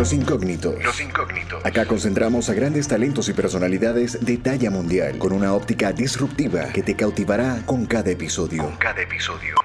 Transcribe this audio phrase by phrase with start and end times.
[0.00, 0.82] Los incógnitos.
[0.82, 1.62] Los incógnitos.
[1.66, 6.82] Acá concentramos a grandes talentos y personalidades de talla mundial con una óptica disruptiva que
[6.82, 8.64] te cautivará con cada episodio.
[8.64, 9.56] Con cada episodio.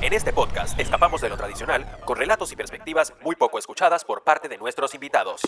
[0.00, 4.24] En este podcast escapamos de lo tradicional con relatos y perspectivas muy poco escuchadas por
[4.24, 5.42] parte de nuestros invitados.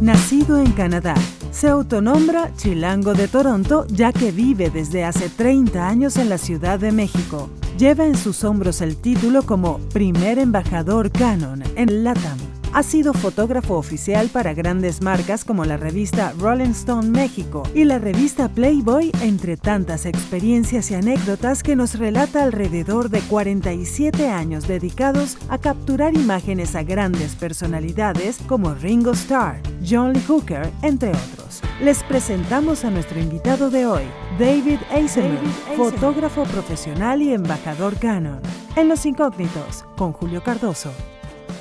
[0.00, 1.16] Nacido en Canadá,
[1.50, 6.78] se autonombra Chilango de Toronto ya que vive desde hace 30 años en la Ciudad
[6.78, 7.50] de México.
[7.76, 12.57] Lleva en sus hombros el título como primer embajador Canon en LATAM.
[12.74, 17.98] Ha sido fotógrafo oficial para grandes marcas como la revista Rolling Stone México y la
[17.98, 25.38] revista Playboy, entre tantas experiencias y anécdotas que nos relata alrededor de 47 años dedicados
[25.48, 31.62] a capturar imágenes a grandes personalidades como Ringo Starr, John Lee Hooker, entre otros.
[31.80, 34.04] Les presentamos a nuestro invitado de hoy,
[34.38, 38.40] David Eisenberg, fotógrafo profesional y embajador Canon.
[38.76, 40.92] En Los Incógnitos, con Julio Cardoso.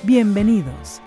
[0.07, 1.01] Bienvenidos.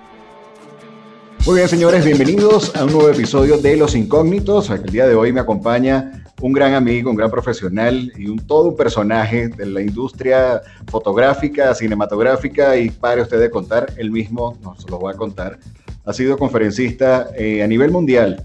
[1.47, 4.69] Muy bien, señores, bienvenidos a un nuevo episodio de Los Incógnitos.
[4.69, 8.69] El día de hoy me acompaña un gran amigo, un gran profesional y un todo
[8.69, 14.89] un personaje de la industria fotográfica, cinematográfica y para usted de contar, él mismo nos
[14.91, 15.59] lo va a contar.
[16.05, 18.45] Ha sido conferencista eh, a nivel mundial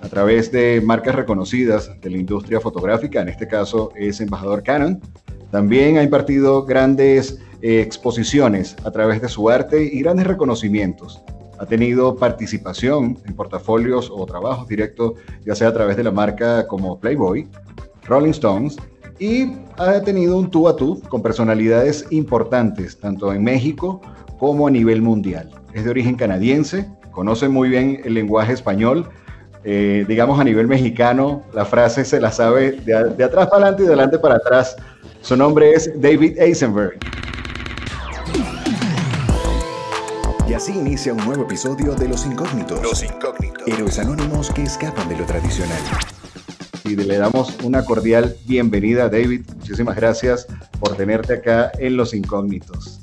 [0.00, 5.00] a través de marcas reconocidas de la industria fotográfica, en este caso es embajador Canon.
[5.50, 11.22] También ha impartido grandes eh, exposiciones a través de su arte y grandes reconocimientos.
[11.58, 15.12] Ha tenido participación en portafolios o trabajos directos,
[15.44, 17.48] ya sea a través de la marca como Playboy,
[18.06, 18.76] Rolling Stones,
[19.18, 24.00] y ha tenido un tú a tú con personalidades importantes, tanto en México
[24.38, 25.50] como a nivel mundial.
[25.74, 29.10] Es de origen canadiense, conoce muy bien el lenguaje español,
[29.62, 33.82] eh, digamos a nivel mexicano, la frase se la sabe de, de atrás para adelante
[33.82, 34.76] y de adelante para atrás.
[35.22, 36.98] Su nombre es David Eisenberg.
[40.48, 42.82] Y así inicia un nuevo episodio de Los Incógnitos.
[42.82, 43.62] Los incógnitos.
[43.66, 45.78] Héroes anónimos que escapan de lo tradicional.
[46.84, 49.42] Y le damos una cordial bienvenida, David.
[49.58, 50.46] Muchísimas gracias
[50.80, 53.00] por tenerte acá en Los Incógnitos.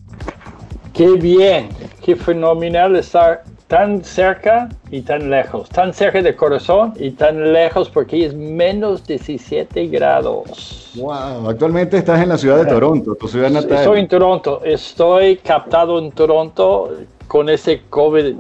[0.94, 1.70] Qué bien,
[2.04, 5.70] qué fenomenal estar tan cerca y tan lejos.
[5.70, 10.92] Tan cerca del corazón y tan lejos porque es menos 17 grados.
[10.96, 13.80] Wow, actualmente estás en la ciudad de Toronto, tu ciudad natal.
[13.80, 16.92] Estoy en Toronto, estoy captado en Toronto
[17.28, 18.36] con ese COVID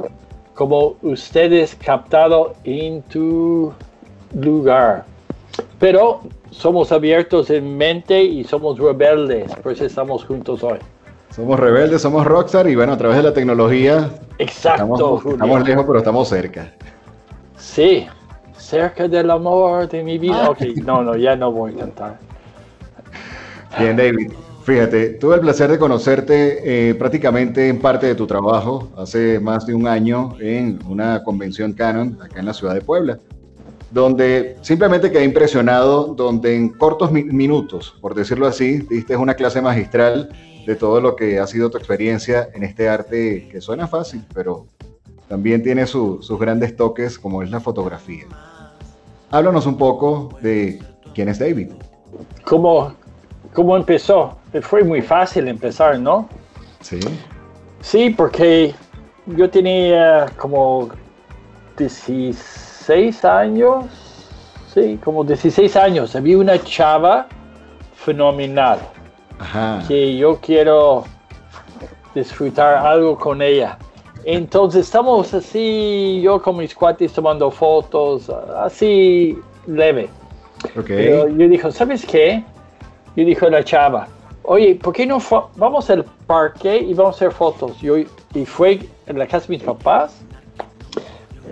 [0.53, 3.71] como ustedes captado en tu
[4.33, 5.05] lugar.
[5.77, 6.21] Pero
[6.51, 10.79] somos abiertos en mente y somos rebeldes, por eso estamos juntos hoy.
[11.37, 14.09] Somos rebeldes, somos rockstar y bueno, a través de la tecnología
[14.39, 16.73] Exacto, estamos, estamos lejos, pero estamos cerca.
[17.59, 18.07] Sí,
[18.57, 20.49] cerca del amor de mi vida.
[20.49, 22.17] Ok, no, no, ya no voy a cantar.
[23.77, 24.31] Bien, David.
[24.63, 29.65] Fíjate, tuve el placer de conocerte eh, prácticamente en parte de tu trabajo hace más
[29.67, 33.19] de un año en una convención Canon acá en la ciudad de Puebla,
[33.91, 39.61] donde simplemente quedé impresionado, donde en cortos mi- minutos, por decirlo así, diste una clase
[39.61, 40.29] magistral
[40.67, 44.65] de todo lo que ha sido tu experiencia en este arte que suena fácil, pero
[45.29, 48.25] también tiene su- sus grandes toques como es la fotografía.
[49.31, 50.79] Háblanos un poco de
[51.15, 51.69] quién es David.
[52.43, 52.93] ¿Cómo,
[53.53, 54.37] cómo empezó?
[54.61, 56.27] Fue muy fácil empezar, ¿no?
[56.81, 56.99] Sí.
[57.79, 58.75] Sí, porque
[59.25, 60.89] yo tenía como
[61.77, 63.85] 16 años.
[64.73, 66.13] Sí, como 16 años.
[66.15, 67.27] Había una chava
[67.95, 68.79] fenomenal
[69.39, 69.83] Ajá.
[69.87, 71.05] que yo quiero
[72.15, 73.77] disfrutar algo con ella.
[74.23, 79.37] Entonces estamos así, yo con mis cuates tomando fotos, así
[79.67, 80.09] leve.
[80.75, 80.85] Ok.
[80.87, 82.43] Pero yo dijo, ¿sabes qué?
[83.15, 84.07] Yo dijo la chava,
[84.43, 85.19] oye, ¿por qué no
[85.55, 87.79] vamos al parque y vamos a hacer fotos?
[87.79, 90.19] Yo, y fue en la casa de mis papás,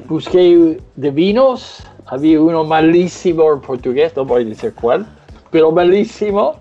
[0.07, 5.05] busqué de vinos, había uno malísimo en portugués, no voy a decir cuál,
[5.49, 6.57] pero malísimo.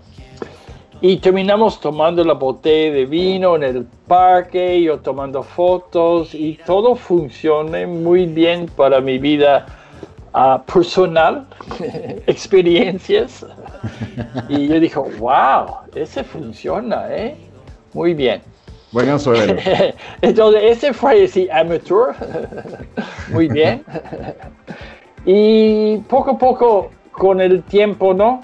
[1.01, 6.95] Y terminamos tomando la botella de vino en el parque, yo tomando fotos y todo
[6.95, 9.67] funciona muy bien para mi vida
[10.33, 11.47] ah, personal,
[12.27, 13.45] experiencias.
[14.49, 17.37] Y yo dije, wow, ese funciona, ¿eh?
[17.93, 18.41] Muy bien.
[18.95, 19.57] Buen anzuelo.
[20.23, 22.15] Entonces, ese fue así, amateur.
[23.33, 23.85] Muy bien.
[25.27, 28.41] Y poco a poco, con el tiempo, ¿no?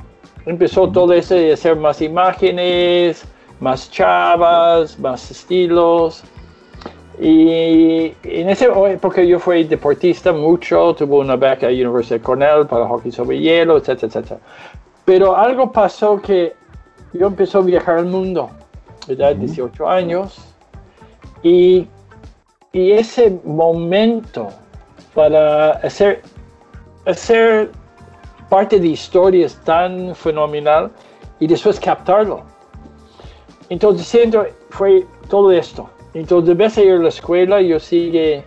[0.51, 3.25] Empezó todo ese de hacer más imágenes,
[3.61, 6.25] más chavas, más estilos.
[7.21, 12.67] Y en esa época yo fui deportista mucho, tuve una beca a Universidad de Cornell
[12.67, 14.41] para hockey sobre hielo, etcétera, etcétera.
[15.05, 16.53] Pero algo pasó que
[17.13, 18.51] yo empecé a viajar al mundo.
[19.07, 20.37] edad de 18 años.
[21.45, 21.87] Y,
[22.73, 24.49] y ese momento
[25.15, 26.23] para hacer,
[27.07, 27.71] hacer
[28.51, 30.91] parte de historias tan fenomenal
[31.39, 32.43] y después captarlo.
[33.71, 35.89] Entonces, siempre fue todo esto.
[36.13, 38.45] Entonces, de vez a ir a la escuela, yo sigue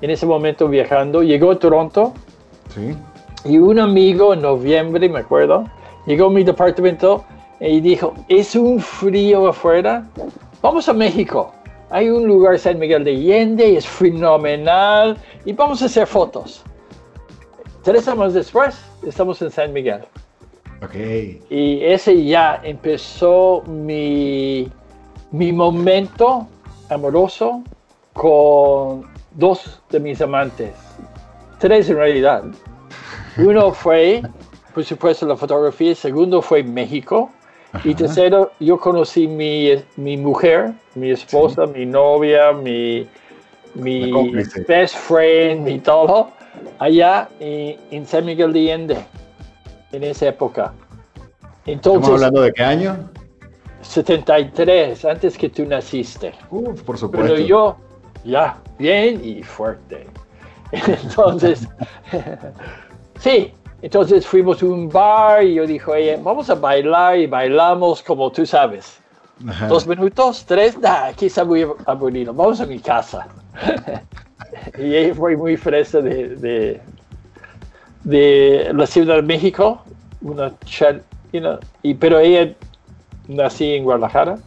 [0.00, 1.22] en ese momento viajando.
[1.22, 2.14] Llegó a Toronto.
[2.74, 2.96] Sí.
[3.44, 5.68] Y un amigo en noviembre, me acuerdo,
[6.06, 7.24] llegó a mi departamento
[7.58, 10.06] y dijo, es un frío afuera,
[10.60, 11.52] vamos a México.
[11.90, 16.64] Hay un lugar, San Miguel de Allende, es fenomenal y vamos a hacer fotos.
[17.82, 20.02] Tres años después, estamos en San Miguel.
[20.82, 20.94] Ok.
[21.50, 24.70] Y ese ya empezó mi,
[25.32, 26.46] mi momento
[26.88, 27.64] amoroso
[28.12, 30.70] con dos de mis amantes.
[31.58, 32.44] Tres en realidad.
[33.36, 34.22] Uno fue,
[34.74, 35.90] por supuesto, la fotografía.
[35.90, 37.30] El segundo fue México.
[37.84, 43.08] Y tercero, yo conocí mi, mi mujer, mi esposa, mi novia, mi,
[43.74, 44.12] mi
[44.68, 46.30] best friend, mi todo,
[46.78, 49.04] allá en, en San Miguel de Allende,
[49.92, 50.72] en esa época.
[51.64, 53.10] ¿Estamos Entonces, hablando de qué año?
[53.82, 56.32] 73, antes que tú naciste.
[56.50, 57.34] Uf, por supuesto.
[57.34, 57.76] Pero yo,
[58.24, 60.06] ya, bien y fuerte.
[60.72, 61.68] Entonces,
[63.18, 68.02] sí, entonces fuimos a un bar y yo dije, oye, vamos a bailar y bailamos
[68.02, 68.98] como tú sabes.
[69.46, 69.66] Ajá.
[69.66, 73.26] Dos minutos, tres, nah, aquí está muy aburrido, vamos a mi casa.
[74.78, 76.80] Y ella fue muy fresa de, de,
[78.04, 79.82] de la Ciudad de México,
[80.20, 80.52] una
[81.30, 82.52] know, y, pero ella
[83.28, 84.38] nací en Guadalajara.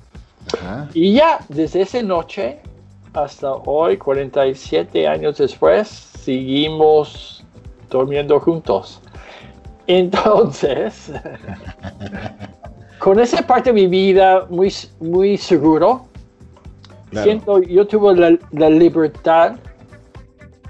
[0.53, 0.89] Ajá.
[0.93, 2.59] Y ya, desde esa noche
[3.13, 7.43] hasta hoy, 47 años después, seguimos
[7.89, 9.01] durmiendo juntos.
[9.87, 11.11] Entonces,
[12.99, 16.07] con esa parte de mi vida muy, muy seguro,
[17.11, 17.23] Claro.
[17.23, 19.55] siento, yo tuve la, la libertad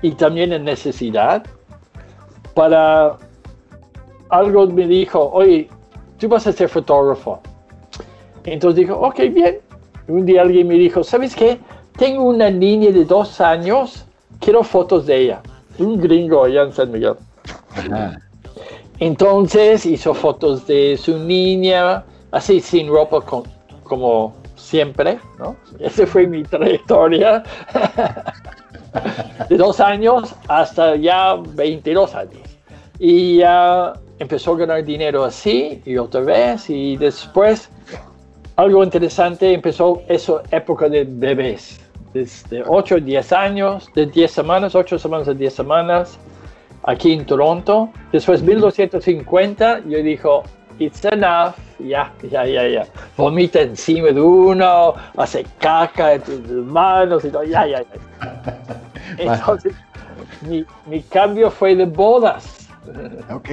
[0.06, 1.44] y también la necesidad
[2.54, 3.18] para
[4.30, 5.68] algo me dijo, oye,
[6.20, 7.40] tú vas a ser fotógrafo.
[8.44, 9.58] Entonces dijo, ok, bien.
[10.08, 11.60] Un día alguien me dijo, ¿sabes qué?
[11.98, 14.06] Tengo una niña de dos años,
[14.40, 15.42] quiero fotos de ella.
[15.80, 17.16] Un gringo allá en San Miguel.
[17.76, 18.20] Ajá.
[19.00, 23.44] Entonces hizo fotos de su niña, así sin ropa con-
[23.84, 25.56] como siempre, ¿no?
[25.80, 27.44] Esa fue mi trayectoria.
[29.50, 32.42] de dos años hasta ya 22 años.
[33.00, 37.70] Y ya empezó a ganar dinero así y otra vez y después
[38.56, 41.80] algo interesante empezó esa época de bebés.
[42.14, 46.18] Desde 8 a 10 años, de 10 semanas, 8 semanas a 10 semanas,
[46.84, 47.90] aquí en Toronto.
[48.14, 50.44] Después 1250, yo dijo,
[50.80, 52.88] it's enough, ya, ya, ya, ya.
[53.18, 58.66] Vomita encima de uno, hace caca en tus manos y todo, ya, ya, ya.
[59.18, 59.74] Entonces,
[60.42, 62.70] mi, mi cambio fue de bodas.
[63.32, 63.50] Ok.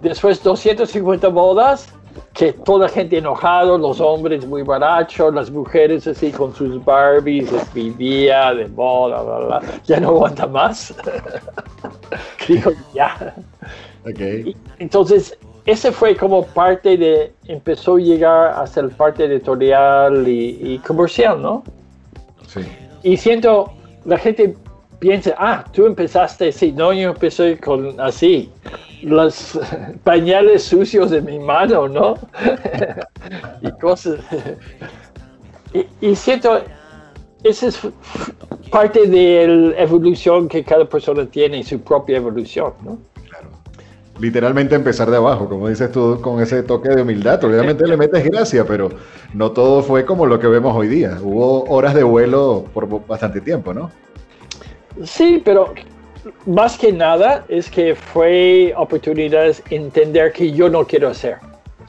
[0.00, 1.88] Después 250 bodas,
[2.32, 8.54] que toda gente enojado, los hombres muy borrachos, las mujeres así con sus Barbies, despedida
[8.54, 9.62] de boda, bla, bla, bla.
[9.84, 10.94] ya no aguanta más.
[12.48, 13.34] Dijo, ya.
[14.04, 14.20] Ok.
[14.20, 20.58] Y entonces, ese fue como parte de, empezó a llegar a ser parte editorial y,
[20.62, 21.64] y comercial, ¿no?
[22.46, 22.60] Sí.
[23.02, 23.72] Y siento,
[24.04, 24.56] la gente
[25.00, 28.50] piensa, ah, tú empezaste así, no, yo empecé con así,
[29.02, 29.58] los
[30.04, 32.14] pañales sucios de mi mano, ¿no?
[33.62, 34.20] y cosas.
[35.74, 36.62] y, y siento,
[37.42, 37.80] esa es
[38.70, 42.98] parte de la evolución que cada persona tiene, su propia evolución, ¿no?
[44.18, 47.42] Literalmente empezar de abajo, como dices tú, con ese toque de humildad.
[47.44, 48.90] Obviamente le metes gracia, pero
[49.34, 51.18] no todo fue como lo que vemos hoy día.
[51.22, 53.90] Hubo horas de vuelo por bastante tiempo, ¿no?
[55.04, 55.74] Sí, pero
[56.46, 61.36] más que nada es que fue oportunidades entender que yo no quiero hacer.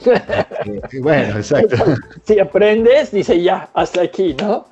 [1.00, 1.76] Bueno, exacto.
[2.24, 4.66] si aprendes, dice ya, hasta aquí, ¿no?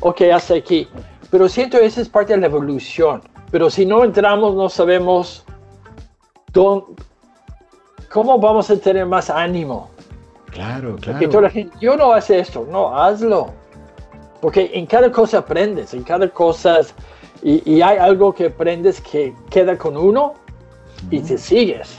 [0.00, 0.88] Ok, hasta aquí.
[1.30, 3.22] Pero siento esa es parte de la evolución.
[3.50, 5.44] Pero si no entramos, no sabemos
[6.52, 9.90] cómo vamos a tener más ánimo.
[10.50, 11.68] Claro, Porque toda la claro.
[11.68, 13.50] gente, yo no hace esto, no, hazlo.
[14.40, 16.80] Porque en cada cosa aprendes, en cada cosa,
[17.42, 20.34] y, y hay algo que aprendes que queda con uno
[21.10, 21.98] y te sigues.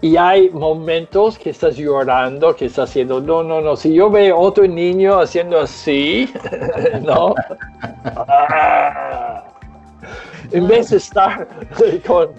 [0.00, 4.36] Y hay momentos que estás llorando, que estás haciendo, no, no, no, si yo veo
[4.36, 6.32] otro niño haciendo así,
[7.02, 7.34] no.
[8.14, 9.44] Ah.
[10.50, 11.46] en vez de estar
[12.06, 12.30] con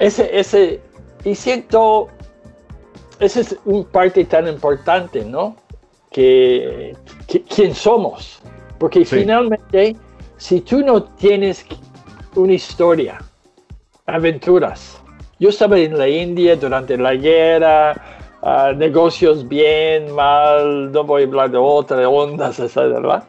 [0.00, 0.80] ese, ese,
[1.24, 2.08] y siento,
[3.20, 5.56] esa es una parte tan importante, ¿no?
[6.10, 6.96] que,
[7.28, 8.40] que- quién somos.
[8.78, 9.18] Porque Sí.
[9.20, 9.94] finalmente,
[10.38, 11.64] si tú no tienes
[12.34, 13.18] una historia,
[14.06, 15.00] aventuras.
[15.38, 17.92] Yo estaba en la India durante la guerra,
[18.42, 23.22] ah, negocios bien, mal, no voy a hablar de otras ondas, ¿verdad?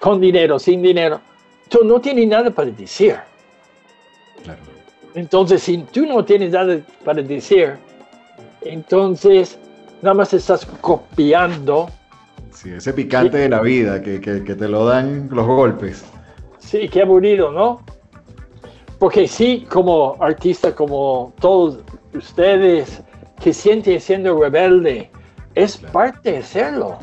[0.00, 1.20] Con dinero, sin dinero.
[1.68, 3.16] Tú no tienes nada para decir.
[5.18, 5.22] Claro.
[5.22, 7.76] Entonces, si tú no tienes nada para decir,
[8.62, 9.58] entonces
[10.02, 11.88] nada más estás copiando.
[12.52, 16.04] Sí, ese picante de la vida que, que- que te lo dan los golpes.
[16.58, 17.80] Sí, qué aburrido, ¿no?
[18.98, 21.78] Porque sí, como artista, como todos
[22.14, 23.00] ustedes
[23.40, 25.10] que sienten siendo rebelde,
[25.54, 26.98] es parte de serlo.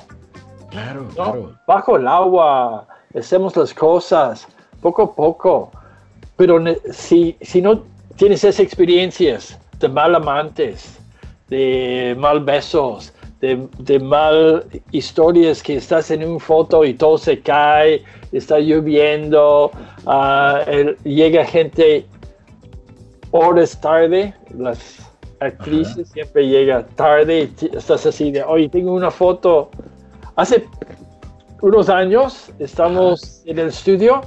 [0.70, 1.08] Claro, ¿no?
[1.10, 1.52] claro.
[1.66, 2.86] Bajo el agua,
[3.18, 4.46] hacemos las cosas
[4.82, 5.72] poco a poco.
[6.36, 7.84] Pero si, si no
[8.18, 10.98] tienes esas experiencias de mal amantes,
[11.50, 17.40] de mal besos, de, de mal historias que estás en una foto y todo se
[17.42, 19.72] cae, está lloviendo,
[20.06, 22.06] ah, el- llega gente
[23.32, 24.80] horas tarde, las
[25.42, 29.70] actrices siempre llegan tarde y estás así de, oye, tengo una foto.
[30.38, 30.66] Hace
[31.62, 34.22] unos años estamos en el estudio,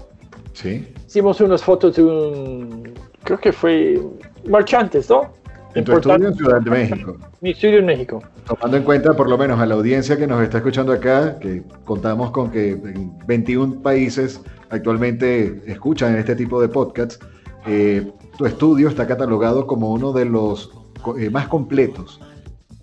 [0.52, 0.86] Sí.
[1.06, 2.92] hicimos unas fotos de un,
[3.24, 4.00] creo que fue
[4.48, 5.32] Marchantes, ¿no?
[5.74, 7.16] En tu estudio en Ciudad de México.
[7.40, 8.22] Mi estudio en México.
[8.46, 11.62] Tomando en cuenta, por lo menos, a la audiencia que nos está escuchando acá, que
[11.84, 17.18] contamos con que en 21 países actualmente escuchan este tipo de podcasts,
[17.66, 20.70] eh, tu estudio está catalogado como uno de los
[21.18, 22.20] eh, más completos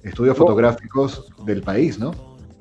[0.03, 0.43] estudios Oh.
[0.43, 2.11] fotográficos del país, ¿no?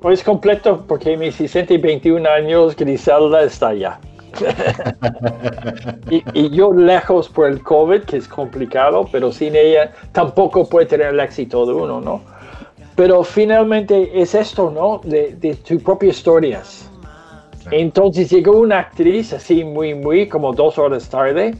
[0.01, 3.99] Pues completo porque mis 60 y 21 años Griselda está allá.
[6.09, 10.85] y, y yo lejos por el COVID, que es complicado, pero sin ella tampoco puede
[10.85, 12.21] tener el éxito de uno, ¿no?
[12.95, 15.01] Pero finalmente es esto, ¿no?
[15.03, 16.89] De, de tus propias historias.
[17.61, 17.77] Claro.
[17.77, 21.55] Entonces llegó una actriz así muy, muy, como dos horas tarde,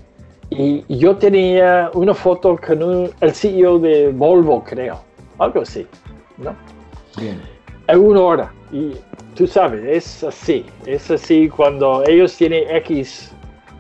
[0.52, 5.00] y yo tenía una foto con un- el CEO de Volvo, creo,
[5.40, 5.86] algo así,
[6.38, 6.56] ¿no?
[7.18, 7.42] Bien.
[7.88, 8.54] en una hora.
[8.72, 8.92] Y
[9.36, 10.66] tú sabes, es así.
[10.86, 13.32] Es así cuando ellos tienen X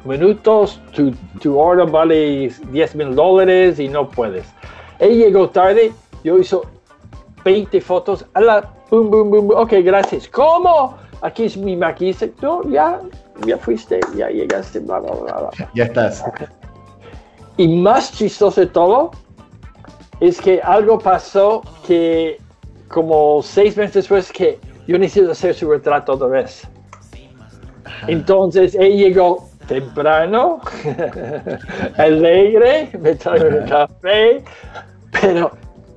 [0.03, 4.45] minutos, tu, tu hora vale 10 mil dólares y no puedes.
[4.99, 5.91] Él llegó tarde,
[6.23, 6.63] yo hizo
[7.43, 9.61] 20 fotos, a la boom, boom, boom, boom.
[9.61, 10.27] ok, gracias.
[10.27, 10.95] ¿Cómo?
[11.21, 12.27] Aquí es mi maquillista.
[12.41, 13.01] No, ya,
[13.45, 15.69] ya fuiste, ya llegaste, bla, bla, bla, bla.
[15.73, 16.23] Ya estás.
[17.57, 19.11] Y más chistoso de todo
[20.19, 22.39] es que algo pasó que
[22.89, 26.67] como seis meses después que yo necesito hacer su retrato otra vez.
[28.07, 30.61] Entonces él llegó temprano,
[31.97, 34.43] alegre, me trajo un café,
[35.21, 35.51] pero,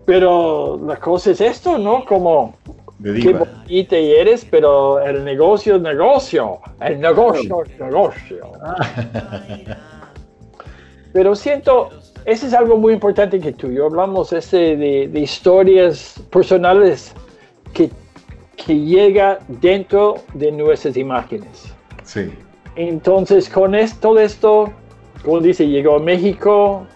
[0.06, 2.04] pero la cosa es esto, ¿no?
[2.04, 2.56] Como
[3.02, 8.52] qué bonita eres, pero el negocio es negocio, el negocio es negocio.
[11.12, 11.90] Pero siento,
[12.24, 17.14] ese es algo muy importante que tú y yo hablamos, ese de, de historias personales
[17.72, 17.90] que,
[18.64, 21.72] que llega dentro de nuestras imágenes.
[22.04, 22.32] Sí.
[22.76, 24.72] Entonces, con esto, todo esto,
[25.24, 26.86] como dice, llegó a México,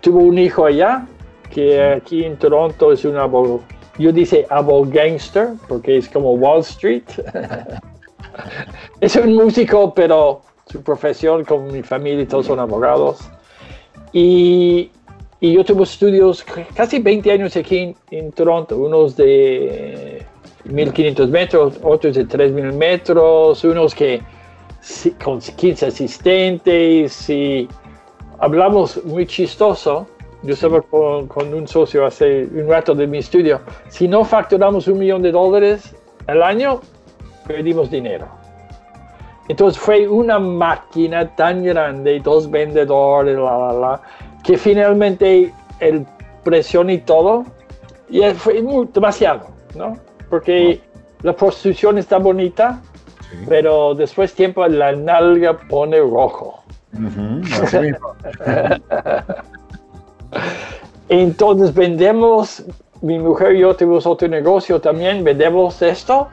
[0.00, 1.06] tuvo un hijo allá,
[1.50, 3.60] que aquí en Toronto es un abogado.
[3.98, 7.04] Yo dice abo gangster, porque es como Wall Street.
[9.00, 13.20] es un músico, pero su profesión con mi familia todos son abogados.
[14.12, 14.90] Y,
[15.42, 20.24] y yo tuve estudios casi 20 años aquí en, en Toronto, unos de
[20.66, 24.22] 1500 metros, otros de 3000 metros, unos que
[25.22, 27.68] con 15 asistentes y
[28.38, 30.06] hablamos muy chistoso.
[30.44, 33.62] Yo estaba con, con un socio hace un rato de mi estudio.
[33.88, 35.92] Si no facturamos un millón de dólares
[36.28, 36.80] al año,
[37.48, 38.28] perdimos dinero.
[39.48, 44.02] Entonces fue una máquina tan grande, dos vendedores, la, la, la,
[44.42, 46.06] que finalmente el
[46.44, 47.44] presión y todo,
[48.08, 49.96] y fue muy- demasiado, ¿no?
[50.28, 50.80] Porque
[51.22, 52.80] la prostitución está bonita,
[53.30, 53.36] sí.
[53.48, 56.62] pero después tiempo la nalga pone rojo.
[57.62, 58.14] Así mismo.
[61.08, 62.64] Entonces vendemos,
[63.02, 66.28] mi mujer y yo tuvimos otro negocio también, vendemos esto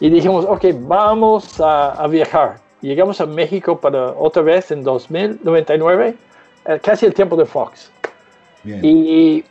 [0.00, 2.56] y dijimos, ok, vamos a, a viajar.
[2.80, 6.16] Llegamos a México para otra vez en 2099, eh,
[6.82, 7.90] casi el tiempo de Fox.
[8.64, 8.80] Bien.
[8.84, 9.44] Y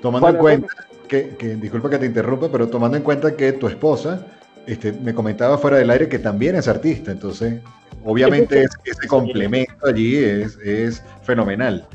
[0.00, 0.68] Tomando en cuenta
[1.08, 4.26] que, que- disculpa que te interrumpa, pero tomando en cuenta que tu esposa
[4.66, 7.60] este, me comentaba fuera del aire que también es artista, entonces
[8.04, 11.86] obviamente es- ese complemento allí es, es fenomenal.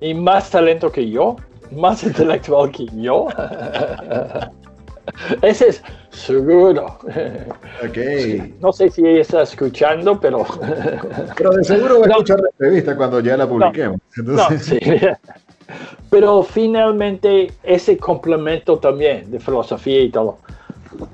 [0.00, 1.36] y más talento que yo,
[1.72, 3.28] más intelectual que yo.
[5.42, 6.98] Ese es seguro.
[7.86, 7.98] Ok.
[8.60, 10.44] No sé si ella está escuchando, pero...
[11.36, 12.12] Pero de seguro va a No.
[12.14, 13.98] escuchar la entrevista cuando ya la publiquemos.
[14.16, 14.78] No, Entonces, sí.
[16.10, 20.38] Pero finalmente ese complemento también de filosofía y todo.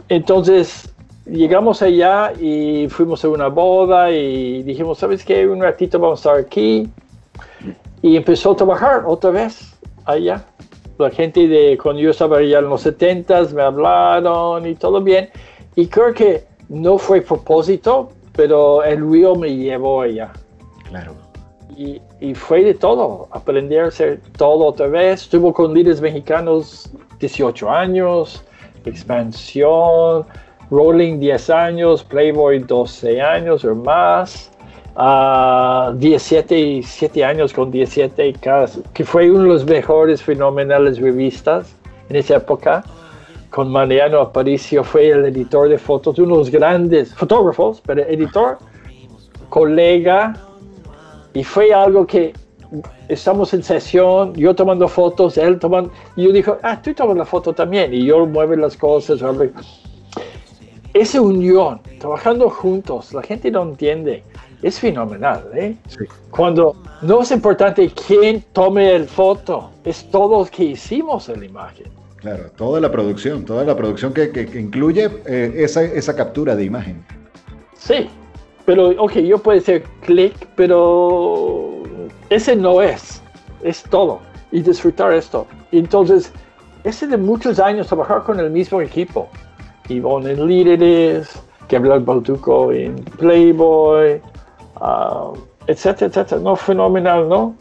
[0.08, 0.88] Entonces
[1.26, 5.46] llegamos allá y fuimos a una boda y dijimos, ¿sabes qué?
[5.46, 6.88] Un ratito vamos a estar aquí.
[8.00, 9.74] Y empezó a trabajar otra vez
[10.06, 10.44] allá.
[10.98, 15.28] La gente de cuando yo estaba allá en los 70 me hablaron y todo bien.
[15.74, 20.32] Y creo que no fue propósito, pero el río me llevó allá.
[20.88, 21.12] claro.
[21.76, 25.22] Y, y fue de todo, aprender a hacer todo otra vez.
[25.22, 28.42] Estuvo con líderes mexicanos 18 años,
[28.86, 30.24] expansión,
[30.70, 34.50] Rolling 10 años, Playboy 12 años o más,
[34.96, 41.00] ah, 17 y 7 años con 17, casi, que fue uno de los mejores fenomenales
[41.00, 41.76] revistas
[42.08, 42.84] en esa época.
[43.50, 48.58] Con Mariano Aparicio fue el editor de fotos, uno los grandes fotógrafos, pero editor,
[49.48, 50.34] colega,
[51.32, 52.32] y fue algo que
[53.08, 57.24] estamos en sesión, yo tomando fotos, él tomando, y yo dijo, ah, tú tomas la
[57.24, 59.20] foto también, y yo muevo las cosas.
[60.92, 64.24] Esa unión, trabajando juntos, la gente no entiende,
[64.62, 65.76] es fenomenal, ¿eh?
[65.88, 66.04] Sí.
[66.30, 71.46] Cuando no es importante quién tome el foto, es todo lo que hicimos en la
[71.46, 71.86] imagen.
[72.16, 76.56] Claro, toda la producción, toda la producción que, que- que incluye eh, esa, esa captura
[76.56, 77.04] de imagen.
[77.74, 78.08] Sí,
[78.64, 81.82] pero ok, yo puedo hacer clic, pero
[82.30, 83.22] ese no es,
[83.62, 84.20] es todo.
[84.50, 85.46] Y disfrutar esto.
[85.72, 86.32] Entonces,
[86.84, 89.28] ese de muchos años trabajar con el mismo equipo.
[89.88, 94.20] Ivonne en Líderes, Gabriel Balduco en Playboy,
[94.80, 95.32] ah,
[95.66, 96.40] etcétera, etcétera.
[96.40, 97.56] No, fenomenal, ¿no?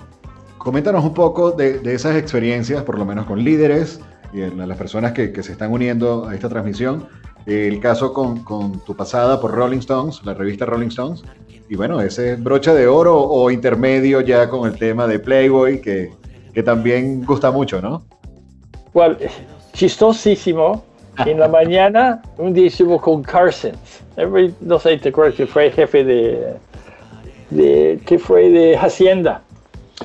[0.58, 4.00] Coméntanos un poco de, de esas experiencias, por lo menos con líderes
[4.34, 7.08] y en las personas que, que se están uniendo a esta transmisión.
[7.46, 11.24] El caso con, con tu pasada por Rolling Stones, la revista Rolling Stones.
[11.70, 16.12] Y bueno, ese broche de oro o intermedio ya con el tema de Playboy, que,
[16.54, 18.04] que también gusta mucho, ¿no?
[18.94, 19.18] Well,
[19.74, 20.84] chistosísimo.
[21.26, 23.72] En la mañana, un día estuvo con Carson.
[24.60, 26.58] No sé, te acuerdas que fue jefe de,
[27.56, 29.42] de que fue de Hacienda.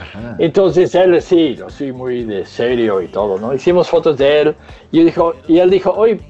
[0.01, 0.37] Ajá.
[0.39, 3.53] Entonces él sí, yo soy muy de serio y todo, ¿no?
[3.53, 4.55] Hicimos fotos de él
[4.93, 6.21] y, dijo, y él dijo, oye,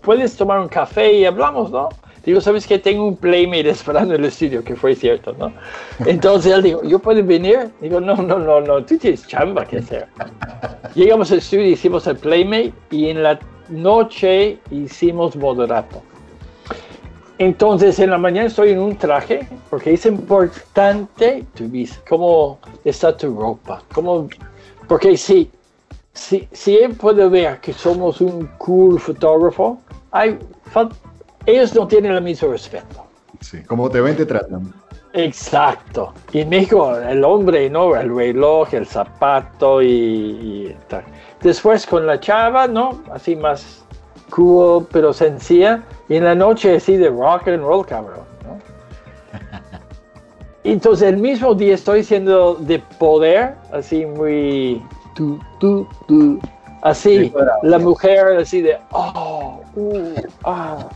[0.00, 1.88] ¿puedes tomar un café y hablamos, no?
[2.24, 2.78] Digo, ¿sabes qué?
[2.78, 5.52] Tengo un playmate esperando en el estudio, que fue cierto, ¿no?
[6.06, 7.70] Entonces él dijo, ¿yo puedo venir?
[7.80, 10.06] Digo, no, no, no, no, tú tienes chamba que hacer.
[10.94, 16.02] Llegamos al estudio, hicimos el playmate y en la noche hicimos moderato.
[17.38, 23.16] Entonces en la mañana estoy en un traje porque es importante tu vis- cómo está
[23.16, 24.28] tu ropa, cómo,
[24.86, 25.50] porque si,
[26.12, 29.78] si, si él puede ver que somos un cool fotógrafo,
[30.10, 30.38] hay,
[31.46, 33.04] ellos no tienen el mismo respeto.
[33.40, 34.72] Sí, como te ven, te tratan.
[35.14, 36.12] Exacto.
[36.32, 37.96] Y en México el hombre, ¿no?
[37.96, 41.02] El reloj, el zapato y, y tal.
[41.42, 43.02] Después con la chava, ¿no?
[43.12, 43.81] Así más
[44.34, 45.82] cool, pero sencilla.
[46.08, 48.58] Y en la noche así de rock and roll, cabrón, ¿no?
[50.64, 54.82] Entonces el mismo día estoy siendo de poder, así muy...
[55.14, 56.40] Tu, tu, tu,
[56.82, 58.78] así, la mujer así de...
[58.92, 60.14] Oh, uh,
[60.44, 60.88] ah.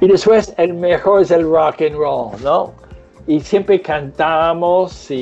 [0.00, 2.72] Y después el mejor es el rock and roll, ¿no?
[3.26, 5.14] y siempre cantamos y,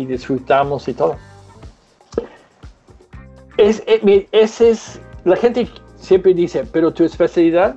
[0.00, 1.16] y disfrutamos y todo.
[3.56, 5.68] Es, eh, ese es, la gente
[6.04, 7.76] siempre dice, pero tu especialidad,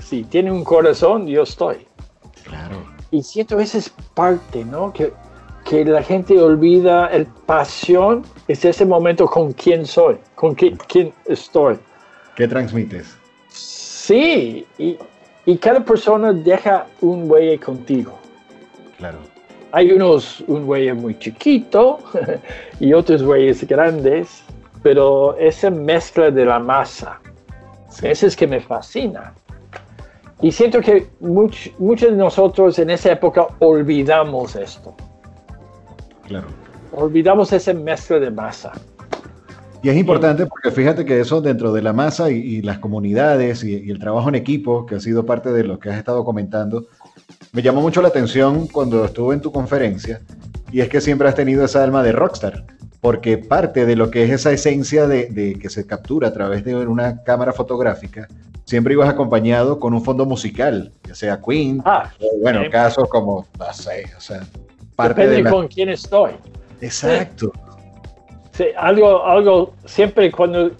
[0.00, 1.86] si tiene un corazón, yo estoy.
[2.44, 2.76] Claro.
[3.10, 4.92] Y siento esa es parte, ¿no?
[4.92, 5.12] Que,
[5.64, 11.12] que la gente olvida el pasión, es ese momento con quién soy, con qui- quién
[11.26, 11.78] estoy.
[12.36, 13.16] ¿Qué transmites?
[13.48, 14.96] Sí, y,
[15.46, 18.18] y cada persona deja un huella contigo.
[18.98, 19.18] Claro.
[19.72, 21.98] Hay unos, un huella muy chiquito
[22.80, 24.42] y otros huellas grandes,
[24.82, 27.20] pero esa mezcla de la masa,
[28.02, 29.34] ese es que me fascina.
[30.42, 34.94] Y siento que much- muchos de nosotros en esa época olvidamos esto,
[36.26, 36.46] Claro.
[36.92, 38.72] olvidamos esa mezcla de masa.
[39.82, 43.64] Y es importante porque fíjate que eso dentro de la masa y, y las comunidades
[43.64, 46.22] y, y el trabajo en equipo, que ha sido parte de lo que has estado
[46.24, 46.86] comentando,
[47.52, 50.20] me llamó mucho la atención cuando estuve en tu conferencia,
[50.70, 52.64] y es que siempre has tenido esa alma de rockstar,
[53.00, 56.64] porque parte de lo que es esa esencia de, de que se captura a través
[56.64, 58.28] de una cámara fotográfica,
[58.64, 63.08] siempre ibas acompañado con un fondo musical, ya sea Queen, Ah, o bueno, eh, casos
[63.08, 64.42] como, no sé, o sea,
[64.94, 65.50] parte depende de la...
[65.50, 66.32] con quién estoy.
[66.80, 67.52] Exacto.
[68.52, 70.70] Sí, algo, algo, siempre cuando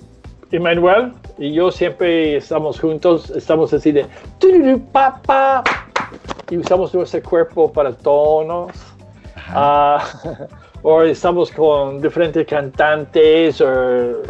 [0.52, 4.06] Emanuel y yo siempre estamos juntos, estamos así de
[6.50, 8.72] y usamos nuestro cuerpo para tonos.
[9.48, 10.04] Ah,
[10.82, 13.60] o estamos con diferentes cantantes.
[13.60, 14.22] o-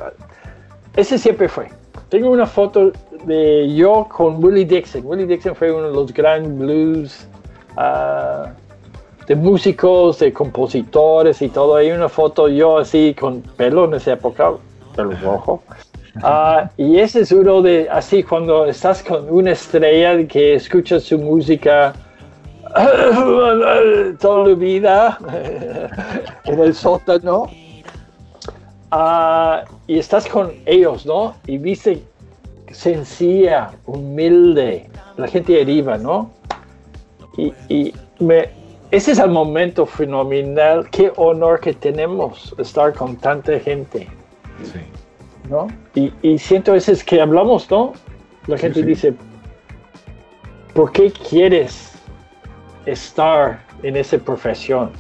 [0.97, 1.69] ese siempre fue.
[2.09, 2.91] Tengo una foto
[3.25, 5.03] de yo con Willie Dixon.
[5.05, 7.29] Willie Dixon fue uno de los grandes blues
[7.77, 8.53] ah,
[9.27, 11.77] de músicos, de compositores y todo.
[11.77, 14.53] Hay una foto yo así con pelo en esa época,
[14.97, 15.63] pelo rojo.
[16.25, 21.17] Ah, y ese es uno de así cuando estás con una estrella que escucha su
[21.19, 21.95] música
[24.21, 25.19] toda la vida
[26.45, 27.49] en el sótano.
[28.91, 31.35] Ah, y estás con ellos, ¿no?
[31.47, 32.03] Y viste
[32.73, 36.31] sencilla, humilde, la gente de arriba, ¿no?
[37.37, 38.49] Y, y me,
[38.91, 44.09] ese es el momento fenomenal, qué honor que tenemos estar con tanta gente,
[44.65, 44.81] Sí.
[45.49, 45.69] ¿no?
[45.95, 47.93] Y, y siento a veces que hablamos, ¿no?
[48.47, 48.87] La Sí, gente sí.
[48.87, 49.15] dice,
[50.75, 51.90] ¿por qué quieres
[52.93, 54.91] estar en esa profesión?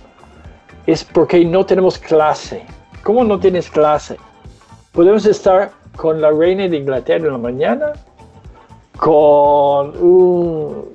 [0.87, 2.65] Es porque no tenemos clase.
[3.03, 4.17] ¿Cómo no tienes clase?
[4.93, 7.93] Podemos estar con la reina de Inglaterra en la mañana,
[8.97, 10.89] con un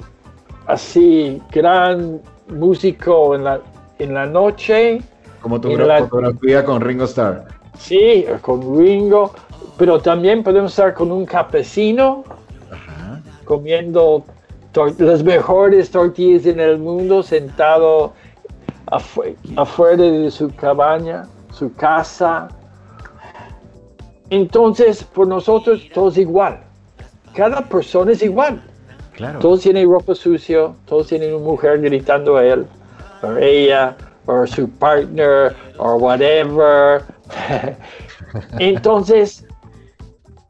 [0.67, 3.59] así gran músico en la,
[3.99, 5.01] en la noche,
[5.41, 7.45] Como tu Y gra- la- fotografía con Ringo Starr.
[7.77, 9.31] sí, con Ringo,
[9.77, 12.23] pero también podemos estar con un campesino
[12.71, 13.21] Ajá.
[13.45, 14.23] comiendo
[14.97, 18.13] las mejores tortillas en el mundo, sentado
[18.87, 22.47] afu- afuera de su cabaña, su casa.
[24.29, 26.59] Entonces, por nosotros, todo es igual.
[27.33, 28.61] Cada persona es igual.
[29.13, 29.39] Claro.
[29.39, 32.65] Todos tienen ropa sucia, todos tienen una mujer gritando a él,
[33.21, 37.01] o ella, o su partner, o whatever.
[38.59, 39.45] Entonces,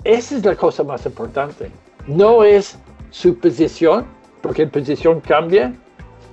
[0.04, 1.72] esa es la cosa más importante.
[2.08, 2.78] No es
[3.12, 4.06] su posición,
[4.46, 5.74] porque la posición cambia,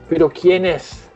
[0.08, 1.08] pero quién es.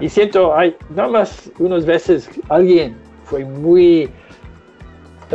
[0.00, 4.08] Y siento, hay, nada más unas veces alguien fue muy,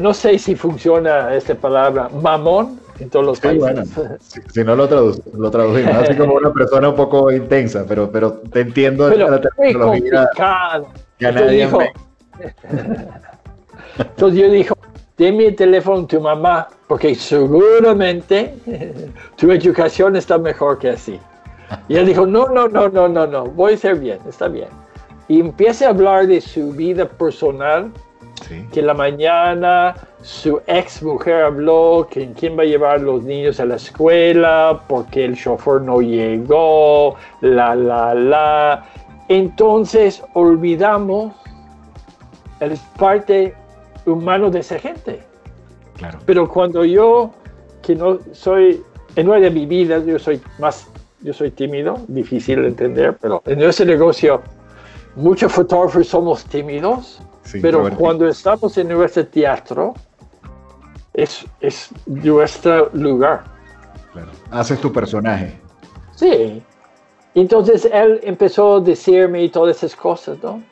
[0.02, 3.96] no sé si funciona esta palabra, mamón en todos los Sí, países.
[3.96, 7.84] bueno, si, si no lo, tradu- lo traducimos, así como una persona un poco intensa,
[7.88, 10.88] pero, pero te entiendo pero la complicado.
[11.18, 11.68] que nadie
[13.98, 14.76] Entonces yo dijo,
[15.18, 18.54] deme el teléfono a tu mamá, porque seguramente
[19.38, 21.18] tu educación está mejor que así.
[21.88, 24.68] Y él dijo, no, no, no, no, no, no, voy a ser bien, está bien.
[25.30, 27.94] Y empieza a hablar de su vida personal,
[28.46, 28.68] Sí.
[28.74, 33.24] que en la mañana su ex mujer habló que quién va a llevar a los
[33.24, 38.84] niños a la escuela porque el chofer no llegó, la, la, la.
[39.30, 41.34] Entonces olvidamos
[42.60, 43.56] el parte
[44.06, 45.31] humano de esa gente.
[46.02, 46.20] Claro.
[46.26, 47.32] Pero cuando yo,
[47.84, 48.82] que no soy,
[49.16, 50.88] en una de mi vida, yo soy más,
[51.22, 54.42] yo soy tímido, difícil de entender, pero en ese negocio,
[55.16, 59.94] muchos fotógrafos somos tímidos, Sí, pero cuando estamos en nuestro teatro,
[61.14, 63.44] es, es nuestro lugar.
[64.12, 64.32] Claro.
[64.50, 65.60] Haces tu personaje.
[66.16, 66.64] Sí.
[67.36, 70.64] Entonces él empezó a decirme todas esas cosas, ¿no?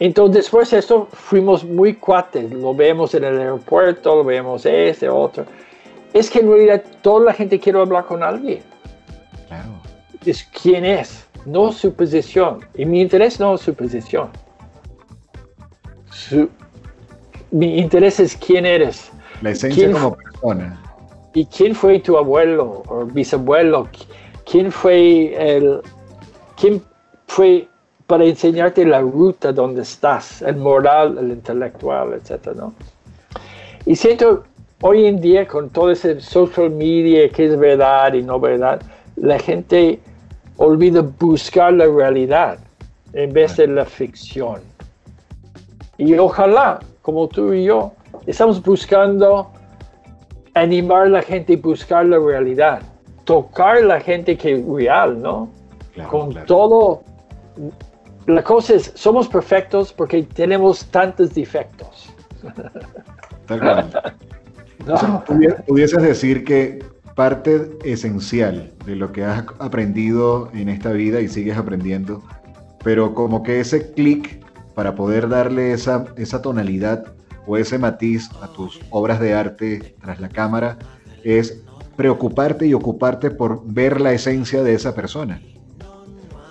[0.00, 5.08] Entonces después de esto fuimos muy cuates, lo vemos en el aeropuerto, lo vemos este,
[5.08, 5.44] otro.
[6.12, 8.62] Es que en realidad toda la gente quiere hablar con alguien.
[9.46, 9.68] Claro.
[10.24, 12.60] Es quién es, no su posición.
[12.74, 14.30] Y mi interés no es su posición.
[16.10, 16.48] Su-
[17.50, 19.10] mi interés es quién eres.
[19.42, 20.82] La esencia ¿Quién- como persona.
[21.34, 23.88] ¿Y quién fue tu abuelo o bisabuelo?
[24.50, 25.80] ¿Quién fue el
[26.56, 26.82] quién
[27.26, 27.68] fue
[28.10, 32.74] para enseñarte la ruta donde estás, el moral, el intelectual, etcétera, ¿no?
[33.86, 34.42] Y siento
[34.80, 38.82] hoy en día con todo ese social media que es verdad y no verdad,
[39.14, 40.00] la gente
[40.56, 42.58] olvida buscar la realidad
[43.12, 44.60] en vez de la ficción.
[45.96, 47.92] Y ojalá, como tú y yo,
[48.26, 49.52] estamos buscando
[50.54, 52.82] animar a la gente y buscar la realidad,
[53.22, 55.48] tocar a la gente que es real, ¿no?
[55.94, 56.46] Claro, Con claro.
[56.46, 57.02] todo.
[58.26, 62.12] La cosa es, somos perfectos porque tenemos tantos defectos.
[63.46, 63.90] Tal cual.
[64.86, 65.24] ¿no?
[65.24, 66.84] Pudi- Pudieses decir que
[67.16, 72.22] parte esencial de lo que has aprendido en esta vida y sigues aprendiendo,
[72.82, 77.04] pero como que ese clic para poder darle esa, esa tonalidad
[77.46, 80.78] o ese matiz a tus obras de arte tras la cámara
[81.24, 81.62] es
[81.96, 85.42] preocuparte y ocuparte por ver la esencia de esa persona.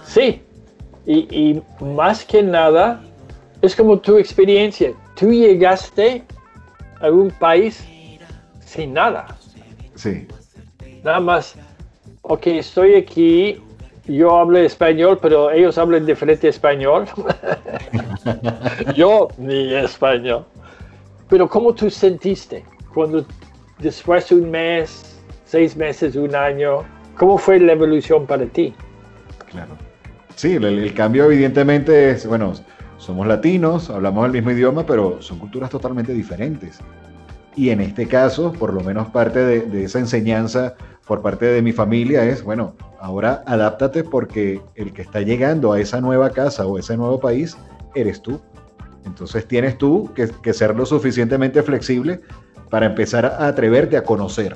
[0.05, 0.41] Sí,
[1.09, 3.01] y, y más que nada,
[3.63, 4.93] es como tu experiencia.
[5.15, 6.23] Tú llegaste
[7.01, 7.83] a un país
[8.63, 9.25] sin nada.
[9.95, 10.27] Sí.
[11.03, 11.55] Nada más,
[12.21, 13.59] ok, estoy aquí,
[14.05, 17.07] yo hablo español, pero ellos hablan diferente español.
[18.95, 20.45] yo ni español.
[21.27, 23.25] Pero ¿cómo tú sentiste cuando
[23.79, 26.83] después de un mes, seis meses, un año,
[27.17, 28.75] cómo fue la evolución para ti?
[29.49, 29.88] Claro.
[30.39, 32.53] Sí, el, cambio evidentemente es, bueno,
[32.95, 36.79] somos latinos, hablamos el mismo idioma, pero son culturas totalmente diferentes.
[37.57, 40.75] Y en este caso, por lo menos parte de, de, esa enseñanza
[41.05, 45.81] por parte de mi familia es, bueno, ahora adáptate porque el que está llegando a
[45.81, 47.57] esa nueva casa o ese nuevo país
[47.93, 48.39] eres tú.
[49.05, 52.21] Entonces tienes tú que, que ser lo suficientemente flexible
[52.69, 54.55] para empezar a atreverte a conocer.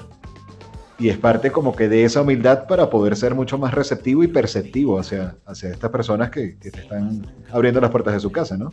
[1.00, 4.28] Y es parte como que de esa humildad para poder ser mucho más receptivo y
[4.28, 8.58] perceptivo hacia, hacia estas personas que, que te están abriendo las puertas de su casa,
[8.58, 8.72] ¿no?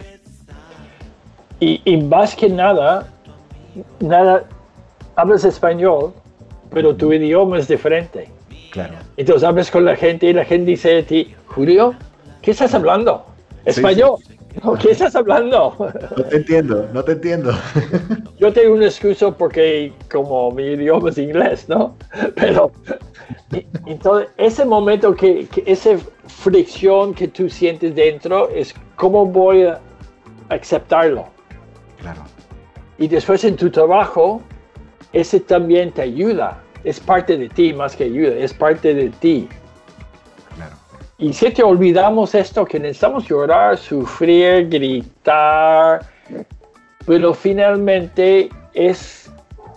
[1.61, 3.07] Y, y más que nada,
[4.01, 4.45] nada,
[5.17, 6.13] hablas español,
[6.71, 8.29] pero tu idioma es diferente.
[8.71, 8.95] Claro.
[9.17, 11.95] Entonces hablas con la gente y la gente dice de ti, Julio,
[12.43, 13.27] ¿qué estás hablando?
[13.65, 14.17] Español.
[14.27, 14.40] Sí, sí.
[14.81, 15.75] ¿Qué estás hablando?
[16.17, 17.53] No te entiendo, no te entiendo.
[18.39, 21.97] Yo tengo un excuso porque como mi idioma es inglés, ¿no?
[22.35, 22.73] Pero
[23.87, 29.81] entonces ese momento que, que esa fricción que tú sientes dentro es cómo voy a
[30.49, 31.27] aceptarlo.
[32.01, 32.23] Claro.
[32.99, 34.43] Y después en tu trabajo,
[35.13, 36.63] ese también te ayuda.
[36.83, 39.49] Es parte de ti más que ayuda, es parte de ti.
[41.21, 46.01] Y si te olvidamos esto, que necesitamos llorar, sufrir, gritar,
[47.05, 49.31] pero finalmente es,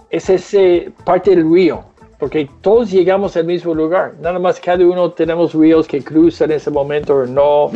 [0.10, 1.84] es ese parte del río,
[2.18, 4.14] porque todos llegamos al mismo lugar.
[4.22, 7.72] Nada más cada uno tenemos ríos que cruzan en ese momento o no,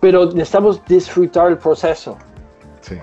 [0.00, 2.18] pero necesitamos disfrutar el proceso.
[2.80, 2.96] Sí.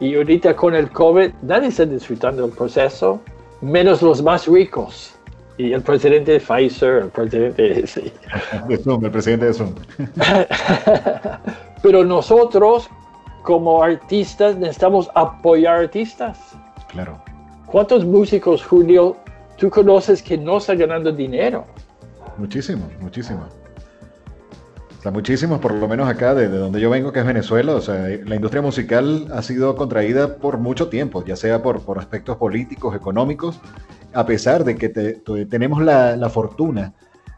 [0.00, 3.20] Y ahorita con el COVID, nadie está disfrutando el proceso,
[3.60, 5.15] menos los más ricos.
[5.58, 7.86] Y el presidente de Pfizer, el presidente de...
[7.86, 8.12] Sí.
[8.68, 9.74] de Zoom, el presidente de Zoom.
[11.82, 12.90] Pero nosotros,
[13.42, 16.38] como artistas, necesitamos apoyar artistas.
[16.88, 17.18] Claro.
[17.66, 19.16] ¿Cuántos músicos, Julio,
[19.56, 21.64] tú conoces que no están ganando dinero?
[22.36, 23.55] Muchísimos, muchísimos.
[25.06, 27.76] Sea, muchísimos, por lo menos acá, de, de, donde yo vengo, que es Venezuela.
[27.76, 32.38] O sea, la industria musical ha sido contraída por mucho tiempo, ya sea por, aspectos
[32.38, 33.60] políticos, económicos,
[34.12, 36.92] a pesar de que te, te, tenemos la, la, fortuna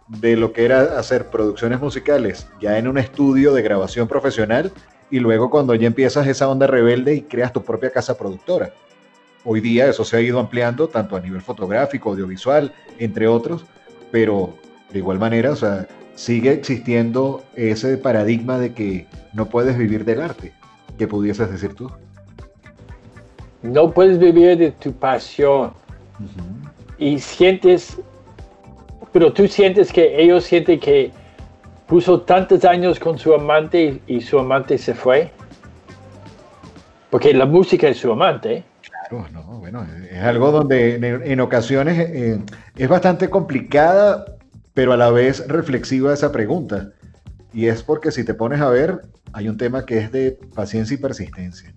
[0.06, 4.72] de lo que era hacer producciones musicales ya en un estudio de grabación profesional
[5.10, 8.72] y luego cuando ya empiezas esa onda rebelde y creas tu propia casa productora.
[9.44, 13.66] Hoy día eso se ha ido ampliando tanto a nivel fotográfico, audiovisual, entre otros,
[14.10, 14.54] pero
[14.90, 15.86] de igual manera, o sea,
[16.18, 20.52] sigue existiendo ese paradigma de que no puedes vivir del arte.
[20.98, 21.92] ¿Qué pudieses decir tú?
[23.62, 25.70] No puedes vivir de tu pasión.
[26.18, 26.70] Uh -huh.
[26.98, 27.98] Y sientes,
[29.12, 31.12] pero tú sientes que ellos sienten que
[31.86, 35.30] puso tantos años con su amante y su amante se fue.
[37.10, 38.64] Porque la música es su amante.
[38.82, 42.40] Claro, no, bueno, es algo donde en ocasiones eh,
[42.76, 44.24] es bastante complicada
[44.78, 46.92] pero a la vez reflexiva esa pregunta.
[47.52, 49.00] Y es porque si te pones a ver,
[49.32, 51.72] hay un tema que es de paciencia y persistencia.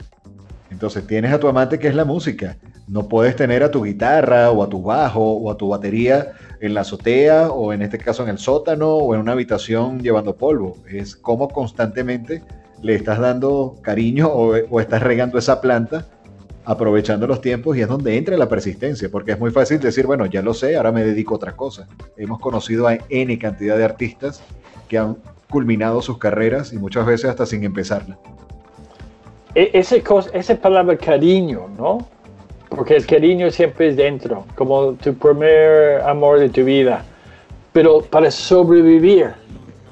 [0.69, 2.57] Entonces tienes a tu amante que es la música.
[2.87, 6.75] No puedes tener a tu guitarra o a tu bajo o a tu batería en
[6.75, 10.77] la azotea o en este caso en el sótano o en una habitación llevando polvo.
[10.87, 12.43] Es como constantemente
[12.83, 16.05] le estás dando cariño o, o estás regando esa planta
[16.65, 20.25] aprovechando los tiempos y es donde entra la persistencia, porque es muy fácil decir, bueno,
[20.25, 21.87] ya lo sé, ahora me dedico a otra cosa.
[22.17, 24.43] Hemos conocido a N cantidad de artistas
[24.87, 25.17] que han
[25.49, 28.17] culminado sus carreras y muchas veces hasta sin empezarla.
[29.53, 32.07] Ese, esa palabra cariño, ¿no?
[32.69, 37.03] Porque el cariño siempre es dentro, como tu primer amor de tu vida.
[37.73, 39.31] Pero para sobrevivir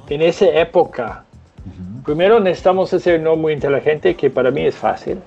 [0.07, 1.25] en esa época,
[1.65, 2.03] uh -huh.
[2.03, 5.19] primero necesitamos ser no muy inteligente, que para mí es fácil.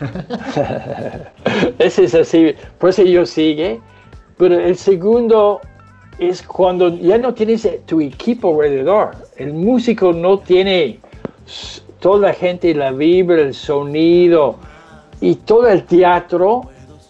[1.78, 3.80] Ese es así, por eso yo sigue.
[4.36, 5.60] Pero el segundo
[6.18, 9.16] es cuando ya no tienes tu equipo alrededor.
[9.36, 10.98] El músico no tiene
[12.00, 14.56] toda la gente, la vibra, el sonido
[15.20, 16.62] y todo el teatro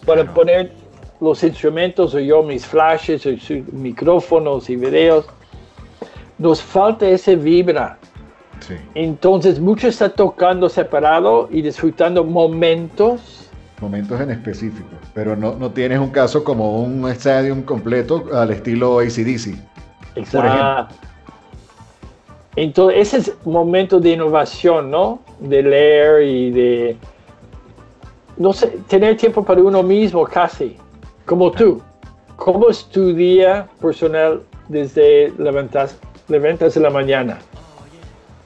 [0.04, 0.72] para poner
[1.20, 3.30] los instrumentos o yo mis flashes, o
[3.72, 5.26] micrófonos y videos.
[6.38, 7.98] Nos falta ese vibra.
[8.60, 8.74] Sí.
[8.94, 13.50] Entonces, mucho está tocando separado y disfrutando momentos.
[13.80, 19.00] Momentos en específico, pero no, no tienes un caso como un stadium completo al estilo
[19.00, 19.54] ACDC.
[20.16, 20.94] Exacto.
[22.56, 25.20] Entonces, ese es momento de innovación, ¿no?
[25.40, 26.96] De leer y de...
[28.36, 30.76] no sé, tener tiempo para uno mismo casi,
[31.26, 31.82] como tú.
[32.36, 35.96] ¿Cómo es tu día personal desde levantas,
[36.28, 37.38] levantas la mañana?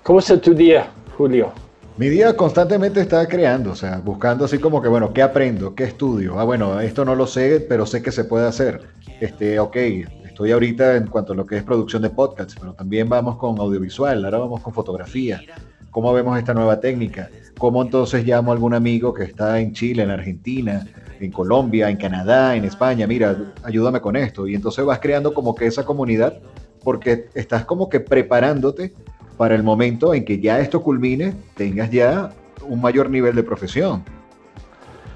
[0.09, 1.53] ¿Cómo es tu día, Julio?
[1.99, 5.75] Mi día constantemente está creando, o sea, buscando así como que, bueno, ¿qué aprendo?
[5.75, 6.41] ¿Qué estudio?
[6.41, 8.81] Ah, bueno, esto no lo sé, pero sé que se puede hacer.
[9.21, 9.77] Este, ok,
[10.25, 13.61] estoy ahorita en cuanto a lo que es producción de podcasts, pero también vamos con
[13.61, 15.43] audiovisual, ahora vamos con fotografía.
[15.91, 17.29] ¿Cómo vemos esta nueva técnica?
[17.59, 20.87] ¿Cómo entonces llamo a algún amigo que está en Chile, en Argentina,
[21.21, 23.07] en Colombia, en Canadá, en España?
[23.07, 24.49] Mira, ayúdame con esto.
[24.49, 26.41] Y entonces vas creando como que esa comunidad
[26.83, 28.95] porque estás como que preparándote
[29.39, 32.33] para el momento en que ya esto culmine, tengas ya
[32.67, 34.05] un mayor nivel de profesión.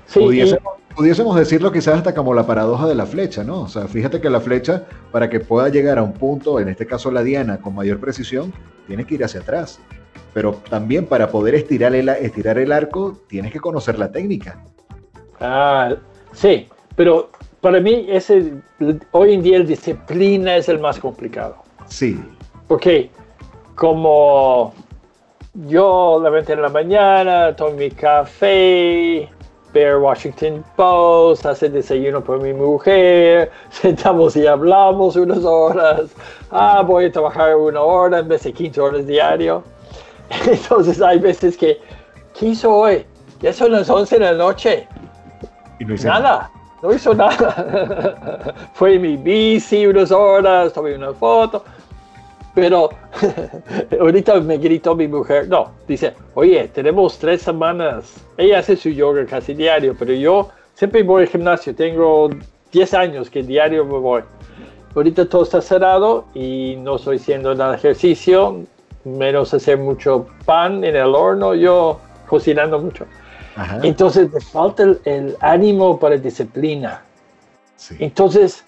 [0.06, 3.62] Sí, pudiésemos, pudiésemos, decirlo quizás hasta como la paradoja de la flecha, ¿no?
[3.62, 6.87] O sea, fíjate que la flecha, para que pueda llegar a un punto, en este
[6.87, 8.52] caso la diana, con mayor precisión,
[8.87, 9.80] tiene que ir hacia atrás.
[10.32, 14.62] Pero también para poder estirar el, estirar el arco, tienes que conocer la técnica.
[15.40, 15.96] Ah,
[16.32, 17.30] sí, pero
[17.61, 18.54] para mí ese,
[19.11, 21.56] hoy en día el disciplina es el más complicado.
[21.87, 22.22] Sí.
[22.68, 23.11] Porque
[23.74, 24.74] como
[25.54, 29.28] yo levanté en la mañana, tomo mi café,
[29.72, 36.11] ver Washington Post, hacer desayuno por mi mujer, sentamos y hablamos unas horas,
[36.50, 39.62] ah, voy a trabajar una hora en vez de 15 horas diario.
[40.46, 41.80] Entonces hay veces que,
[42.38, 43.04] ¿qué hizo hoy?
[43.40, 44.87] Ya son las 11 de la noche.
[45.78, 46.50] Y no hice nada.
[46.82, 48.54] No hizo nada.
[48.74, 51.64] Fue mi bici unas horas, tomé una foto.
[52.54, 52.90] Pero
[54.00, 58.24] ahorita me gritó mi mujer, no, dice, oye, tenemos tres semanas.
[58.36, 62.30] Ella hace su yoga casi diario, pero yo siempre voy al gimnasio, tengo
[62.72, 64.22] 10 años que diario me voy.
[64.94, 68.60] Ahorita todo está cerrado y no estoy haciendo nada de ejercicio,
[69.04, 73.06] menos hacer mucho pan en el horno, yo cocinando mucho.
[73.82, 77.02] Entonces me falta el, ánimo para disciplina.
[77.98, 78.64] Entonces,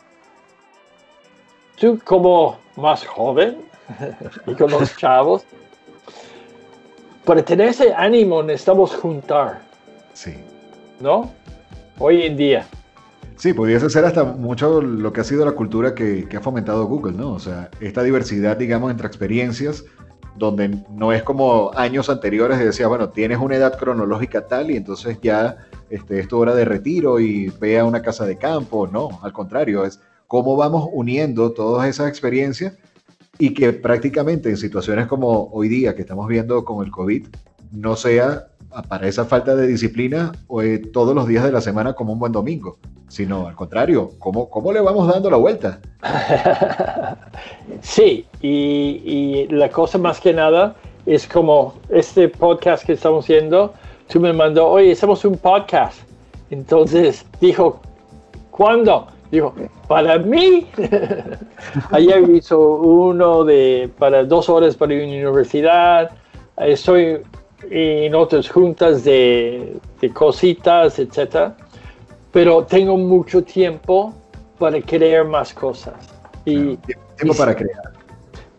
[1.79, 3.57] tú como más joven,
[4.47, 5.45] y con los chavos.
[7.25, 9.63] Para tener ese ánimo necesitamos juntar.
[10.13, 10.35] Sí.
[11.01, 11.33] ¿No?
[11.99, 12.67] Hoy en día.
[13.37, 17.17] Sí, pudiese ser hasta mucho lo que ha sido la cultura que, ha fomentado Google,
[17.17, 17.33] ¿no?
[17.33, 19.85] O sea, esta diversidad, digamos, entre experiencias,
[20.37, 24.77] donde no es como años anteriores de decía, bueno, tienes una edad cronológica tal y
[24.77, 25.57] entonces ya
[25.91, 28.87] este, es tu hora de retiro y ve a una casa de campo.
[28.87, 30.01] No, al contrario, es
[30.35, 32.75] cómo vamos uniendo todas esas experiencias
[33.39, 37.29] y que prácticamente en situaciones como hoy día que estamos viendo con el COVID,
[37.71, 38.49] no sea
[38.89, 42.19] para esa falta de disciplina o, eh, todos los días de la semana como un
[42.19, 45.79] buen domingo, sino al contrario, ¿cómo, cómo le vamos dando la vuelta?
[47.81, 50.75] sí, y, y, la cosa más que nada
[51.07, 53.73] es como este podcast que estamos haciendo,
[54.09, 56.01] tú me mandó, oye, hacemos un podcast.
[56.51, 57.81] Entonces dijo,
[58.51, 59.14] ¿cuándo?
[59.31, 59.55] Dijo,
[59.89, 60.67] para mí,
[61.91, 66.11] ayer hizo uno de para dos horas para una universidad,
[66.57, 67.21] estoy
[67.71, 71.53] en otras juntas de, de cositas, etc.
[72.33, 74.13] Pero tengo mucho tiempo
[74.59, 75.95] para crear más cosas.
[76.45, 76.77] Y,
[77.17, 77.93] tiempo para crear.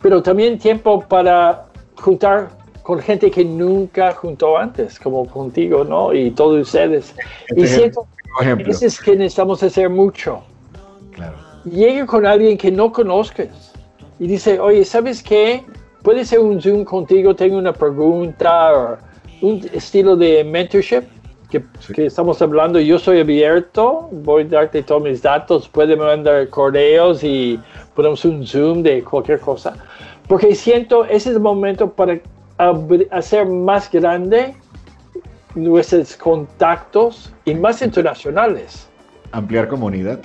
[0.01, 2.49] Pero también tiempo para juntar
[2.83, 6.13] con gente que nunca juntó antes, como contigo, ¿no?
[6.13, 7.15] Y todos ustedes.
[7.47, 8.07] Este y siento,
[8.81, 10.43] es que necesitamos hacer mucho
[11.65, 13.73] Llegue con alguien que no conozcas
[14.19, 15.63] y dice, oye, ¿sabes qué?
[16.03, 18.97] Puede ser un Zoom contigo, tengo una pregunta o
[19.41, 21.03] un estilo de mentorship
[21.49, 22.79] que, que, estamos hablando.
[22.79, 27.59] Yo soy abierto, voy a darte todos mis datos, puede mandar correos y
[27.95, 29.73] ponemos un Zoom de cualquier cosa.
[30.27, 32.19] Porque siento, ese es el momento para
[33.11, 34.55] hacer más grande
[35.55, 38.87] nuestros contactos y más internacionales.
[39.31, 40.19] Ampliar comunidad.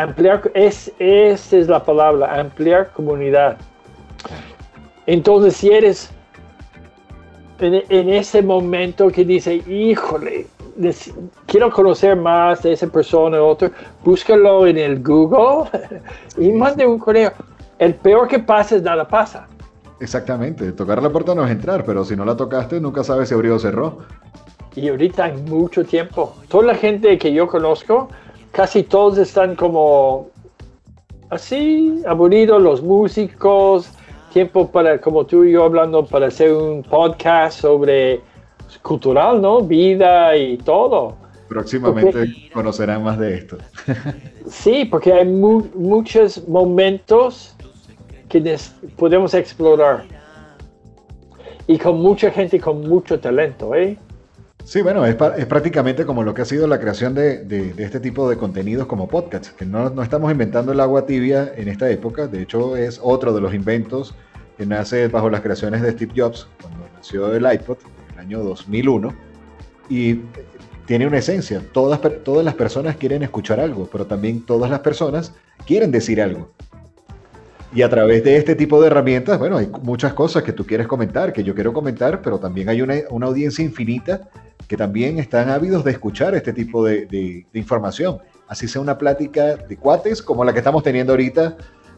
[0.00, 3.58] Ampliar, es, esa es la palabra, ampliar comunidad.
[5.06, 6.10] Entonces, si eres
[7.58, 10.46] en, ese momento que dice, híjole,
[11.46, 13.70] quiero conocer más de esa persona o otro,
[14.02, 15.68] búscalo en el Google
[16.38, 17.32] y mande un correo.
[17.78, 19.46] El peor que pasa es nada pasa.
[20.00, 23.34] Exactamente, tocar la puerta no es entrar, pero si no la tocaste, nunca sabes si
[23.34, 23.98] abrió o cerró.
[24.74, 26.34] Y ahorita hay mucho tiempo.
[26.48, 28.08] Toda la gente que yo conozco
[28.52, 30.28] casi todos están como
[31.30, 33.90] así, aburridos, los músicos,
[34.32, 38.20] tiempo para, como tú y yo hablando, para hacer un podcast sobre
[38.82, 39.60] cultural, ¿no?
[39.62, 41.16] Vida y todo.
[41.48, 43.58] Próximamente conocerán más de esto.
[44.46, 47.56] sí, porque hay muchos momentos
[48.28, 48.56] que
[48.96, 50.04] podemos explorar.
[51.66, 53.98] Y con mucha gente con mucho talento, ¿eh?
[54.64, 58.36] Sí, bueno, es, prácticamente como lo que ha sido la creación de, este tipo de
[58.36, 62.76] contenidos como podcasts, que no, estamos inventando el agua tibia en esta época, de hecho
[62.76, 64.14] es otro de los inventos
[64.58, 68.40] que nace bajo las creaciones de Steve Jobs, cuando nació el iPod, en el año
[68.40, 69.14] 2001,
[69.88, 70.20] y
[70.84, 72.00] tiene una esencia, todas,
[72.44, 75.32] las personas quieren escuchar algo, pero también todas las personas
[75.66, 76.50] quieren decir algo.
[77.72, 80.88] Y a través de este tipo de herramientas, bueno, hay muchas cosas que tú quieres
[80.88, 84.28] comentar, que yo quiero comentar, pero también hay una audiencia infinita
[84.70, 88.18] que también están ávidos de escuchar este tipo de, de, de, información.
[88.46, 91.56] Así sea una plática de cuates como la que estamos teniendo ahorita,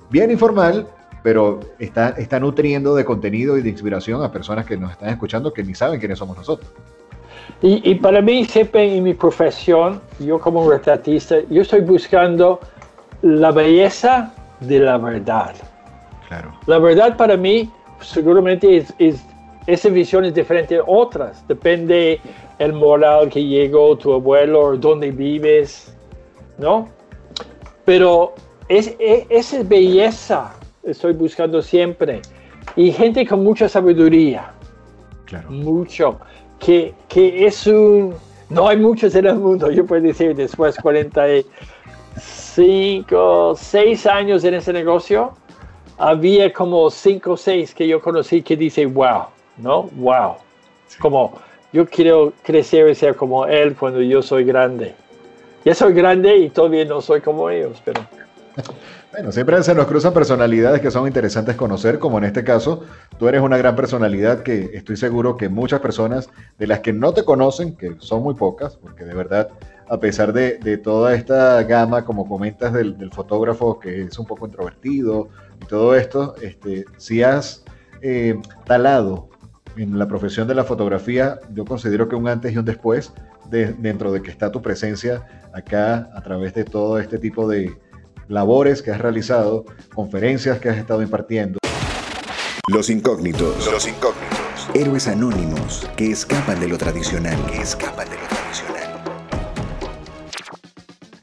[0.09, 0.87] bien informal,
[1.23, 5.53] pero está, está nutriendo de contenido y de inspiración a personas que nos están escuchando
[5.53, 6.73] que ni saben quiénes somos nosotros.
[7.61, 12.59] Y, y para mí, siempre en mi profesión, yo como retratista, yo estoy buscando
[13.21, 15.53] la belleza de la verdad.
[16.27, 16.55] Claro.
[16.65, 17.71] La verdad para mí
[18.01, 19.23] seguramente es, es,
[19.67, 21.47] esa visión es diferente de otras.
[21.47, 22.21] Depende
[22.59, 25.95] el moral que llegó tu abuelo dónde vives,
[26.59, 26.89] ¿no?
[27.85, 28.35] Pero
[28.69, 32.23] es, es, esa belleza estoy buscando siempre.
[32.77, 34.53] Y gente con mucha sabiduría.
[35.25, 35.51] Claro.
[35.51, 36.21] Mucho.
[36.59, 38.15] Que, que es un...
[38.49, 44.55] No hay muchos en el mundo, yo puedo decir, después de 45, 6 años en
[44.55, 45.33] ese negocio,
[45.97, 49.23] había como 5 o 6 que yo conocí que dice, wow,
[49.57, 49.85] ¿no?
[49.95, 50.37] Wow.
[50.87, 50.99] Sí.
[50.99, 51.39] Como,
[51.73, 54.95] yo quiero crecer y ser como él cuando yo soy grande.
[55.65, 58.03] Ya soy grande y todavía no soy como ellos, pero...
[59.13, 62.85] Bueno, siempre se nos cruzan personalidades que son interesantes conocer, como en este caso,
[63.19, 67.13] tú eres una gran personalidad que estoy seguro que muchas personas de las que no
[67.13, 69.51] te conocen, que son muy pocas, porque de verdad,
[69.87, 74.25] a pesar de, de toda esta gama, como comentas, del, del, fotógrafo que es un
[74.25, 75.29] poco introvertido
[75.63, 77.65] y todo esto, este, si has
[78.01, 79.29] eh, talado
[79.77, 83.13] en la profesión de la fotografía, yo considero que un antes y un después,
[83.51, 87.77] de, dentro de que está tu presencia acá a través de todo este tipo de
[88.29, 89.65] labores que has realizado,
[89.95, 91.59] conferencias que has estado impartiendo.
[92.69, 93.71] Los incógnitos.
[93.71, 94.71] Los incógnitos.
[94.75, 97.37] Héroes anónimos que escapan de lo tradicional.
[97.47, 98.83] Que escapan de lo tradicional.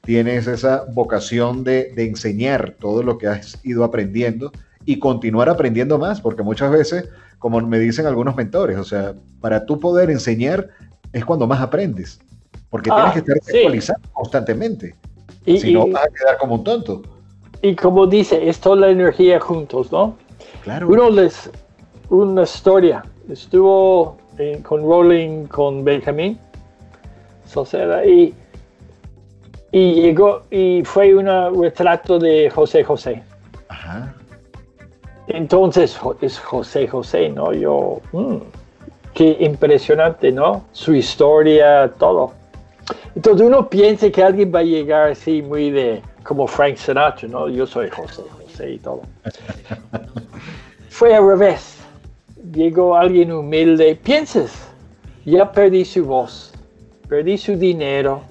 [0.03, 4.51] Tienes esa vocación de, de enseñar todo lo que has ido aprendiendo
[4.85, 7.09] y continuar aprendiendo más, porque muchas veces,
[7.39, 10.69] como me dicen algunos mentores, o sea, para tú poder enseñar
[11.13, 12.19] es cuando más aprendes,
[12.69, 13.57] porque Ah, tienes que estar sí.
[13.57, 14.95] actualizando constantemente.
[15.45, 17.01] Y, si no, vas a quedar como un tonto.
[17.61, 20.15] y como dice, es toda la energía juntos, ¿no?
[20.63, 20.87] Claro.
[20.89, 21.49] Uno les,
[22.09, 26.37] una historia, estuvo eh, con Rolling con Benjamín
[27.45, 28.33] Socera y,
[29.71, 31.27] y llegó y fue un
[31.61, 33.23] retrato de José José.
[33.69, 34.13] Ajá.
[35.29, 37.53] Entonces es José José, ¿no?
[37.53, 38.37] Yo, mm,
[39.13, 40.65] qué impresionante, ¿no?
[40.71, 42.33] Su historia, todo.
[43.15, 47.47] Entonces uno piensa que alguien va a llegar así muy de, como Frank Sinatra, ¿no?
[47.47, 49.01] Yo soy José José y todo.
[50.89, 51.77] Fue al revés.
[52.51, 53.95] Llegó alguien humilde.
[54.01, 54.67] Piensas,
[55.25, 56.53] ya perdí su voz,
[57.07, 58.21] perdí su dinero.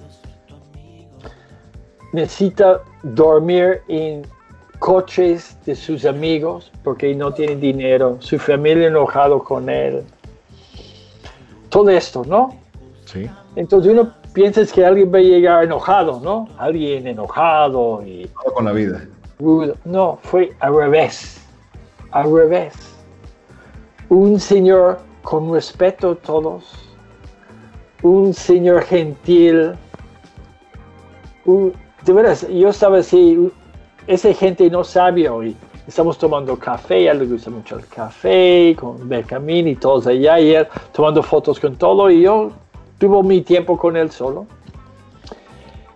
[2.11, 4.23] Necesita dormir en
[4.79, 10.03] coches de sus amigos porque no tiene dinero, su familia enojado con él.
[11.69, 12.55] Todo esto, ¿no?
[13.05, 13.29] Sí.
[13.55, 16.47] Entonces uno piensa que alguien va a llegar enojado, ¿no?
[16.57, 19.05] Alguien enojado y Todo con la vida.
[19.37, 19.75] rudo.
[19.85, 21.41] No, fue al revés.
[22.11, 22.73] Al revés.
[24.09, 26.63] Un señor con respeto a todos.
[28.01, 29.73] Un señor gentil.
[31.45, 31.73] Un-
[32.05, 33.51] de veras, yo estaba así,
[34.09, 35.55] esa gente no sabio y
[35.87, 40.39] estamos tomando café, a él le gusta mucho el café, con Benjamín y todos allá,
[40.39, 42.51] él tomando fotos con todo, y yo
[42.97, 44.47] tuve mi tiempo con él solo.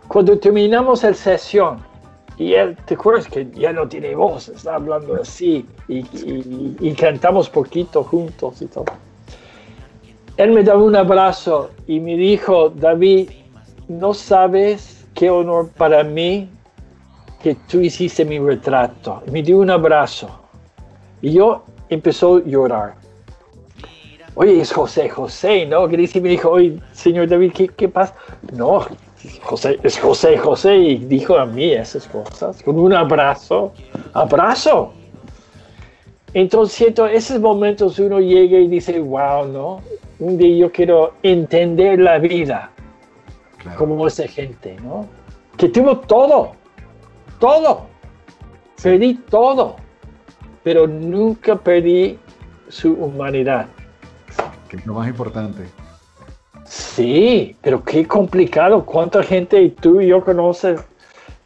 [0.07, 1.79] Cuando terminamos la sesión,
[2.37, 4.47] y él, ¿te acuerdas que ya no tiene voz?
[4.49, 8.85] Está hablando así, y, y- y cantamos poquito juntos y todo.
[10.37, 13.29] Él me daba un abrazo y me dijo, David,
[13.87, 16.47] no sabes qué honor para mí
[17.43, 19.21] que tú hiciste mi retrato.
[19.31, 20.29] Me dio un abrazo.
[21.21, 22.95] Y yo empezó a llorar.
[24.35, 25.87] Oye, es José José, ¿no?
[25.87, 28.15] Gris y me dijo, oye, señor David, ¿qué, qué pasa?
[28.53, 28.85] No,
[29.43, 30.75] José, es José José.
[30.75, 33.73] Y dijo a mí esas cosas, con un abrazo.
[34.13, 34.93] ¡Abrazo!
[36.33, 39.81] Entonces, siento, esos momentos uno llega y dice, wow, ¿no?
[40.19, 42.71] Un día yo quiero entender la vida
[43.57, 43.77] Claro.
[43.77, 45.05] como esa gente, ¿no?
[45.57, 46.53] Que tuvo todo,
[47.43, 47.87] todo.
[48.81, 49.75] Perdí todo,
[50.63, 52.17] pero nunca perdí
[52.69, 53.67] su humanidad.
[54.69, 55.63] Que es lo más importante.
[56.63, 58.85] Sí, pero qué complicado.
[58.85, 60.81] ¿Cuánta gente tú y yo conoces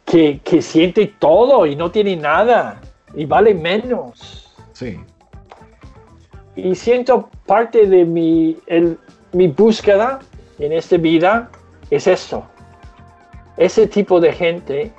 [0.04, 2.80] que, que siente todo y no tiene nada
[3.14, 4.54] y vale menos?
[4.72, 5.00] Sí.
[6.54, 8.98] Y siento parte de mi, el-
[9.32, 10.20] mi búsqueda
[10.60, 11.50] en esta vida
[11.90, 12.44] es esto.
[13.56, 14.92] Ese tipo de gente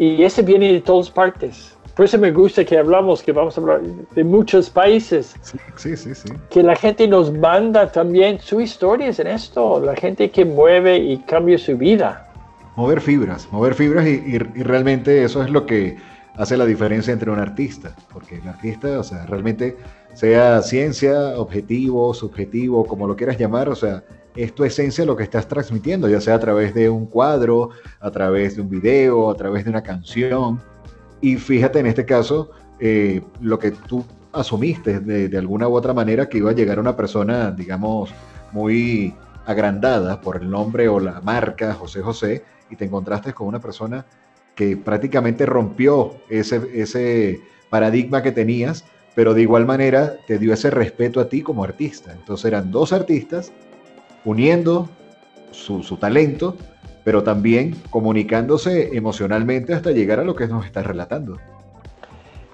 [0.00, 1.76] y ese viene de todas partes.
[1.94, 5.96] Por eso me gusta que hablamos, que vamos a hablar de muchos países, Sí, sí,
[5.96, 6.28] sí, sí.
[6.48, 11.18] que la gente nos manda también sus historias en esto, la gente que mueve y
[11.18, 12.26] cambia su vida.
[12.76, 15.98] Mover fibras, mover fibras y, y- y realmente eso es lo que
[16.36, 19.76] hace la diferencia entre un artista, porque el artista, o sea, realmente
[20.14, 24.02] sea ciencia, objetivo, subjetivo, como lo quieras llamar, o sea,
[24.36, 27.70] es tu esencia lo que estás transmitiendo, ya sea a través de un cuadro,
[28.00, 30.60] a través de un video, a través de una canción.
[31.20, 35.92] Y fíjate en este caso, eh, lo que tú asumiste de, de alguna u otra
[35.92, 38.10] manera que iba a llegar una persona, digamos,
[38.52, 39.14] muy
[39.46, 44.06] agrandada por el nombre o la marca José José, y te encontraste con una persona
[44.54, 50.70] que prácticamente rompió ese, ese paradigma que tenías, pero de igual manera te dio ese
[50.70, 52.12] respeto a ti como artista.
[52.12, 53.52] Entonces eran dos artistas
[54.24, 54.88] uniendo
[55.50, 56.56] su, su talento,
[57.04, 61.38] pero también comunicándose emocionalmente hasta llegar a lo que nos estás relatando.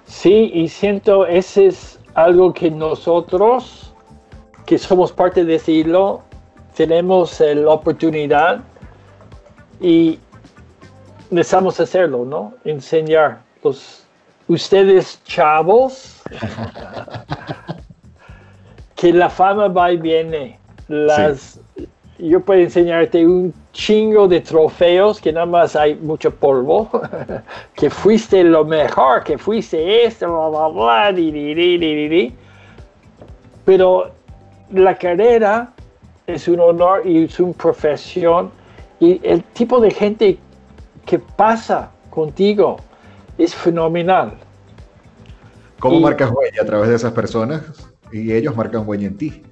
[0.05, 3.93] Sí, y siento ese es algo que nosotros,
[4.65, 6.23] que somos parte de ese hilo,
[6.75, 8.61] tenemos la oportunidad
[9.81, 10.19] y
[11.29, 12.53] necesitamos hacerlo, ¿no?
[12.63, 13.41] Enseñar.
[13.63, 14.05] Los,
[14.47, 16.21] ustedes chavos,
[18.95, 20.59] que la fama va y viene.
[20.87, 21.59] Las,
[22.19, 26.89] Yo puedo enseñarte un chingo de trofeos que nada más hay mucho polvo,
[27.75, 32.07] que fuiste lo mejor, que fuiste esto, bla, bla, bla, di, di, di, di, di,
[32.07, 32.35] di.
[33.65, 34.09] Pero
[34.71, 35.73] la carrera
[36.25, 38.49] es un honor y es una profesión
[38.99, 40.37] y el tipo de gente
[41.05, 42.77] que pasa contigo
[43.37, 44.33] es fenomenal.
[45.79, 47.61] ¿Cómo Y- marcas huella a través de esas personas?
[48.11, 49.43] Y ellos marcan huella en ti.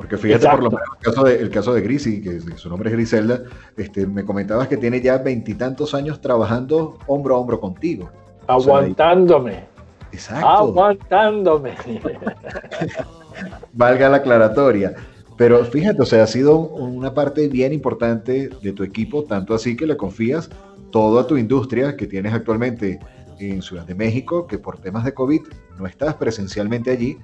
[0.00, 0.78] Porque fíjate, por lo Exacto.
[0.78, 3.42] menos el caso de, el caso de Grisi, que su nombre es Griselda,
[3.76, 8.08] este, me comentabas que tiene ya veintitantos años trabajando hombro a hombro contigo.
[8.46, 9.64] O sea, Aguantándome,
[10.10, 10.46] Exacto.
[10.46, 11.74] aguantándome.
[13.74, 14.94] valga la aclaratoria.
[15.36, 19.76] Pero fíjate, o sea, ha sido una parte bien importante de tu equipo, tanto así
[19.76, 20.48] que le confías
[20.92, 23.00] toda tu industria que tienes actualmente
[23.38, 25.42] en Ciudad de México, que por temas de COVID
[25.78, 27.18] no estás presencialmente allí,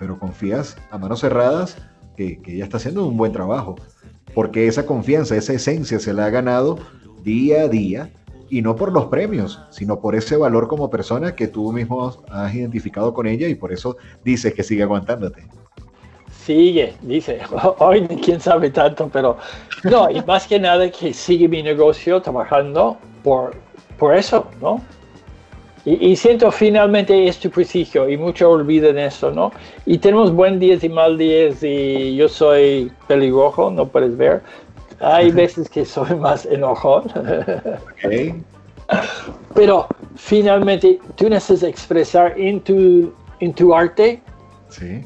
[0.00, 1.76] pero confías a manos cerradas
[2.16, 3.76] que, que ella está haciendo un buen trabajo,
[4.34, 6.78] porque esa confianza, esa esencia se la ha ganado
[7.22, 8.10] día a día
[8.48, 12.54] y no por los premios, sino por ese valor como persona que tú mismo has
[12.54, 15.46] identificado con ella y por eso dices que sigue aguantándote.
[16.44, 17.40] Sigue, dice,
[17.78, 19.36] hoy quién sabe tanto, pero
[19.84, 23.56] no, y más que nada que sigue mi negocio trabajando por,
[23.98, 24.80] por eso, ¿no?
[25.86, 29.52] Y, y siento finalmente es tu prestigio y mucho olvidan eso, ¿no?
[29.86, 34.42] Y tenemos buen días y mal días y yo soy pelirrojo, no puedes ver.
[35.00, 38.34] Hay veces que soy más enojón, Ok.
[39.54, 44.20] pero finalmente tú necesitas expresar en tu, en tu arte
[44.68, 45.02] Sí,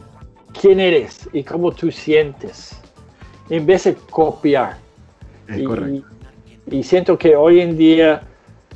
[0.61, 2.81] quién eres y cómo tú sientes,
[3.51, 4.79] en vez de copiar.
[5.49, 6.09] es y, correcto.
[6.71, 8.23] y siento que hoy en día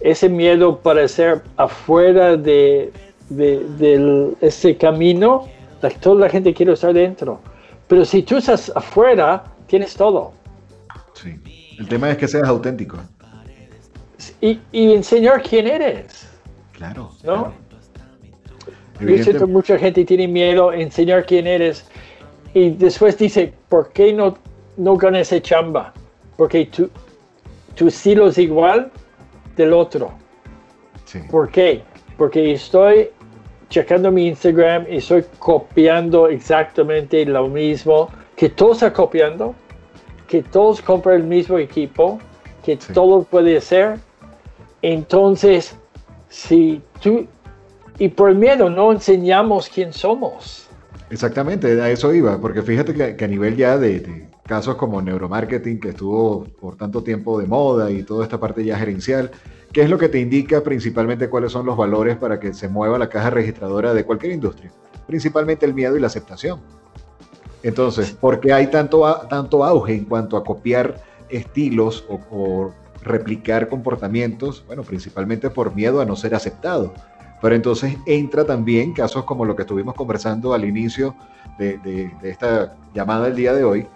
[0.01, 2.93] ese miedo para ser afuera de,
[3.29, 5.47] de- ese camino,
[5.83, 7.41] la- toda la gente quiere estar dentro.
[7.89, 10.33] Pero si tú estás afuera, tienes todo.
[11.15, 11.39] Sí.
[11.79, 12.99] El tema es que seas auténtico.
[14.41, 16.29] Y, y enseñar quién eres.
[16.73, 17.11] Claro.
[17.25, 17.35] ¿No?
[17.35, 17.53] claro.
[19.01, 21.85] Yo siento mucha gente tiene miedo a enseñar quién eres
[22.55, 24.39] y después dice, ¿por qué no,
[24.77, 25.93] no ganas esa chamba?
[26.37, 26.89] Porque tu,
[27.75, 28.91] tu estilo es igual
[29.57, 30.13] del otro.
[31.05, 31.21] sí.
[31.31, 31.83] ¿Por qué?
[32.17, 33.11] Porque estoy
[33.69, 39.55] checando mi Instagram y estoy copiando exactamente lo mismo que todos están copiando,
[40.29, 42.19] que todos compran el mismo equipo,
[42.65, 42.93] que Sí.
[42.93, 43.99] todo puede ser.
[44.83, 45.77] Entonces,
[46.29, 47.27] si tú,
[47.99, 50.69] y por miedo no enseñamos quién somos.
[51.11, 55.01] Exactamente, a eso iba, porque fíjate que, que a nivel ya de, de casos como
[55.01, 59.31] neuromarketing, que estuvo por tanto tiempo de moda y toda esta parte ya gerencial,
[59.73, 62.99] ¿qué es lo que te indica principalmente cuáles son los valores para que se mueva
[62.99, 64.71] la caja registradora de cualquier industria?
[65.07, 66.61] Principalmente el miedo y la aceptación.
[67.63, 73.69] Entonces, ¿por qué hay tanto, tanto auge en cuanto a copiar estilos o, o replicar
[73.69, 74.63] comportamientos?
[74.67, 76.93] Bueno, principalmente por miedo a no ser aceptado.
[77.41, 81.15] Pero entonces entra también casos como lo que estuvimos conversando al inicio
[81.59, 83.87] de, de- de esta llamada del día de hoy,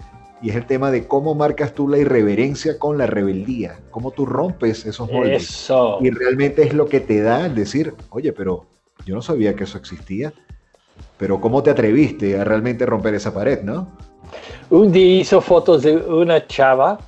[0.41, 4.25] y es el tema de cómo marcas tú la irreverencia con la rebeldía, cómo tú
[4.27, 5.43] rompes esos moldes.
[5.43, 5.99] Eso.
[6.01, 8.67] Y realmente es lo que te da el decir, oye, pero
[9.05, 10.33] yo no sabía que eso existía,
[11.17, 13.89] pero ¿cómo te atreviste a realmente romper esa pared, no?
[14.71, 16.99] Un día hizo fotos de una chava,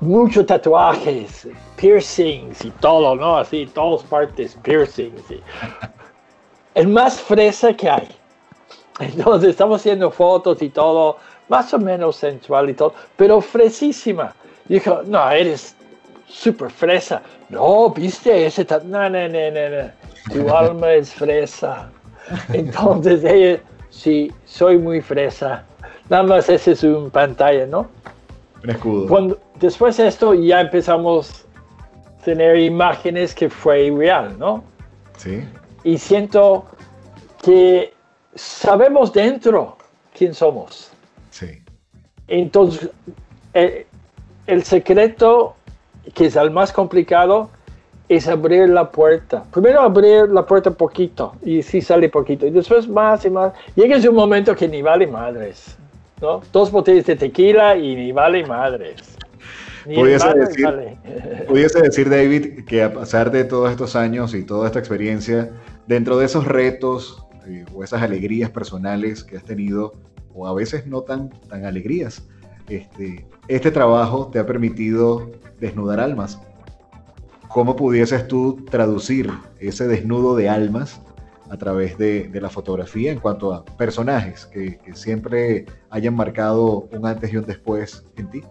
[0.00, 3.38] muchos tatuajes, piercings y todo, ¿no?
[3.38, 5.30] Así, todas partes, piercings.
[5.30, 5.40] y-
[6.74, 8.08] El más fresa que hay.
[9.00, 11.16] Entonces estamos haciendo fotos y todo,
[11.48, 14.34] más o menos sensual y todo, pero fresísima.
[14.66, 15.74] Dijo, no, eres
[16.26, 17.22] súper fresa.
[17.48, 19.90] No, viste ese no, no, no, no.
[20.32, 21.90] Tu alma es fresa.
[22.52, 25.64] Entonces ella, sí, soy muy fresa.
[26.08, 27.88] Nada más ese es un pantalla, ¿no?
[28.62, 29.08] Un escudo.
[29.08, 31.46] Cuando, después de esto ya empezamos
[32.20, 34.64] a tener imágenes que fue real, ¿no?
[35.16, 35.42] Sí,
[35.82, 36.66] Y siento
[37.42, 37.92] que
[38.34, 39.76] sabemos dentro
[40.16, 40.92] quién somos.
[42.28, 42.90] Entonces,
[43.54, 43.86] el,
[44.46, 45.56] el secreto,
[46.14, 47.50] que es el más complicado,
[48.08, 49.44] es abrir la puerta.
[49.52, 53.52] Primero abrir la puerta poquito, y sí sale poquito, y después más y más.
[53.76, 55.76] Llega un momento que ni vale madres,
[56.20, 56.40] ¿no?
[56.52, 59.16] Dos botellas de tequila y ni vale madres.
[59.86, 60.96] Ni Pudiese decir- vale.
[61.46, 65.50] Pudiese decir, David, que a pesar de todos estos años y toda esta experiencia,
[65.86, 69.94] dentro de esos retos eh, o esas alegrías personales que has tenido,
[70.38, 72.22] o a veces no tan, tan alegrías,
[72.68, 76.40] este, este trabajo te ha permitido desnudar almas.
[77.48, 81.00] ¿Cómo pudieses tú traducir ese desnudo de almas
[81.50, 86.88] a través de, de la fotografía en cuanto a personajes que, que siempre hayan marcado
[86.92, 88.42] un antes y un después en ti?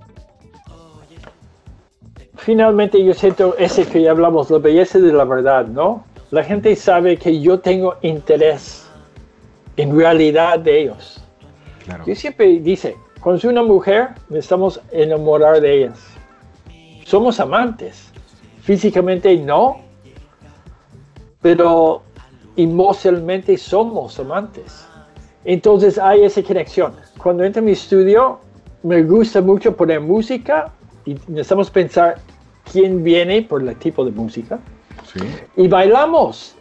[2.35, 6.03] Finalmente yo siento ese que ya hablamos, la belleza de la verdad, ¿no?
[6.31, 8.87] La gente sabe que yo tengo interés
[9.77, 11.23] en realidad de ellos.
[11.87, 12.03] Claro.
[12.05, 15.99] Yo siempre dice, cuando soy una mujer, necesitamos enamorar de ellas.
[17.05, 18.11] Somos amantes.
[18.61, 19.77] Físicamente no,
[21.41, 22.03] pero
[22.57, 24.85] emocionalmente somos amantes.
[25.45, 26.93] Entonces hay esa conexión.
[27.23, 28.39] Cuando entro a mi estudio,
[28.83, 30.71] me gusta mucho poner música
[31.05, 32.17] y necesitamos pensar
[32.69, 34.59] quién viene por el tipo de música
[35.05, 35.19] Sí.
[35.55, 36.55] y bailamos.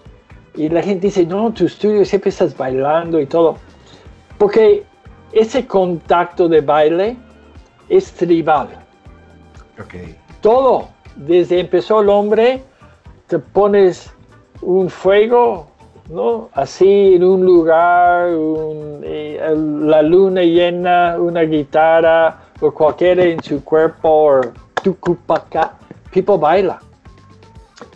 [0.54, 3.56] Y la gente dice, no, tu estudio siempre estás bailando y todo.
[4.38, 4.84] Porque
[5.32, 7.16] ese contacto de baile
[7.88, 8.68] es tribal.
[10.40, 12.62] Todo, desde empezó el hombre,
[13.26, 14.12] te pones
[14.62, 15.68] un fuego,
[16.08, 16.48] ¿no?
[16.52, 23.62] Así en un lugar, un- eh, la luna llena, una guitarra o cualquiera en su
[23.64, 24.40] cuerpo, o
[24.82, 25.74] tucupaca,
[26.12, 26.78] people baila.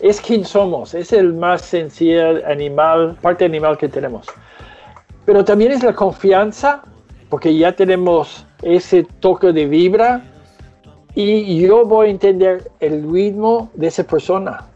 [0.01, 4.27] Es quien somos, es el más sencillo animal, parte animal que tenemos.
[5.25, 6.83] Pero también es la confianza,
[7.31, 10.23] porque ya tenemos ese toque de vibra
[11.15, 14.67] y yo voy a entender el ritmo de esa persona.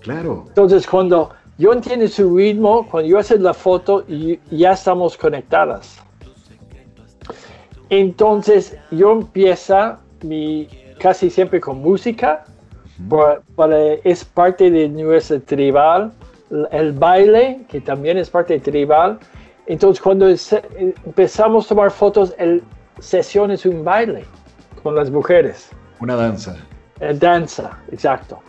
[0.00, 0.44] Claro.
[0.48, 4.04] Entonces, cuando yo entiendo su ritmo, cuando yo hago la foto,
[4.50, 5.98] ya estamos conectadas.
[7.90, 10.68] Entonces, yo empiezo mi,
[10.98, 12.44] casi siempre con música,
[13.08, 16.12] por- para, es parte de nuestra tribal,
[16.70, 19.18] el baile, que también es parte de tribal.
[19.66, 20.52] Entonces, cuando es-
[21.06, 22.62] empezamos a tomar fotos, el
[22.98, 24.24] sesión es un baile
[24.82, 25.70] con las mujeres.
[26.00, 26.56] Una danza.
[27.00, 28.40] Eh, danza, exacto.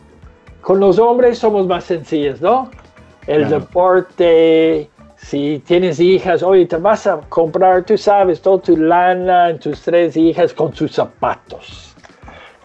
[0.61, 2.69] Con los hombres somos más sencillos, ¿no?
[3.27, 3.59] El Claro.
[3.59, 9.81] deporte, si tienes hijas, oye, te vas a comprar, tú sabes, toda tu lana, tus
[9.81, 11.95] tres hijas con sus zapatos.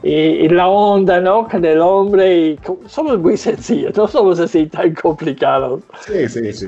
[0.03, 1.49] Y, y la onda, ¿no?
[1.49, 5.83] Con el hombre, y somos muy sencillos, no somos así tan complicados.
[6.07, 6.67] Sí, sí, sí.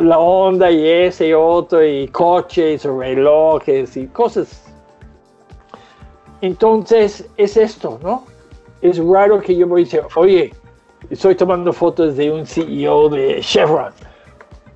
[0.00, 4.72] La onda y ese y otro, y coches, relojes, y cosas.
[6.40, 8.24] Entonces, es esto, ¿no?
[8.80, 10.52] Es raro que yo voy a decir, oye,
[11.10, 13.92] estoy tomando fotos de un CEO de Chevron.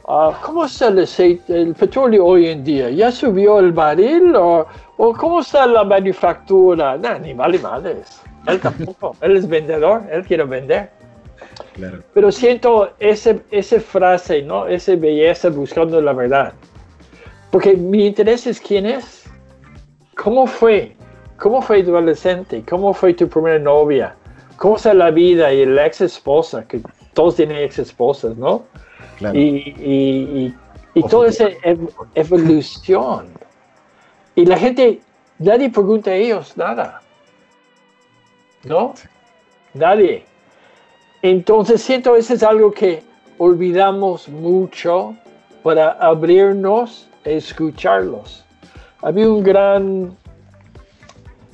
[0.09, 2.91] Ah, ¿Cómo está el, aceite, el petróleo hoy en día?
[2.91, 4.37] ¿Ya subió el barril?
[4.37, 4.65] ¿O,
[4.99, 6.97] o cómo está la manufactura?
[6.97, 8.23] No, ni vale madres.
[8.47, 9.17] Él tampoco.
[9.21, 10.91] él es vendedor, él quiere vender.
[11.75, 12.03] Claro.
[12.15, 14.67] Pero siento ese, esa frase, ¿no?
[14.67, 16.53] Esa belleza buscando la verdad.
[17.51, 19.25] Porque mi interés es quién es.
[20.17, 20.97] ¿Cómo fue?
[21.39, 22.63] ¿Cómo fue tu adolescente?
[22.69, 24.15] ¿Cómo fue tu primera novia?
[24.57, 26.67] ¿Cómo está la vida y la ex esposa?
[26.67, 26.81] Que
[27.13, 28.65] todos tienen ex esposas, ¿no?
[29.19, 29.39] Claro.
[29.39, 30.55] Y, y,
[30.95, 33.29] y, toda esa ev- evolución.
[34.35, 35.01] Y la gente,
[35.39, 37.01] nadie pregunta a ellos nada.
[38.65, 38.95] ¿No?
[39.75, 40.25] Nadie.
[41.27, 43.03] Entonces siento eso es algo que
[43.39, 45.17] olvidamos mucho
[45.65, 48.45] para abrirnos a escucharlos.
[49.03, 50.17] Había un gran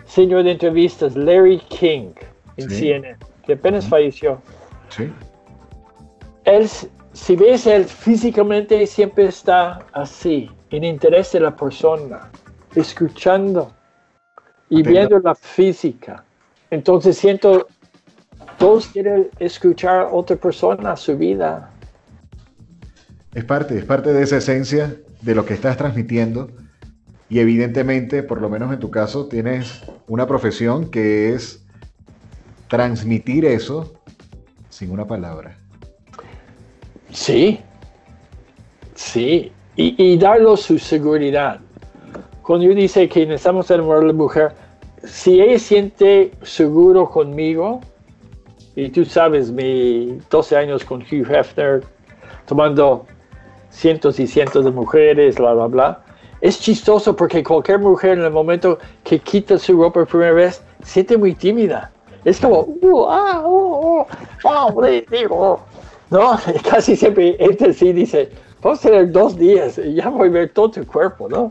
[0.04, 2.10] señor de entrevistas, Larry King,
[2.58, 2.76] en Sí.
[2.80, 3.16] CNN,
[3.46, 4.42] que apenas falleció.
[4.90, 5.10] Sí.
[6.44, 6.68] Él,
[7.14, 12.30] si ves, él físicamente siempre está así, en interés de la persona,
[12.74, 13.72] escuchando
[14.68, 16.22] y viendo la física.
[16.70, 17.68] Entonces siento,
[18.58, 21.70] todos quieren escuchar a otra persona, su vida.
[23.34, 26.50] Es parte, es parte de esa esencia de lo que estás transmitiendo.
[27.28, 31.64] Y evidentemente, por lo menos en tu caso, tienes una profesión que es
[32.68, 33.94] transmitir eso
[34.68, 35.58] sin una palabra.
[37.10, 37.60] Sí,
[38.94, 41.60] sí, y, y darlo su seguridad.
[42.42, 44.52] Cuando yo dice que necesitamos enamorar a la mujer,
[45.04, 47.80] si ella siente seguro conmigo,
[48.74, 51.82] y tú sabes, mi 12 años con Hugh Hefner,
[52.46, 53.06] tomando
[53.70, 56.02] cientos y cientos de mujeres, bla, bla, bla,
[56.40, 60.62] es chistoso porque cualquier mujer en el momento que quita su ropa por primera vez,
[60.82, 61.92] siente muy tímida.
[62.24, 64.06] Es como, uh, ah, uh, uh,
[64.44, 65.60] oh, digo.
[66.10, 70.28] No, casi siempre entra así y dice, vamos a tener dos días y ya voy
[70.28, 71.50] a ver todo tu cuerpo, ¿no?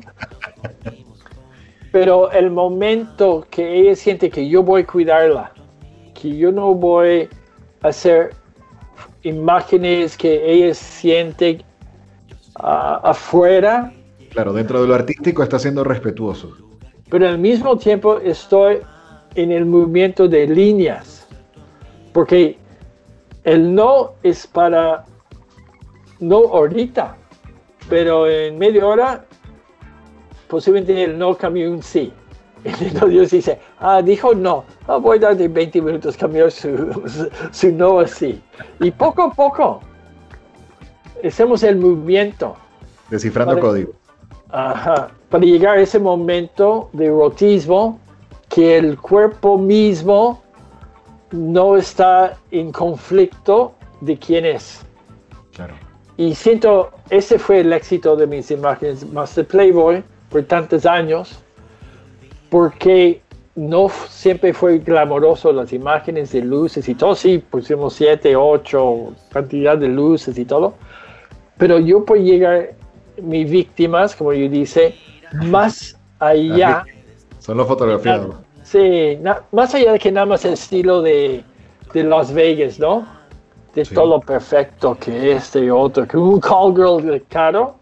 [1.92, 5.52] Pero el momento que ella siente que yo voy a cuidarla,
[6.22, 7.28] que yo no voy
[7.82, 8.36] a hacer
[9.24, 11.66] imágenes que ella siente
[12.56, 13.94] ah, afuera,
[14.30, 16.56] Claro, dentro de lo artístico está siendo respetuoso.
[17.10, 18.78] pero al mismo tiempo estoy
[19.36, 21.28] en el movimiento de líneas,
[22.14, 22.58] porque
[23.44, 25.06] el no es para
[26.20, 27.18] no ahorita,
[27.90, 29.26] pero en media hora
[30.48, 32.14] posiblemente el no cambie un sí.
[32.64, 37.30] Entonces Dios dice, ah, dijo no, ah, voy a darle 20 minutos cambiar su, su,
[37.51, 38.41] su no a sí.
[38.80, 39.82] Y poco a poco
[41.28, 42.55] hacemos el movimiento.
[43.09, 43.93] Descifrando código.
[44.49, 47.99] Ajá, para llegar a ese momento de erotismo
[48.49, 50.41] que el cuerpo mismo
[51.32, 54.82] no está en conflicto de quién es.
[55.53, 55.76] Claro.
[56.18, 61.39] Y siento, ese fue el éxito de mis imágenes más de Playboy por tantos años,
[62.52, 63.22] porque
[63.56, 69.78] no siempre fue glamoroso las imágenes de luces y todo, sí, pusimos siete, ocho, cantidad
[69.78, 70.74] de luces y todo,
[71.58, 72.74] pero yo por llegar,
[73.22, 74.95] mis víctimas, como yo dice,
[75.45, 76.84] más allá.
[77.39, 78.36] Son los fotografiados.
[78.64, 81.43] Sí, na- más allá de que nada más el estilo de,
[81.93, 83.06] de Las Vegas, ¿no?
[83.74, 83.95] De Sí.
[83.95, 87.76] todo lo perfecto que este y otro, que un call girl de caro.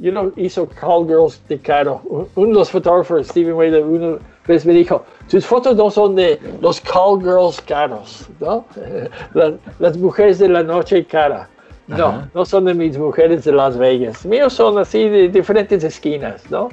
[0.00, 2.00] Yo no hizo call girls de caro.
[2.04, 6.16] Un- Uno de los fotógrafos, Steven Wade, uno vez me dijo, tus fotos no son
[6.16, 8.64] de los call girls caros, ¿no?
[9.34, 11.48] Las, las mujeres de la noche cara.
[11.86, 12.28] No, Ajá.
[12.34, 14.24] no son de mis mujeres de Las Vegas.
[14.24, 16.68] Míos son así de diferentes esquinas, ¿no?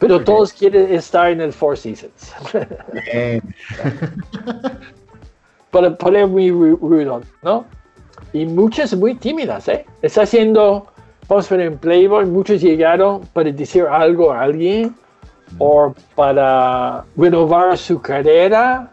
[0.00, 2.34] Pero todos quieren estar en el Four Seasons.
[5.70, 7.64] Para poner muy ru- rudo, ¿no?
[8.32, 9.86] Y muchas muy tímidas, ¿eh?
[10.02, 10.86] Está haciendo,
[11.50, 14.94] ver en Playboy, muchos llegaron para decir algo a alguien,
[15.58, 18.90] o para renovar su carrera,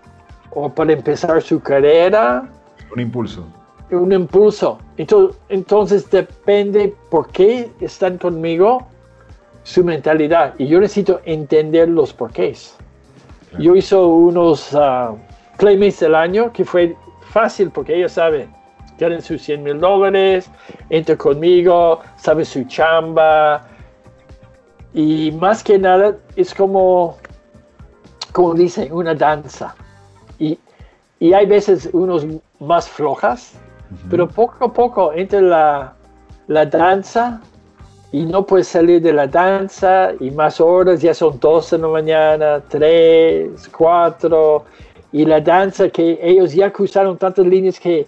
[0.51, 2.49] o para empezar su carrera,
[2.93, 3.45] Un impulso.
[3.91, 4.79] un impulso.
[4.97, 8.87] Entonces, entonces depende por qué están conmigo,
[9.63, 10.53] su mentalidad.
[10.57, 12.75] Y yo necesito entender los porqués.
[13.59, 15.13] Yo hice unos ah,
[15.57, 16.95] Playmates del año que fue
[17.31, 18.49] fácil porque ellos saben,
[18.99, 20.51] tienen sus 100 mil dólares,
[20.89, 23.65] entra conmigo, sabe su chamba.
[24.93, 27.17] Y más que nada es como,
[28.33, 29.73] como dicen, una danza.
[30.37, 30.59] Y,
[31.19, 32.27] y hay veces unos
[32.59, 33.53] más flojas,
[34.09, 35.93] pero poco a poco entra la,
[36.47, 37.41] la danza
[38.11, 41.87] y no puedes salir de la danza y más horas, ya son 12 de la
[41.87, 44.65] mañana, 3, 4,
[45.11, 48.07] y la danza que ellos ya cruzaron tantas líneas que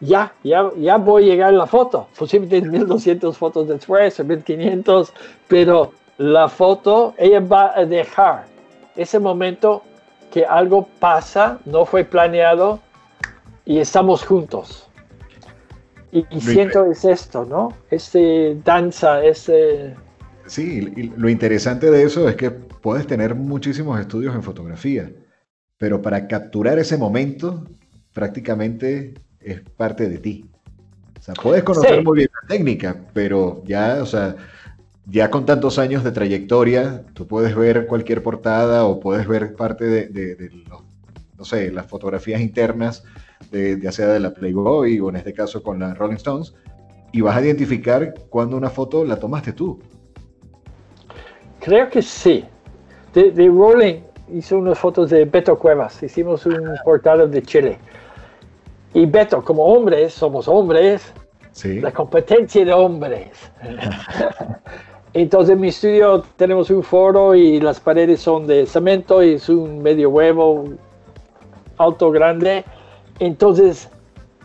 [0.00, 5.12] ya, ya, ya voy a llegar a la foto, posiblemente 1200 fotos después o 1500,
[5.46, 8.46] pero la foto, ella va a dejar
[8.96, 9.82] ese momento
[10.30, 12.80] que algo pasa, no fue planeado
[13.64, 14.88] y estamos juntos.
[16.12, 17.76] Y, y siento es esto, ¿no?
[17.90, 19.94] Este danza, este...
[20.46, 25.12] Sí, y lo interesante de eso es que puedes tener muchísimos estudios en fotografía,
[25.78, 27.64] pero para capturar ese momento
[28.12, 30.44] prácticamente es parte de ti.
[31.18, 32.04] O sea, puedes conocer Sí.
[32.04, 34.36] muy bien la técnica, pero ya, o sea,
[35.06, 39.84] ya con tantos años de trayectoria, tú puedes ver cualquier portada o puedes ver parte
[39.84, 40.82] de, de- de los,
[41.36, 43.02] no sé, las fotografías internas,
[43.50, 46.54] de, ya sea de la Playboy o en este caso con la Rolling Stones,
[47.12, 49.80] y vas a identificar cuando una foto la tomaste tú.
[51.60, 52.44] Creo que sí.
[53.12, 54.00] De, de Rolling,
[54.32, 56.02] hizo unas fotos de Beto Cuevas.
[56.02, 57.78] Hicimos un portal de Chile.
[58.94, 61.12] Y Beto, como hombres, somos hombres,
[61.52, 61.80] Sí.
[61.80, 63.30] la competencia de hombres.
[65.12, 69.48] Entonces en mi estudio tenemos un foro y las paredes son de cemento y es
[69.48, 70.64] un medio huevo
[71.78, 72.64] alto, grande.
[73.18, 73.90] Entonces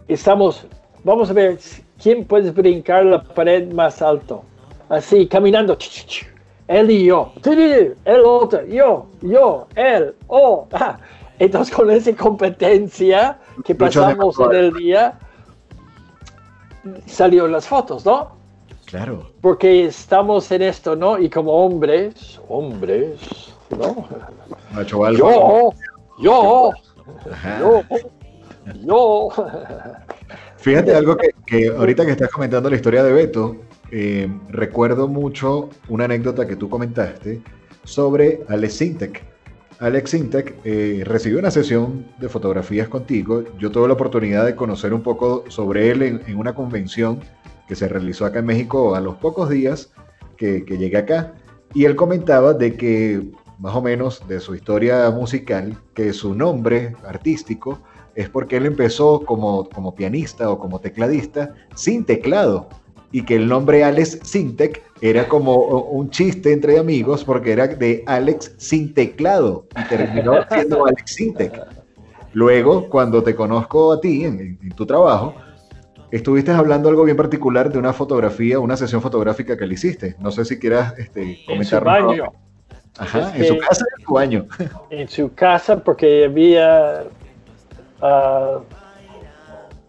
[0.07, 0.65] estamos,
[1.03, 1.59] vamos a ver
[2.01, 4.43] quién puede brincar la pared más alto.
[4.89, 5.77] Así, caminando.
[6.67, 7.31] Él y yo.
[8.05, 10.67] El otro, yo, yo, él, oh.
[10.73, 10.97] ah.
[11.39, 15.19] Entonces con esa competencia que pasamos en el día,
[17.05, 18.35] salieron las fotos, ¿no?
[18.85, 19.31] Claro.
[19.41, 21.19] Porque estamos en esto, ¿no?
[21.19, 23.19] Y como hombres, hombres,
[23.77, 24.07] ¿no?
[24.75, 25.11] Alfa.
[25.11, 25.71] Yo,
[26.19, 26.71] yo,
[27.31, 27.59] Ajá.
[27.59, 27.81] yo,
[28.85, 29.29] yo.
[30.57, 33.57] Fíjate algo que, que ahorita que estás comentando la historia de Beto,
[33.91, 37.41] eh, recuerdo mucho una anécdota que tú comentaste
[37.83, 39.34] sobre Alex Sintek.
[39.79, 43.43] Alex Sintek eh, recibió una sesión de fotografías contigo.
[43.59, 47.19] Yo tuve la oportunidad de conocer un poco sobre él en, en una convención
[47.67, 49.91] que se realizó acá en México a los pocos días
[50.37, 51.33] que, que llegué acá.
[51.73, 56.95] Y él comentaba de que, más o menos, de su historia musical, que su nombre
[57.05, 57.79] artístico
[58.15, 62.69] es porque él empezó como, como pianista o como tecladista sin teclado
[63.11, 68.03] y que el nombre Alex Sintec era como un chiste entre amigos porque era de
[68.07, 71.61] Alex sin teclado y terminó siendo Alex Sintec.
[72.33, 75.35] Luego, cuando te conozco a ti en, en- tu trabajo,
[76.11, 80.15] estuviste hablando algo bien particular de una fotografía, una sesión fotográfica que le hiciste.
[80.19, 81.45] No sé si quieras este, En su
[81.77, 82.07] comentarnos.
[82.07, 82.23] baño,
[82.97, 84.45] Ajá, en su que- casa en su baño.
[84.89, 87.03] en su casa, porque había
[88.01, 88.59] ah,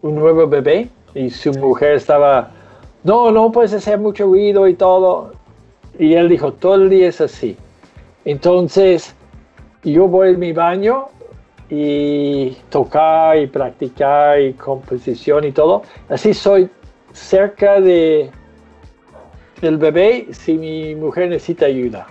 [0.01, 2.51] un nuevo bebé y su mujer estaba,
[3.03, 5.31] no, no puedes hacer mucho ruido y todo.
[5.99, 7.57] Y él dijo, todo el día es así.
[8.25, 9.15] Entonces,
[9.83, 11.07] yo voy a mi baño
[11.69, 15.83] y tocar y practicar y composición y todo.
[16.09, 16.69] Así soy
[17.13, 18.31] cerca de
[19.61, 22.05] del bebé si mi mujer necesita ayuda.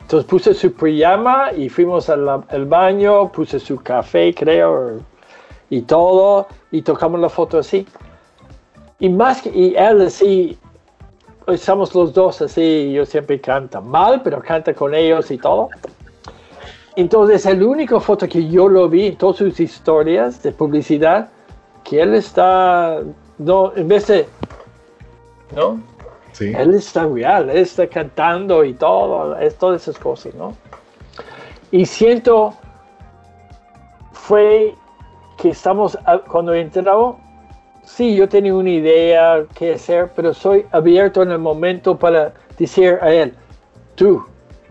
[0.00, 5.00] Entonces puse su pijama y fuimos al, al baño, puse su café, creo,
[5.70, 7.86] y todo, y tocamos la foto así.
[9.04, 10.56] Y más que, y él así,
[11.46, 15.68] estamos los dos así, yo siempre canta mal, pero canta con ellos y todo.
[16.96, 21.28] Entonces, el único foto que yo lo vi en todas sus historias de publicidad,
[21.82, 23.02] que él está,
[23.36, 24.26] no, en vez de,
[25.54, 25.82] ¿no?
[26.32, 26.54] Sí.
[26.56, 30.56] Él está real, él está cantando y todo, es, todas esas cosas, ¿no?
[31.70, 32.54] Y siento,
[34.12, 34.74] fue
[35.36, 37.16] que estamos, a- cuando entramos,
[37.84, 42.98] sí, yo tenía una idea qué hacer, pero soy abierto en el momento para decir
[43.00, 43.34] a él,
[43.94, 44.24] tú,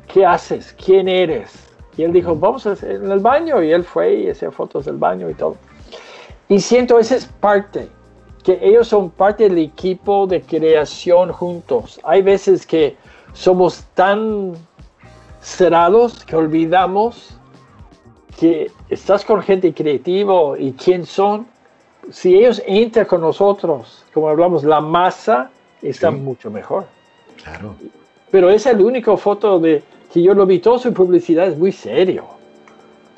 [0.08, 0.76] ¿qué haces?
[0.84, 1.70] ¿Quién eres?
[1.98, 4.86] Y él dijo, vamos a hacer en el baño, y él fue y hacía fotos
[4.86, 5.56] del baño y todo.
[6.50, 7.88] Y siento, esa es parte,
[8.44, 12.00] que ellos son parte del equipo de creación juntos.
[12.04, 12.96] Hay veces que
[13.34, 14.54] somos tan
[15.42, 17.38] cerrados que olvidamos
[18.40, 21.48] que estás con gente creativa y quién son.
[22.12, 25.50] Si ellos entran con nosotros, como hablamos, la masa
[25.82, 26.18] está Sí.
[26.18, 26.86] mucho mejor.
[27.42, 27.76] Claro.
[28.32, 31.58] Pero esa es la única foto de que yo lo vi, toda su publicidad es
[31.58, 32.26] muy serio.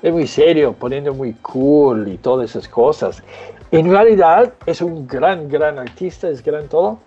[0.01, 3.23] Es muy serio, poniendo muy cool y todas esas cosas.
[3.71, 6.99] En realidad es un gran, gran artista, es gran todo,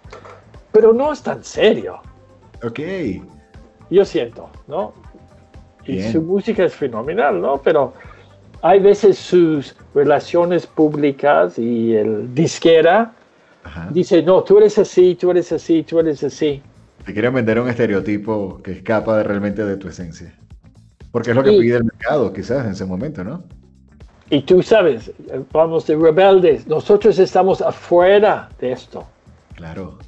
[0.72, 2.00] pero no es tan serio,
[2.64, 2.80] Ok.
[3.88, 4.92] yo siento, ¿no?
[5.86, 6.12] Y Bien.
[6.12, 7.58] su música es fenomenal, ¿no?
[7.58, 7.94] Pero
[8.62, 13.12] hay veces sus relaciones públicas y el disquera
[13.64, 13.88] Ajá.
[13.90, 16.62] dice, no, tú eres así, tú eres así, tú eres así.
[17.04, 20.34] Te quieren vender un estereotipo que escapa de- realmente de tu esencia.
[21.12, 23.42] Porque es lo que Y- pide el mercado, quizás, en ese momento, ¿no?
[24.30, 25.10] Y tú sabes,
[25.52, 29.06] vamos de rebeldes, nosotros estamos afuera de esto.
[29.54, 29.98] Claro.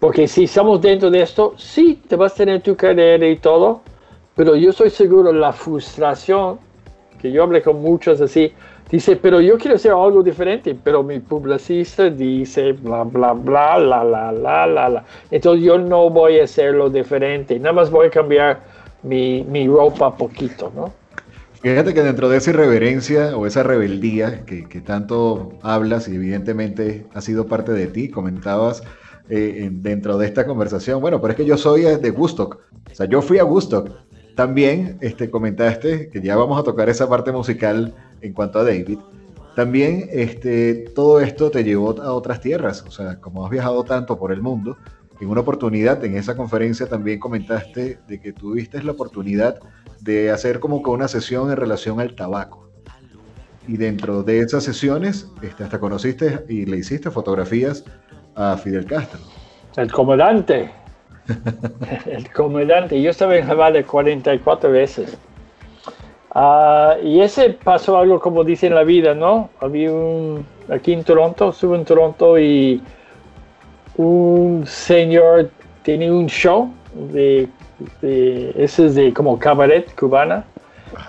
[0.00, 3.82] Porque si estamos dentro de esto, sí, te vas a tener tu carrera y todo,
[4.34, 6.58] pero yo estoy seguro la frustración,
[7.24, 8.52] que yo hablé con muchos así,
[8.90, 14.04] dice, pero yo quiero hacer algo diferente, pero mi publicista dice bla, bla, bla, la,
[14.04, 15.04] la, la, la, la.
[15.30, 18.60] Entonces yo no voy a hacerlo diferente, nada más voy a cambiar
[19.02, 20.92] mi, mi ropa poquito, ¿no?
[21.62, 27.08] Fíjate que dentro de esa irreverencia o esa rebeldía que, que tanto hablas y evidentemente
[27.14, 28.82] ha sido parte de ti, comentabas
[29.28, 32.56] eh, en- dentro de esta conversación, bueno, pero es que yo soy de Woodstock,
[32.90, 33.90] o sea, yo fui a Woodstock.
[34.34, 38.98] También este, comentaste que ya vamos a tocar esa parte musical en cuanto a David.
[39.54, 44.18] También este, todo esto te llevó a otras tierras, o sea, como has viajado tanto
[44.18, 44.76] por el mundo,
[45.20, 49.60] en una oportunidad, en esa conferencia también comentaste de que tuviste la oportunidad
[50.00, 52.68] de hacer como que una sesión en relación al tabaco.
[53.68, 57.84] Y dentro de esas sesiones, este, hasta conociste y le hiciste fotografías
[58.34, 59.20] a Fidel Castro.
[59.76, 60.83] El comandante.
[62.06, 63.00] El comandante.
[63.00, 65.16] Yo estaba en Havana 44 veces.
[66.34, 69.50] Ah, y ese pasó algo como dice en la vida, ¿no?
[69.60, 72.82] Había un, aquí en Toronto, estuve en Toronto y
[73.96, 75.50] un señor
[75.84, 76.72] tenía un show
[77.12, 77.48] de,
[78.02, 80.44] ese es de como cabaret cubana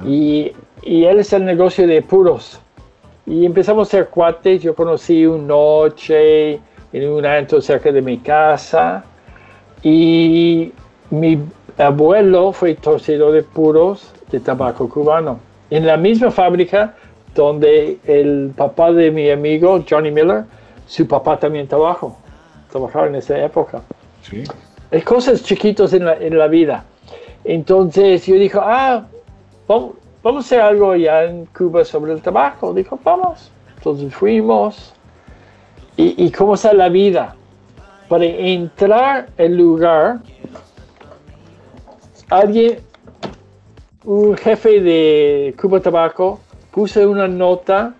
[0.03, 0.51] y,
[0.83, 2.59] y, él es el negocio de puros
[3.25, 6.59] y empezamos a ser cuates yo conocí una noche
[6.93, 9.03] en un antro cerca de mi casa
[9.85, 10.73] y
[11.11, 11.39] mi
[11.77, 16.95] abuelo fue torcedor de puros de tabaco cubano en la misma fábrica
[17.35, 20.45] donde el papá de mi amigo Johnny Miller
[20.87, 22.17] su papá también trabajó
[22.71, 23.81] trabajar en esa época.
[24.21, 24.43] Sí.
[24.91, 26.83] Es cosas chiquitos en la, en la vida.
[27.43, 29.05] Entonces yo dije, ah,
[29.67, 29.91] vamos,
[30.23, 32.73] vamos, a hacer algo allá en Cuba sobre el tabaco.
[32.73, 33.51] Dijo, vamos.
[33.77, 34.93] Entonces fuimos.
[35.95, 37.35] ¿Y, y cómo está la vida?
[38.07, 40.19] Para entrar al lugar,
[42.29, 42.79] alguien,
[44.03, 46.39] un jefe de Cuba Tabaco,
[46.71, 47.95] puso una nota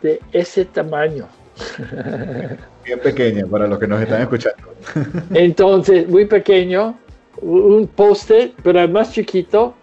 [0.00, 1.26] de ese tamaño.
[2.84, 4.62] Bien pequeña para los que nos están escuchando.
[5.34, 6.96] Entonces, muy pequeño,
[7.42, 9.74] un poste, pero más chiquito,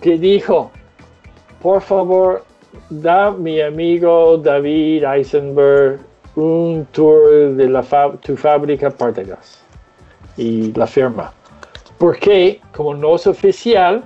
[0.00, 0.72] que dijo,
[1.62, 2.44] por favor,
[2.90, 6.00] da mi amigo David Eisenberg
[6.34, 7.82] un tour de la
[8.20, 9.62] tu fábrica Partagas
[10.36, 11.32] y la firma.
[11.98, 14.02] Porque como no es oficial,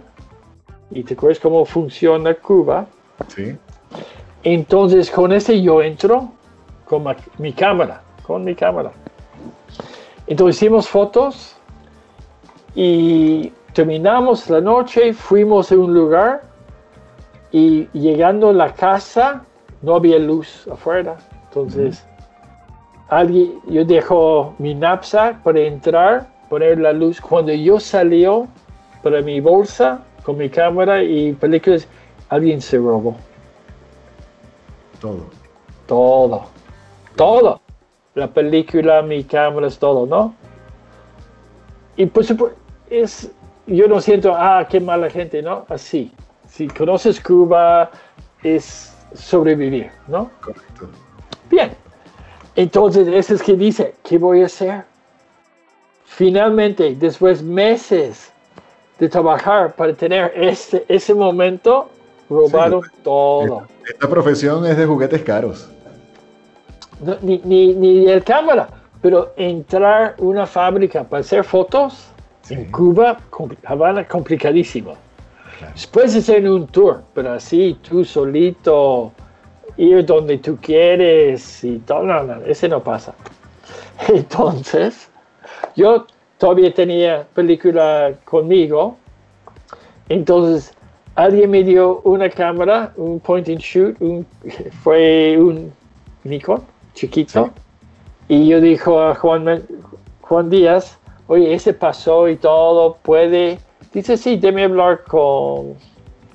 [0.91, 2.87] y te acuerdas cómo funciona Cuba,
[3.29, 3.57] sí.
[4.43, 6.31] entonces con ese yo entro
[6.85, 7.05] con
[7.39, 8.93] mi cámara, con mi cámara.
[10.27, 11.57] Entonces hicimos fotos
[12.74, 16.43] y terminamos la noche, fuimos a un lugar
[17.53, 19.45] y llegando a la casa
[19.83, 21.16] no había luz afuera.
[21.49, 22.05] Entonces,
[23.09, 27.20] alguien, yo dejo mi knapsack para entrar, poner la luz.
[27.20, 28.48] Cuando yo salió
[29.02, 31.86] para mi bolsa con mi cámara y películas,
[32.28, 33.16] alguien se robó.
[35.00, 35.26] Todo.
[35.86, 36.57] Todo
[37.16, 37.61] todo.
[38.14, 40.34] La película, mi cámara, es todo, ¿no?
[41.96, 42.32] Y pues
[42.88, 43.30] es,
[43.66, 45.66] yo no siento, ah, qué mala gente, ¿no?
[45.68, 46.12] Así.
[46.48, 47.90] Si conoces Cuba,
[48.42, 50.30] es sobrevivir, ¿no?
[50.40, 50.88] Correcto.
[51.50, 51.70] Bien.
[52.57, 54.84] Entonces, ese es que dice, ¿qué voy a hacer?
[56.04, 58.32] Finalmente, después meses
[58.98, 61.90] de trabajar para tener este, ese momento,
[62.30, 63.66] robaron todo.
[63.86, 65.68] Esta profesión es de juguetes caros
[67.22, 68.68] ni, ni, el cámara,
[69.02, 72.09] pero entrar una fábrica para hacer fotos
[72.48, 73.18] en Cuba,
[73.64, 74.94] Habana, complicadísimo.
[75.72, 79.12] Después hacer un tour, pero así tú solito,
[79.77, 83.14] ir donde tú quieres y todo, no, no, ese no pasa.
[84.09, 85.09] Entonces,
[85.74, 86.07] yo
[86.39, 88.97] todavía tenía película conmigo,
[90.09, 90.72] entonces
[91.14, 93.97] alguien me dio una cámara, un point and shoot,
[94.83, 95.72] fue un
[96.24, 96.62] Nikon
[96.95, 97.51] chiquito.
[98.29, 99.62] Y yo dijo a Juan,
[100.20, 100.99] Juan Díaz,
[101.29, 103.59] oye, ese pasó y todo, puede.
[103.93, 105.74] Dice, sí, déme hablar con,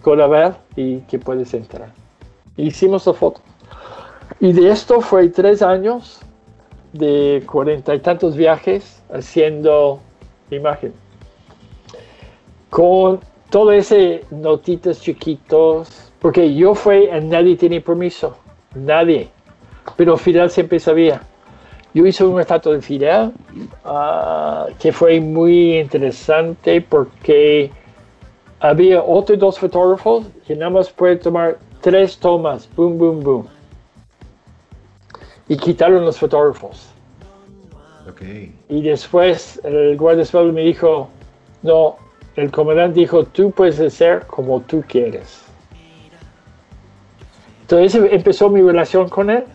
[0.02, 1.92] con Abel y que puedes entrar.
[2.58, 3.41] Hicimos la foto.
[4.39, 6.20] Y de esto fue tres años
[6.93, 9.99] de cuarenta y tantos viajes haciendo
[10.49, 10.93] imagen.
[12.70, 18.38] Con todo ese notitas chiquitos, porque yo fui, nadie tiene permiso,
[18.74, 19.30] nadie
[19.95, 21.22] pero Fidel siempre sabía.
[21.93, 23.32] Yo hice un retrato de Fidel
[23.84, 27.70] ah, que fue muy interesante porque
[28.60, 33.48] había otros dos fotógrafos que nada más pueden tomar tres tomas, boom, boom, boom.
[35.48, 36.88] Y quitaron los fotógrafos.
[38.10, 38.56] Okay.
[38.70, 41.10] Y después el guardia me dijo,
[41.62, 41.98] no,
[42.36, 45.44] el comandante dijo, tú puedes hacer como tú quieres.
[47.62, 49.46] Entonces empezó mi relación con él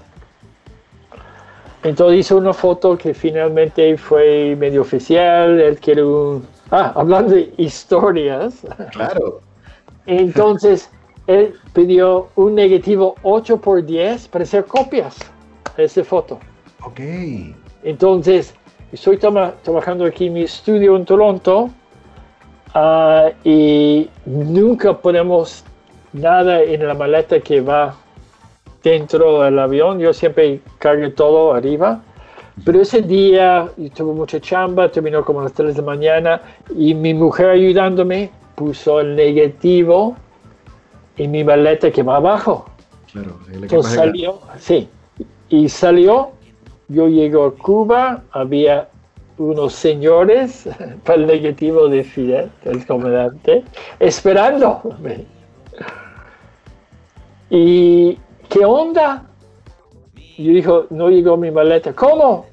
[1.87, 5.61] entonces hizo una foto que finalmente fue medio oficial.
[5.61, 6.45] Él quiere un.
[6.70, 8.66] Ah, hablando de historias.
[8.91, 9.41] Claro.
[10.07, 10.91] Entonces,
[11.27, 15.18] él pidió un negativo 8 x 10 para hacer copias
[15.77, 16.39] de esa foto.
[16.85, 17.01] Ok.
[17.83, 18.55] Entonces,
[18.93, 21.70] estoy trabajando aquí en mi estudio en Toronto
[22.74, 25.64] ah, y nunca ponemos
[26.12, 27.95] nada en la maleta que va
[28.83, 32.01] dentro del avión, yo siempre cargo todo arriba,
[32.64, 36.41] Pero ese día tuve mucha chamba, terminó como a las 3 de la mañana
[36.74, 40.16] y mi mujer ayudándome puso el negativo
[41.16, 42.66] en mi maleta que va abajo.
[43.12, 44.88] Claro, el Entonces salió, sí,
[45.48, 46.30] y salió,
[46.88, 48.88] yo llego a Cuba, había
[49.38, 50.68] unos señores
[51.04, 53.64] para el negativo de Fidel, el comandante,
[53.98, 54.82] esperando.
[57.50, 59.24] ¿Y qué onda?
[60.36, 61.92] Yo dijo, no llegó mi maleta.
[61.94, 62.46] ¿Cómo?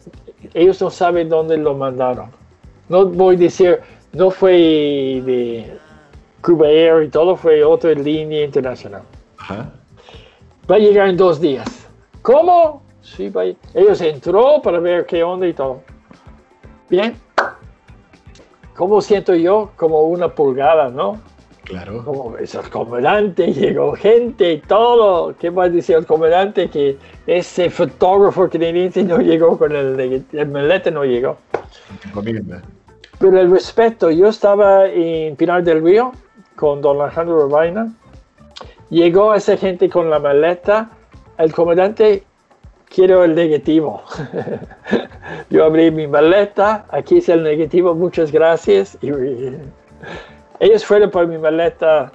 [0.53, 2.29] Ellos no saben dónde lo mandaron.
[2.89, 3.79] No voy a decir,
[4.13, 5.77] no fue de
[6.43, 9.03] Cuba Air y todo, fue otra línea internacional.
[9.37, 9.71] Ajá.
[10.69, 11.87] Va a llegar en dos días.
[12.21, 12.83] ¿Cómo?
[13.01, 15.81] Sí, va a- Ellos entró para ver qué onda y todo.
[16.89, 17.15] Bien.
[18.75, 19.71] ¿Cómo siento yo?
[19.75, 21.19] Como una pulgada, ¿no?
[21.63, 22.03] Claro.
[22.03, 25.35] Como es el comandante, llegó gente y todo.
[25.37, 26.69] ¿Qué va a decir el comandante?
[26.69, 31.37] Que ese fotógrafo canadiense no llegó con el, el maleta, no llegó.
[33.19, 36.11] Pero el respeto, yo estaba en Pinar del Río
[36.55, 37.91] con don Alejandro Robaina.
[38.89, 40.89] Llegó esa gente con la maleta.
[41.37, 42.23] El comandante,
[42.89, 44.03] quiero el negativo.
[45.49, 46.85] yo abrí mi maleta.
[46.89, 48.97] Aquí es el negativo, muchas gracias.
[49.01, 49.11] Y
[50.59, 52.11] ellos fueron por mi maleta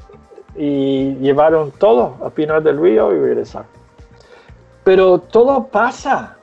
[0.57, 3.69] y llevaron todo a Pinar del Río y regresaron.
[4.85, 6.37] Pero todo pasa.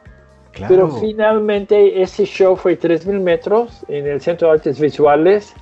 [0.51, 0.73] Claro.
[0.73, 5.53] Pero finalmente ese show fue 3.000 metros en el Centro de Artes Visuales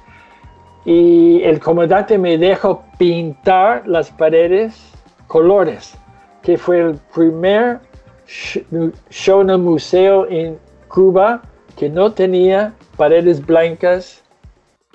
[0.86, 4.92] y el comandante me dejó pintar las paredes
[5.28, 5.96] colores,
[6.42, 7.80] que fue el primer
[8.28, 10.60] sh- show en el museo en
[10.90, 11.42] Cuba
[11.78, 14.22] que no tenía paredes blancas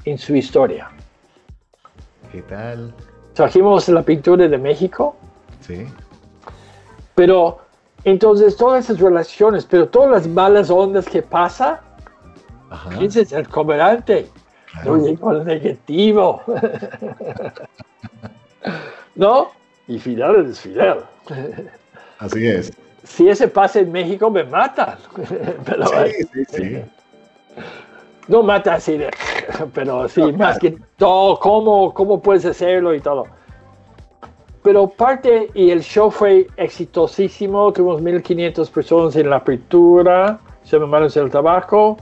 [0.05, 0.91] en su historia.
[2.30, 2.95] ¿Qué tal?
[3.34, 5.16] Trajimos la pintura de México,
[5.61, 5.86] Sí.
[7.14, 7.59] pero
[8.05, 11.80] entonces todas esas relaciones, pero todas las malas ondas que pasa,
[12.70, 12.91] Ajá.
[13.03, 14.28] es el comandante.
[14.83, 14.97] Claro.
[14.97, 16.43] No llegó el negativo.
[19.14, 19.51] ¿No?
[19.87, 20.99] Y Fidel es Fidel.
[22.18, 22.72] Así es.
[23.05, 24.97] Si ese pasa en México, me matan.
[25.64, 26.83] Pero, Sí, sí, sí.
[28.29, 29.11] No mata así de.
[29.72, 33.26] Pero sí, más que todo, ¿cómo, ¿cómo puedes hacerlo y todo?
[34.62, 37.72] Pero parte, y el show fue exitosísimo.
[37.72, 41.97] Tuvimos 1500 personas en la apertura, se me el tabaco.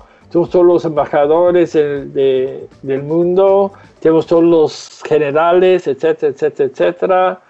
[0.45, 7.41] Todos los embajadores del- de- del mundo, tenemos todos los generales, etcétera, etcétera, etcétera.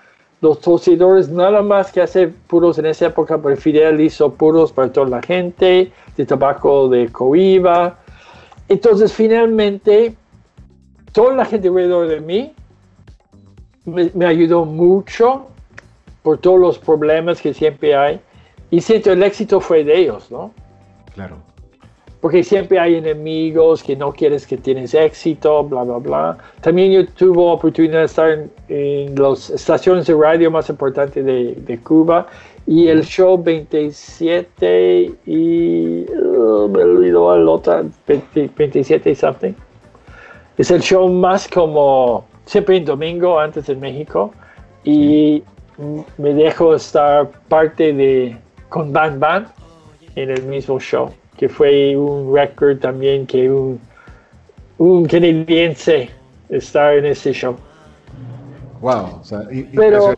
[0.40, 4.92] Los tosidores, nada más que hacer puros en esa época, pero Fidel hizo puros para
[4.92, 7.98] toda la gente, de tabaco de Coiba.
[8.68, 10.14] Entonces, finalmente,
[11.12, 12.52] toda la gente alrededor de mí
[13.84, 15.48] me, me ayudó mucho
[16.22, 18.20] por todos los problemas que siempre hay.
[18.70, 20.52] Y siento el éxito fue de ellos, ¿no?
[21.14, 21.36] Claro.
[22.26, 26.38] Porque siempre hay enemigos que no quieres que tienes éxito, bla, bla, bla.
[26.60, 31.54] También yo tuve oportunidad de estar en, en las estaciones de radio más importantes de,
[31.54, 32.26] de Cuba
[32.66, 36.00] y el show 27 y...
[36.00, 39.52] uh, me olvidó el otro, 20 27 y something.
[40.58, 44.32] Es el show más como siempre en domingo, antes en México.
[44.82, 45.44] Y
[46.18, 48.36] me dejo estar parte de
[48.68, 49.46] con Band Band
[50.16, 53.80] en el mismo show, que fue un récord también que un,
[54.78, 56.10] un canadiense
[56.48, 57.56] estar en ese show.
[58.80, 59.20] Wow.
[59.20, 59.42] O sea,
[59.74, 60.14] Pero-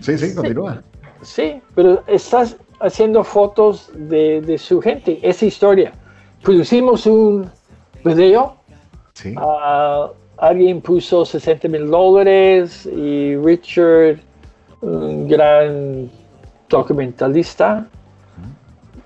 [0.00, 0.82] Sí, sí, continúa.
[1.22, 5.92] Sí, pero estás haciendo fotos de, de su gente, esa historia.
[6.42, 7.48] Producimos un
[8.04, 8.56] video
[9.14, 9.34] Sí.
[9.36, 14.18] Ah, alguien puso 60 mil dólares y Richard,
[14.80, 16.10] un gran
[16.68, 17.86] documentalista,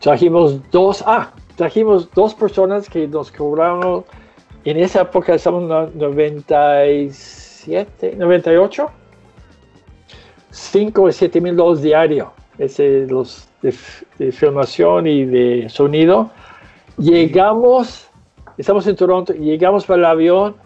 [0.01, 4.05] trajimos dos, ah, trajimos dos personas que nos cobraron,
[4.65, 8.91] en esa época estamos en la 97, 98,
[10.51, 13.74] 5 o 7 mil dólares diario, ese, los de,
[14.19, 16.31] de filmación y de sonido.
[16.99, 18.09] Llegamos,
[18.57, 20.57] estamos en Toronto, llegamos para el avión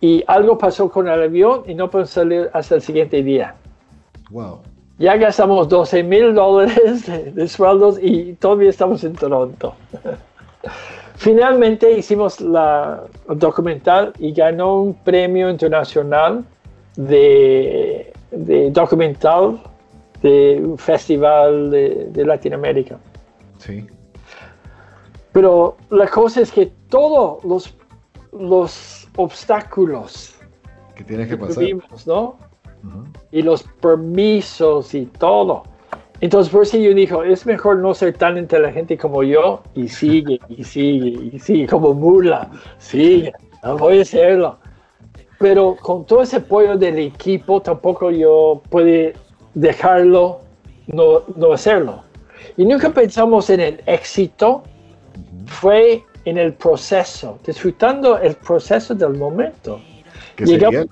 [0.00, 3.54] y algo pasó con el avión y no podemos salir hasta el siguiente día.
[4.30, 4.60] Wow.
[4.98, 9.74] Ya gastamos 12 mil dólares de, de sueldos y todavía estamos en Toronto.
[11.16, 16.44] Finalmente hicimos la el documental y ganó un premio internacional
[16.96, 19.60] de, de documental
[20.22, 22.98] de un festival de, de Latinoamérica.
[23.58, 23.86] Sí.
[25.32, 27.74] Pero la cosa es que todos los,
[28.32, 30.34] los obstáculos
[30.94, 31.54] Que tienes que que pasar.
[31.54, 32.36] tuvimos, ¿no?
[32.84, 33.04] Ujú.
[33.30, 35.64] y los permisos y todo.
[36.20, 40.40] Entonces por eso yo dijo, es mejor no ser tan inteligente como yo y sigue,
[40.48, 42.48] y sigue, y sigue, como mula,
[42.78, 43.32] sigue,
[43.64, 44.58] no voy a hacerlo.
[45.38, 49.12] Pero con todo ese apoyo del equipo tampoco yo puedo
[49.54, 50.42] dejarlo
[50.86, 52.04] no, no hacerlo.
[52.56, 54.62] Y nunca pensamos en el éxito,
[55.46, 59.80] fue en el proceso, disfrutando el proceso del momento.
[60.38, 60.86] Llegamos,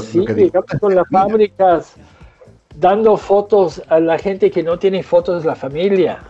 [0.00, 1.96] sí, llegamos con las fábricas
[2.76, 6.20] dando fotos a la gente que no tiene fotos de la familia.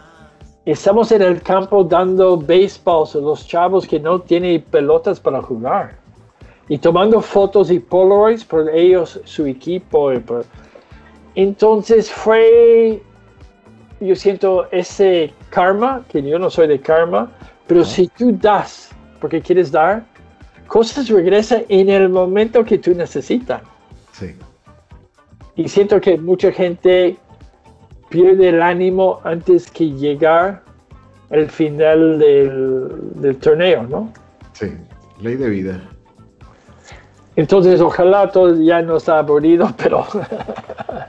[0.64, 5.96] Estamos en el campo dando baseballs a los chavos que no tienen pelotas para jugar.
[6.68, 10.12] Y tomando fotos y polaroids por ellos, su equipo.
[11.34, 13.02] Entonces fue,
[14.00, 17.32] yo siento ese karma, que yo no soy de karma,
[17.66, 18.90] pero si tú das
[19.20, 20.04] porque quieres dar,
[20.68, 23.62] cosas regresan en el momento que tú necesitas.
[24.12, 24.34] Sí.
[25.56, 27.16] Y siento que mucha gente
[28.10, 30.62] pierde el ánimo antes que llegar
[31.30, 34.12] al final del, del torneo, ¿no?
[34.52, 34.72] Sí,
[35.20, 35.88] ley de vida.
[37.36, 40.04] Entonces, ojalá todo ya no está aburrido, pero...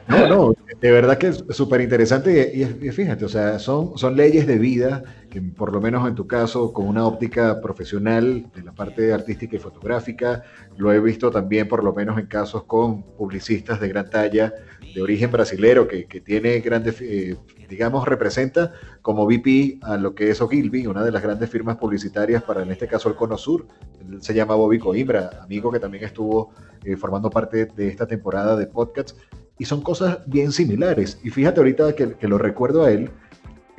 [0.07, 4.45] No, no, de verdad que es súper interesante y, fíjate, o sea, son, son leyes
[4.45, 8.73] de vida que por lo menos en tu caso, con una óptica profesional de la
[8.73, 10.43] parte artística y fotográfica,
[10.77, 14.53] lo he visto también por lo menos en casos con publicistas de gran talla,
[14.93, 17.37] de origen brasilero, que, que tiene grandes, eh,
[17.69, 22.41] digamos, representa como VP a lo que es Ogilvy, una de las grandes firmas publicitarias
[22.43, 23.67] para en este caso el Cono Sur.
[24.01, 26.51] Él se llama Bobby Coimbra, amigo que también estuvo
[26.83, 29.15] eh, formando parte de esta temporada de podcasts.
[29.59, 31.19] Y son cosas bien similares.
[31.21, 33.11] Y fíjate ahorita que, que lo recuerdo a él,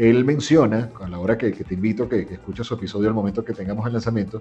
[0.01, 3.45] él menciona, a la hora que, te invito que, que escuches su episodio al momento
[3.45, 4.41] que tengamos el lanzamiento,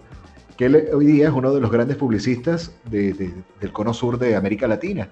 [0.56, 3.34] que él hoy día es uno de los grandes publicistas del
[3.74, 5.10] cono sur de América Latina.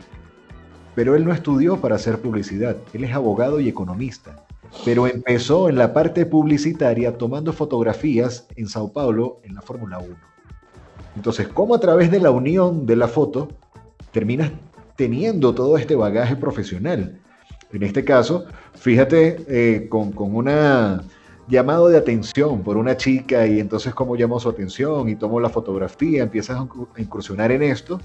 [0.95, 4.45] Pero él no estudió para hacer publicidad, él es abogado y economista.
[4.85, 10.15] Pero empezó en la parte publicitaria tomando fotografías en Sao Paulo en la Fórmula 1.
[11.17, 13.49] Entonces, ¿cómo a través de la unión de la foto
[14.13, 14.51] terminas
[14.95, 17.19] teniendo todo este bagaje profesional?
[17.73, 18.45] En este caso,
[18.75, 21.03] fíjate eh, con, con una
[21.47, 25.49] llamado de atención por una chica y entonces cómo llamó su atención y tomó la
[25.49, 26.67] fotografía, empiezas a
[26.97, 27.99] incursionar en esto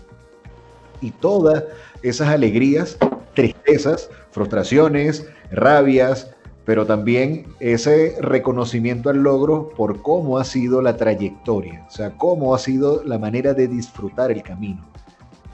[1.01, 1.65] y todas
[2.03, 2.97] esas alegrías,
[3.35, 6.31] tristezas, frustraciones, rabias,
[6.65, 12.55] pero también ese reconocimiento al logro por cómo ha sido la trayectoria, o sea, cómo
[12.55, 14.92] ha sido la manera de disfrutar el camino.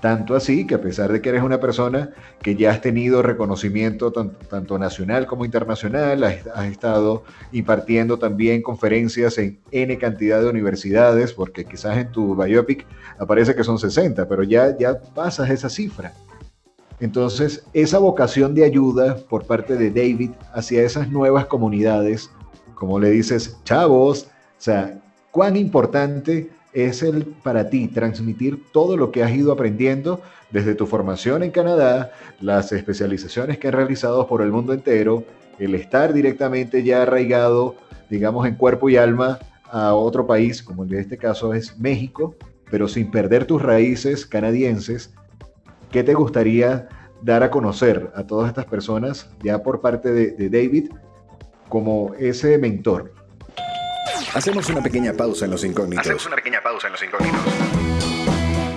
[0.00, 2.10] Tanto así que a pesar de que eres una persona
[2.40, 9.58] que ya has tenido reconocimiento tanto, nacional como internacional, has, estado impartiendo también conferencias en
[9.72, 12.86] N cantidad de universidades, porque quizás en tu biopic
[13.18, 16.12] aparece que son 60, pero ya, ya pasas esa cifra.
[17.00, 22.30] Entonces, esa vocación de ayuda por parte de David hacia esas nuevas comunidades,
[22.74, 25.00] como le dices, chavos, o sea,
[25.30, 26.50] cuán importante
[26.86, 31.50] es el para ti transmitir todo lo que has ido aprendiendo desde tu formación en
[31.50, 35.24] Canadá, las especializaciones que has realizado por el mundo entero,
[35.58, 37.74] el estar directamente ya arraigado,
[38.08, 39.38] digamos, en cuerpo y alma
[39.70, 42.36] a otro país, como en este caso es México,
[42.70, 45.12] pero sin perder tus raíces canadienses,
[45.90, 46.88] ¿qué te gustaría
[47.22, 50.90] dar a conocer a todas estas personas ya por parte de, de David
[51.68, 53.17] como ese mentor?
[54.34, 56.06] Hacemos una pequeña pausa en los incógnitos.
[56.06, 57.40] Hacemos una pequeña pausa en los incógnitos.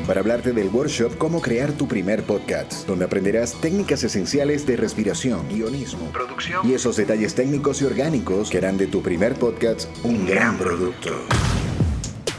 [0.08, 5.48] Para hablarte del workshop Cómo crear tu primer podcast, donde aprenderás técnicas esenciales de respiración,
[5.50, 10.26] guionismo, producción y esos detalles técnicos y orgánicos que harán de tu primer podcast un
[10.26, 11.10] gran producto.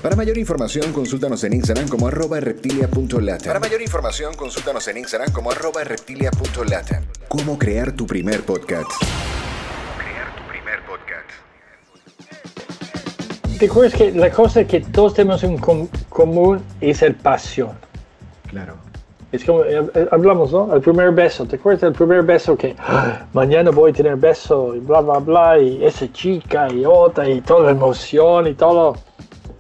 [0.03, 3.47] Para mayor información, consúltanos en Instagram como arroba reptilia.lata.
[3.47, 7.03] Para mayor información, consúltanos en Instagram como arroba reptilia.lata.
[7.29, 8.91] Cómo crear tu primer podcast.
[13.63, 17.71] ¿Te acuerdas que la cosa que todos tenemos en común es el pasión?
[18.49, 18.75] Claro.
[19.31, 20.75] Es como eh, eh, hablamos, ¿no?
[20.75, 21.47] El primer beso.
[21.47, 25.21] ¿Te acuerdas del primer beso que ah, mañana voy a tener beso y bla, bla,
[25.21, 28.97] bla, y esa chica y otra y toda la emoción y todo?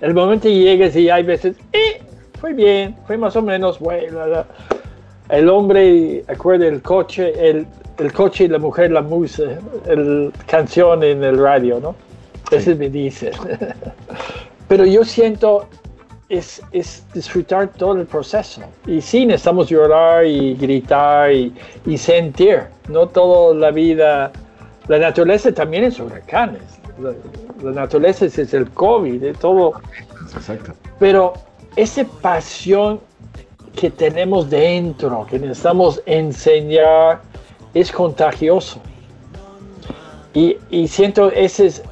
[0.00, 2.02] El momento que llegas y hay veces, eh,
[2.40, 4.18] fue bien, fue más o menos bueno.
[5.28, 7.68] El hombre, acuerda el coche, el,
[7.98, 11.94] el coche y la mujer, la música, el canción en el radio, ¿no?
[12.56, 13.30] Ese me dice.
[14.68, 15.68] Pero yo siento
[16.32, 18.62] es, es, disfrutar todo el proceso.
[18.86, 21.52] Y sí, necesitamos llorar y gritar y,
[21.84, 22.62] y, sentir.
[22.88, 24.32] No toda la vida.
[24.88, 26.62] La naturaleza también es huracanes.
[27.62, 29.74] La, naturaleza es, el COVID, de todo.
[30.34, 30.72] Exacto.
[30.98, 31.34] Pero
[31.76, 33.00] esa pasión
[33.76, 37.20] que tenemos dentro, que necesitamos enseñar,
[37.74, 38.80] es contagioso.
[40.32, 41.82] Y, y siento, ese es,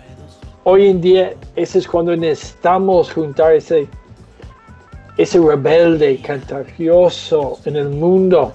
[0.64, 3.86] hoy en día, ese es cuando necesitamos juntar ese,
[5.16, 8.52] ese rebelde contagioso en el mundo.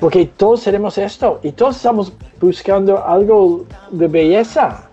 [0.00, 4.88] Porque todos tenemos esto y todos estamos buscando algo de belleza.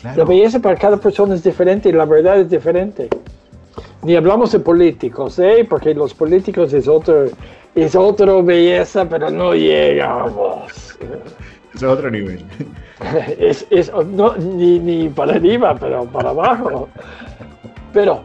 [0.00, 0.18] Claro.
[0.18, 3.08] La belleza para cada persona es diferente y la verdad es diferente.
[4.02, 5.66] Ni hablamos de políticos, ¿eh?
[5.68, 7.26] porque los políticos es otro,
[7.74, 10.96] es otra belleza, pero no llegamos.
[11.74, 12.44] Es otro nivel.
[13.38, 16.88] Es, es- no, ni, ni para arriba, pero para abajo.
[17.92, 18.22] Pero,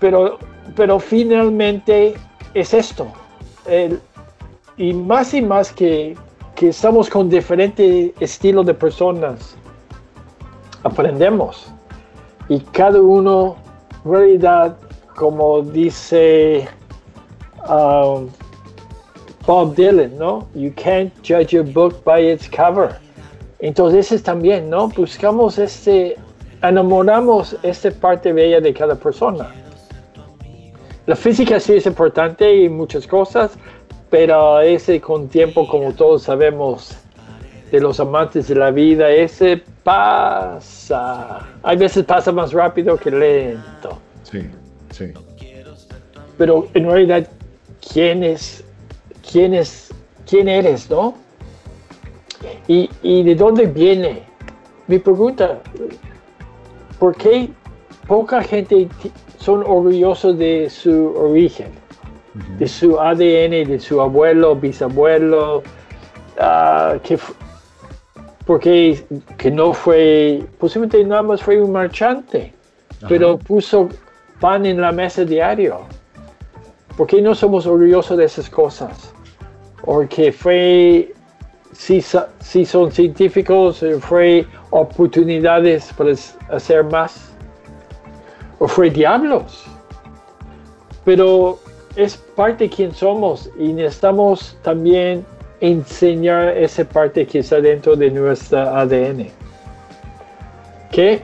[0.00, 0.38] pero,
[0.76, 2.14] pero finalmente
[2.54, 3.08] es esto.
[3.66, 4.00] El-
[4.76, 6.16] y más y más que,
[6.54, 9.56] que estamos con diferentes estilos de personas,
[10.84, 11.72] aprendemos.
[12.48, 13.56] Y cada uno,
[14.04, 14.76] realidad,
[15.16, 16.68] como dice
[17.68, 18.28] um,
[19.46, 20.46] Bob Dylan, ¿no?
[20.54, 22.96] You can't judge a book by its cover.
[23.60, 24.88] Entonces es también, ¿no?
[24.88, 26.16] Buscamos este,
[26.62, 29.52] enamoramos esta parte bella de cada persona.
[31.06, 33.52] La física sí es importante y muchas cosas,
[34.10, 36.96] pero ese con tiempo, como todos sabemos,
[37.70, 41.46] de los amantes de la vida, ese pasa.
[41.62, 43.98] Hay veces pasa más rápido que lento.
[44.22, 44.50] Sí,
[44.90, 45.12] sí.
[46.36, 47.26] Pero en realidad,
[47.92, 48.64] ¿quién es?
[49.30, 49.90] ¿Quién es?
[50.26, 51.14] ¿Quién eres, no?
[52.66, 54.22] ¿Y, y de dónde viene?
[54.86, 55.60] Mi pregunta,
[56.98, 57.50] ¿por qué
[58.06, 58.88] poca gente
[59.38, 61.68] son orgullosos de su origen?
[62.58, 65.62] De su ADN, de su abuelo, bisabuelo,
[66.38, 67.18] ah, que,
[68.46, 69.04] porque
[69.36, 72.54] que no fue, posiblemente nada más fue un marchante,
[73.08, 73.88] pero puso
[74.40, 75.80] pan en la mesa diario.
[76.96, 79.12] ¿Por qué no somos orgullosos de esas cosas?
[79.84, 81.14] Porque fue,
[81.78, 86.12] si, son científicos, eh, fue oportunidades para
[86.50, 87.32] hacer más.
[88.58, 89.64] O fue diablos.
[91.04, 91.60] Pero
[91.94, 95.24] es parte de quien somos y necesitamos también
[95.60, 99.28] enseñar esa parte que está dentro de nuestra ADN.
[100.90, 101.22] ¿Qué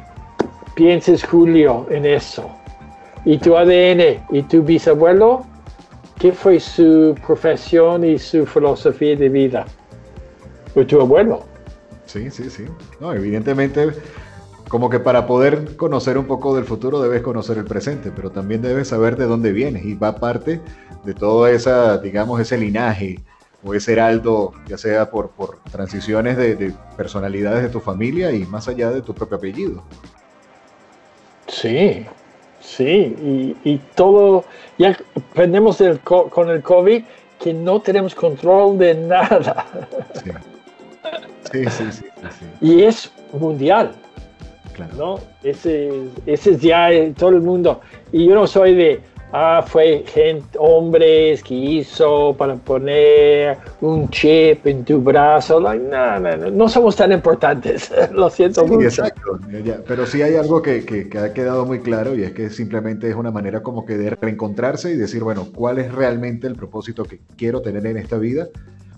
[0.77, 2.49] pienses, Julio, en eso?
[3.25, 5.45] ¿Y tu ADN y tu bisabuelo?
[6.19, 9.67] ¿Qué fue su profesión y su filosofía de vida?
[10.75, 11.45] ¿O tu abuelo?
[12.07, 12.65] Sí, sí, sí.
[13.01, 13.89] No, evidentemente,
[14.69, 18.63] como que para poder conocer un poco del futuro debes conocer el presente, pero también
[18.63, 20.61] debes saber de dónde vienes y va parte
[21.05, 23.21] de todo esa, digamos, ese linaje
[23.63, 28.45] o ese heraldo, ya sea por, por transiciones de, de personalidades de tu familia y
[28.47, 29.83] más allá de tu propio apellido.
[31.49, 32.05] Sí,
[32.61, 32.85] sí.
[32.85, 34.45] Y, y todo,
[34.79, 37.05] ya aprendemos del co- con el COVID
[37.39, 39.67] que no tenemos control de nada.
[40.23, 40.31] Sí,
[41.53, 42.05] sí, sí, sí,
[42.39, 43.93] sí, Y es mundial.
[44.73, 44.95] claro.
[44.97, 45.19] ¿no?
[45.43, 45.91] Ese,
[46.27, 47.81] ese es ya todo el mundo.
[48.13, 49.01] Y yo no soy de,
[49.33, 55.61] ah, fue gente, hombres que hizo para poner un chip en tu brazo.
[55.61, 57.93] Like, no, no, no, no somos tan importantes.
[58.13, 58.87] Lo siento Sí, mucho.
[58.87, 59.39] exacto.
[59.87, 63.09] Pero sí hay algo que, que- que ha quedado muy claro y es que simplemente
[63.09, 67.05] es una manera como que de reencontrarse y decir, bueno, ¿cuál es realmente el propósito
[67.05, 68.49] que quiero tener en esta vida?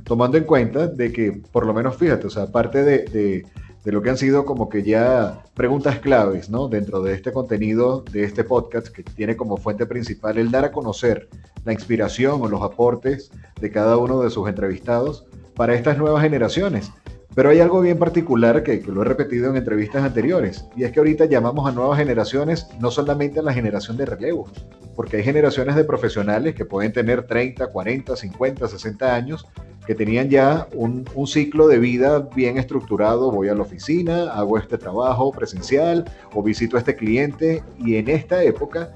[0.06, 3.44] Tomando en cuenta de que, por lo menos, fíjate, o sea, aparte de, de-
[3.92, 6.66] lo que han sido como que ya preguntas claves, ¿no?
[6.68, 10.72] Dentro de este contenido, de este podcast, que tiene como fuente principal el dar a
[10.72, 11.28] conocer
[11.64, 13.30] la inspiración o los aportes
[13.60, 15.24] de cada uno de sus entrevistados
[15.54, 16.90] para estas nuevas generaciones.
[17.36, 21.00] Pero hay algo bien particular que, lo he repetido en entrevistas anteriores, y es que
[21.00, 24.48] ahorita llamamos a nuevas generaciones no solamente a la generación de relevo,
[24.94, 29.46] porque hay generaciones de profesionales que pueden tener 30, 40, 50, 60 años,
[29.86, 34.78] que tenían ya un, ciclo de vida bien estructurado, voy a la oficina, hago este
[34.78, 38.94] trabajo presencial o visito a este cliente, y en esta época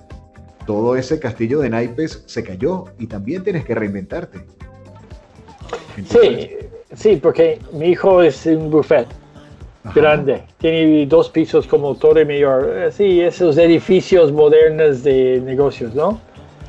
[0.66, 4.46] todo ese castillo de naipes se cayó y también tienes que reinventarte.
[6.08, 6.56] Sí,
[6.94, 9.06] sí, porque mi hijo es un buffet
[9.84, 10.42] ajá, grande.
[10.58, 12.70] Tiene dos pisos como Torre Mayor.
[12.74, 16.20] Eh, Sí, esos edificios modernos de negocios, ¿no?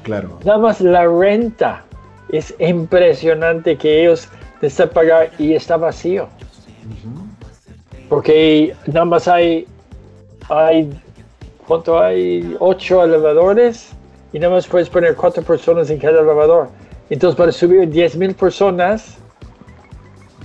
[0.03, 0.39] Claro.
[0.43, 1.84] Nada más la renta
[2.30, 4.27] es impresionante que ellos
[4.61, 6.27] necesitan pagar y está vacío.
[8.10, 9.68] Porque nada más hay,
[10.49, 10.89] hay,
[11.68, 12.56] ¿cuánto hay?
[12.60, 13.91] Ocho elevadores
[14.34, 16.69] y nada más puedes poner cuatro personas en cada elevador.
[17.10, 19.18] Entonces para subir 10 mil personas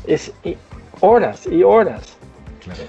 [0.07, 0.33] es
[1.01, 2.16] horas y horas.
[2.62, 2.83] Claro.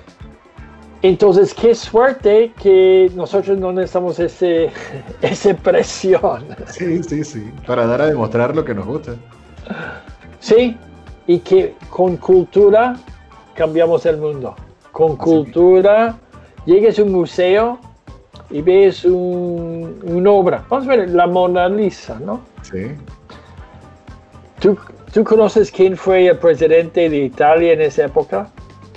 [1.03, 4.71] Entonces, qué suerte que nosotros no necesitamos ese,
[5.21, 6.47] ese presión.
[6.67, 7.51] Sí, sí, sí.
[7.65, 9.15] Para dar a demostrar lo que nos gusta.
[10.39, 10.75] Sí,
[11.27, 12.97] y que con cultura
[13.53, 14.55] cambiamos el mundo.
[14.91, 16.17] Con cultura,
[16.65, 17.79] llegues a un museo
[18.49, 20.65] y ves un, una obra.
[20.69, 22.41] Vamos a ver la Mona Lisa, ¿no?
[22.63, 22.87] Sí.
[24.59, 24.75] ¿Tú,
[25.17, 28.51] ¿Tú conoces quién fue el presidente de Italia en esa época?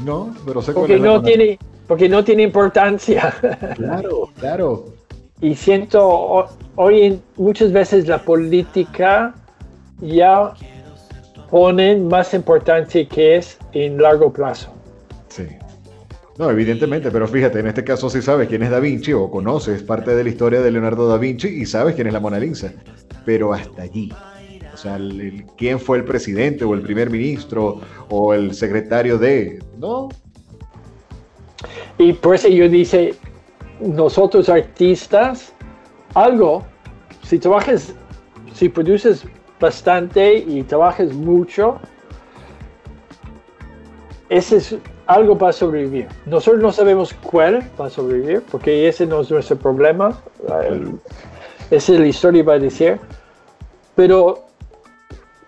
[0.05, 3.35] No, pero sé cuál Porque la no tiene, porque no tiene importancia.
[3.77, 4.85] Claro, claro.
[5.41, 9.35] Y siento, ho- hoy muchas veces la política
[10.03, 10.53] ya
[11.49, 14.71] ponen más importancia que es en largo plazo.
[15.29, 15.45] Sí.
[16.37, 19.83] No, evidentemente, pero fíjate, en este caso sí sabes quién es Da Vinci o conoces
[19.83, 22.75] parte de la historia de Leonardo da Vinci y sabes quién es la Mona Lisa,
[23.25, 24.13] pero hasta allí.
[24.81, 29.19] O sea, el- el- quién fue el presidente o el primer ministro o el secretario
[29.19, 29.63] de...
[29.77, 30.09] No,
[31.99, 33.15] Y por eso yo dice,
[33.79, 35.53] nosotros artistas,
[36.15, 36.65] algo,
[37.23, 37.93] si trabajas,
[38.55, 39.27] si produces
[39.61, 41.79] bastante y trabajas mucho,
[44.31, 44.77] ese es
[45.07, 46.09] algo para sobrevivir.
[46.25, 50.19] Nosotros no sabemos cuál va a sobrevivir, porque ese no es nuestro problema.
[50.67, 50.99] El-
[51.71, 52.99] Esa es la historia va a decir.
[53.95, 54.47] Pero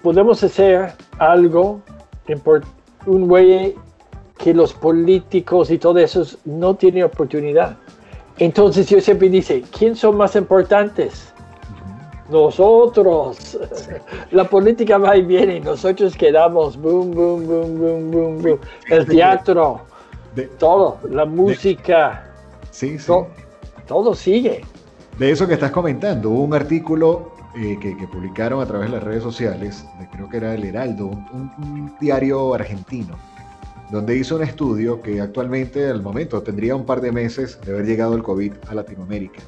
[0.02, 1.80] podemos hacer algo,
[3.06, 3.74] un way
[4.38, 7.76] que los políticos y todo eso no tienen oportunidad.
[8.38, 11.32] Entonces yo siempre dice, ¿quién son más importantes?
[12.30, 13.58] Nosotros.
[14.30, 18.58] La política va y viene nosotros quedamos boom, boom, boom, boom, boom, boom.
[18.88, 19.82] El teatro,
[20.34, 22.24] de, todo, la música,
[22.70, 23.06] sí, sí.
[23.06, 23.28] to-
[23.86, 24.64] todo sigue.
[25.18, 28.96] De eso que estás comentando, hubo un artículo eh, que, que publicaron a través de
[28.96, 31.26] las redes sociales, de- creo que era El Heraldo, un,
[31.58, 33.16] un- diario argentino,
[33.90, 37.86] donde hizo un estudio que actualmente, al momento, tendría un par de meses de haber
[37.86, 39.40] llegado el COVID a Latinoamérica.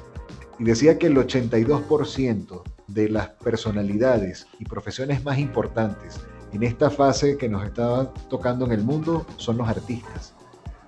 [0.59, 6.19] Y decía que el 82% de las personalidades y profesiones más importantes
[6.53, 10.33] en esta fase que nos está tocando en el mundo son los artistas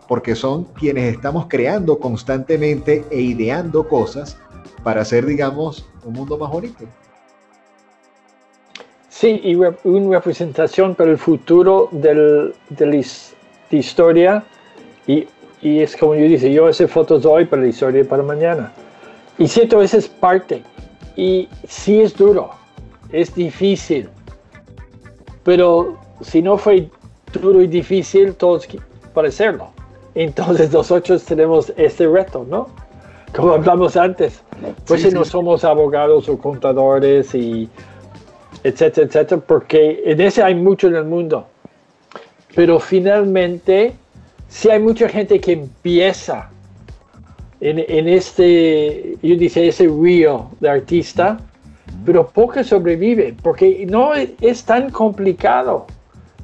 [0.07, 4.38] porque son quienes estamos creando constantemente e ideando cosas
[4.81, 6.85] para hacer, digamos, un mundo más bonito.
[9.19, 12.91] Sí, y re- una representación para el futuro del- de la
[13.72, 14.44] de historia.
[15.07, 15.27] Y,
[15.60, 18.72] y es como yo dice, yo hice fotos hoy para la historia para mañana.
[19.39, 20.61] Y siento, esa es parte.
[21.15, 22.52] Y sí es duro,
[23.11, 24.07] es difícil.
[25.44, 26.88] Pero si no fue
[27.41, 28.68] duro y difícil, todos
[29.15, 29.69] para hacerlo.
[30.14, 32.68] Entonces nosotros tenemos este reto, ¿no?
[33.35, 34.44] Como hablamos antes.
[34.85, 35.31] Pues Sí, si no sí.
[35.31, 37.68] somos abogados o contadores y
[38.63, 41.47] etcétera, etcétera, porque en ese hay mucho en el mundo.
[42.55, 43.93] Pero finalmente,
[44.47, 46.49] sí hay mucha gente que empieza
[47.59, 51.39] en, en este, yo dice, ese río de artista,
[52.05, 55.88] pero poco sobrevive, porque no es, tan complicado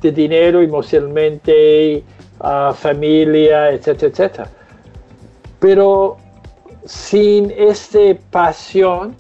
[0.01, 2.03] de dinero emocionalmente,
[2.39, 4.49] ah, familia, etcétera, etcétera.
[5.59, 6.17] Pero
[6.85, 7.99] sin esta
[8.29, 9.15] pasión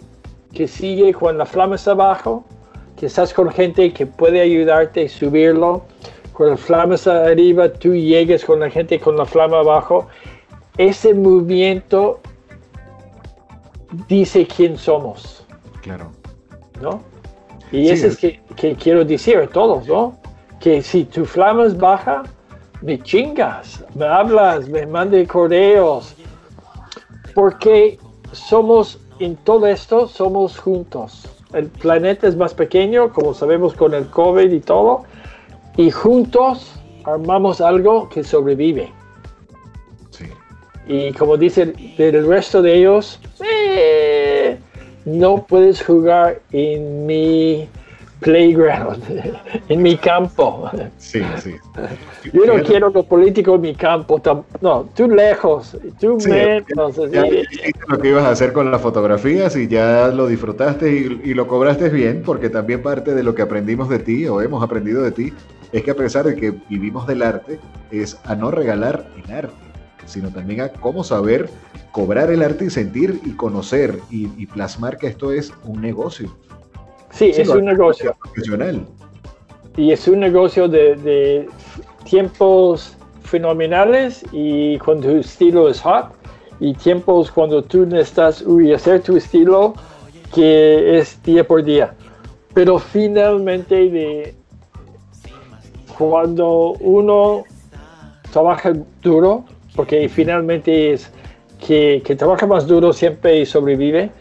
[0.53, 2.43] que sigue cuando la flama está abajo,
[3.03, 5.81] que estás con gente que puede ayudarte a subirlo,
[6.31, 10.07] cuando la flama está arriba, tú llegues con la gente con la flama abajo,
[10.77, 12.21] ese movimiento
[14.07, 15.45] dice quién somos,
[15.81, 16.11] Claro.
[16.81, 17.01] ¿no?
[17.73, 20.15] Y Sí, eso es es- que, que quiero decir a todos, ¿no?
[20.61, 22.23] Que si tu flama es baja,
[22.81, 26.15] me chingas, me hablas, me mandes correos,
[27.35, 27.99] porque
[28.31, 31.27] somos, en todo esto, somos juntos.
[31.53, 35.03] El planeta es más pequeño, como sabemos con el COVID y todo,
[35.77, 36.73] y juntos
[37.03, 38.91] armamos algo que sobrevive.
[40.09, 40.25] Sí.
[40.87, 44.57] Y como dicen del resto de ellos, eh,
[45.05, 47.67] no puedes jugar en mi
[48.23, 49.03] playground,
[49.69, 50.69] en mi campo.
[50.97, 51.55] Sí, sí.
[52.31, 54.21] Yo no quiero los políticos en mi campo.
[54.61, 56.95] No, tú lejos, tú Sí, menos.
[57.11, 61.21] Ya hiciste lo que ibas a hacer con las fotografías y ya lo disfrutaste y,
[61.29, 64.63] y lo cobraste bien, porque también parte de lo que aprendimos de ti o hemos
[64.63, 65.33] aprendido de ti
[65.73, 67.59] es que a pesar de que vivimos del arte,
[67.91, 69.53] es a no regalar el arte,
[70.05, 71.49] sino también a cómo saber
[71.91, 76.35] cobrar el arte y sentir y conocer y, y plasmar que esto es un negocio.
[77.13, 78.15] Sí, Sí, es un negocio.
[78.21, 78.85] Profesional.
[79.77, 81.49] Y es un negocio de, de
[82.03, 86.11] tiempos fenomenales y cuando tu estilo es hot
[86.59, 88.43] y tiempos cuando tú necesitas
[88.75, 89.73] hacer tu estilo
[90.33, 91.93] que es día por día.
[92.53, 94.35] Pero finalmente de
[95.97, 97.43] cuando uno
[98.31, 99.45] trabaja duro,
[99.75, 101.11] porque finalmente es
[101.65, 104.11] que, que trabaja más duro siempre sobrevive,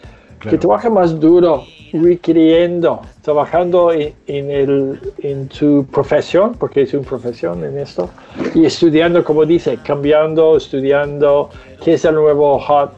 [0.43, 0.59] que Claro.
[0.59, 7.65] trabaja más duro requiriendo, trabajando en, en, el, en su profesión, porque es una profesión
[7.65, 8.11] en esto,
[8.55, 11.51] y estudiando, como dice, cambiando, estudiando,
[11.83, 12.93] qué es el nuevo hot.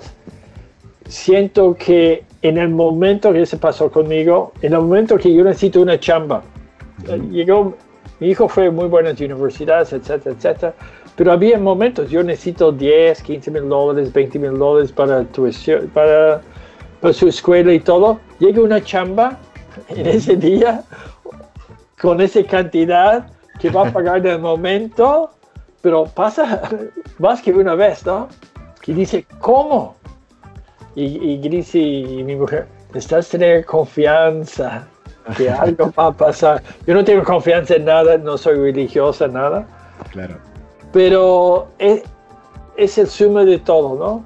[1.06, 5.82] Siento que en el momento que se pasó conmigo, en el momento que yo necesito
[5.82, 6.42] una chamba,
[7.30, 7.74] llegó,
[8.20, 10.74] mi hijo fue muy buenas universidades, etcétera, etcétera,
[11.16, 15.24] pero había momentos, yo necesito 10, 15 mil dólares, 20 mil dólares para,
[15.92, 16.42] para,
[17.04, 18.18] para su escuela y todo.
[18.38, 19.36] Llega una chamba
[19.90, 20.82] en ese día
[22.00, 23.26] con esa cantidad
[23.60, 25.30] que va a pagar de momento,
[25.82, 26.62] pero pasa
[27.18, 28.28] más que una vez, ¿no?
[28.86, 29.96] Y dice, ¿cómo?
[30.94, 34.88] Y, y Gris y mi mujer, estás tener confianza
[35.36, 36.62] que algo va a pasar.
[36.86, 39.66] Yo no tengo confianza en nada, no soy religiosa, nada.
[40.10, 40.36] Claro.
[40.90, 42.02] Pero es,
[42.78, 44.24] es el sumo de todo, ¿no?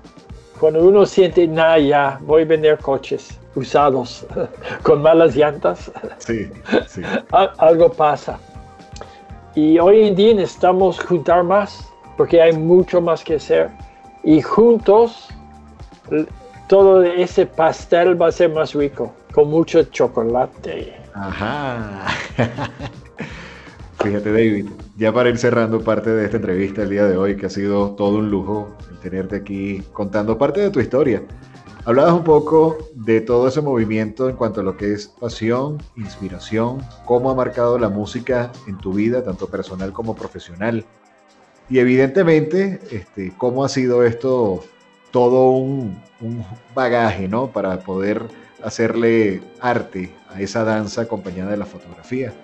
[0.58, 4.26] Cuando uno siente, nada, ya, voy a vender coches usados
[4.82, 6.48] con malas llantas, sí,
[6.86, 7.02] sí.
[7.58, 8.38] algo pasa.
[9.54, 13.70] Y hoy en día necesitamos juntar más, porque hay mucho más que hacer.
[14.22, 15.28] Y juntos,
[16.68, 20.94] todo ese pastel va a ser más rico, con mucho chocolate.
[21.14, 22.06] Ajá.
[24.00, 24.66] Fíjate, David,
[24.96, 27.90] ya para ir cerrando parte de esta entrevista el día de hoy, que ha sido
[27.96, 31.22] todo un lujo tenerte aquí contando parte de tu historia.
[31.84, 36.82] Hablabas un poco de todo ese movimiento en cuanto a lo que es pasión, inspiración,
[37.06, 40.84] cómo ha marcado la música en tu vida, tanto personal como profesional.
[41.70, 44.62] Y evidentemente, este, cómo ha sido esto
[45.10, 46.44] todo un, un
[46.74, 47.52] bagaje, ¿no?
[47.52, 48.22] Para poder
[48.62, 52.34] hacerle arte a esa danza acompañada de la fotografía.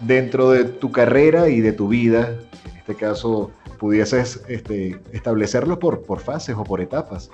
[0.00, 2.34] Dentro de tu carrera y de tu vida,
[2.70, 7.30] en este caso, pudieses este, establecerlo por, por fases o por etapas.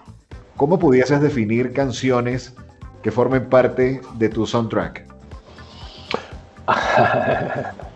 [0.57, 2.55] ¿Cómo pudieses definir canciones
[3.03, 5.07] que formen parte de tu soundtrack?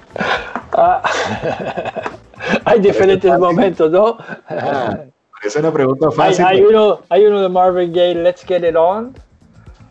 [2.65, 4.19] hay diferentes momentos, ¿no?
[4.49, 4.99] Ah,
[5.43, 6.45] es una pregunta fácil.
[6.45, 9.15] Hay, hay, uno, hay uno de Marvin Gaye, Let's Get It On.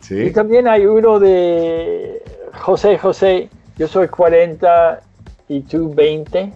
[0.00, 0.22] Sí.
[0.24, 2.22] Y también hay uno de
[2.60, 5.00] José José, yo soy 40
[5.48, 6.52] y tú 20.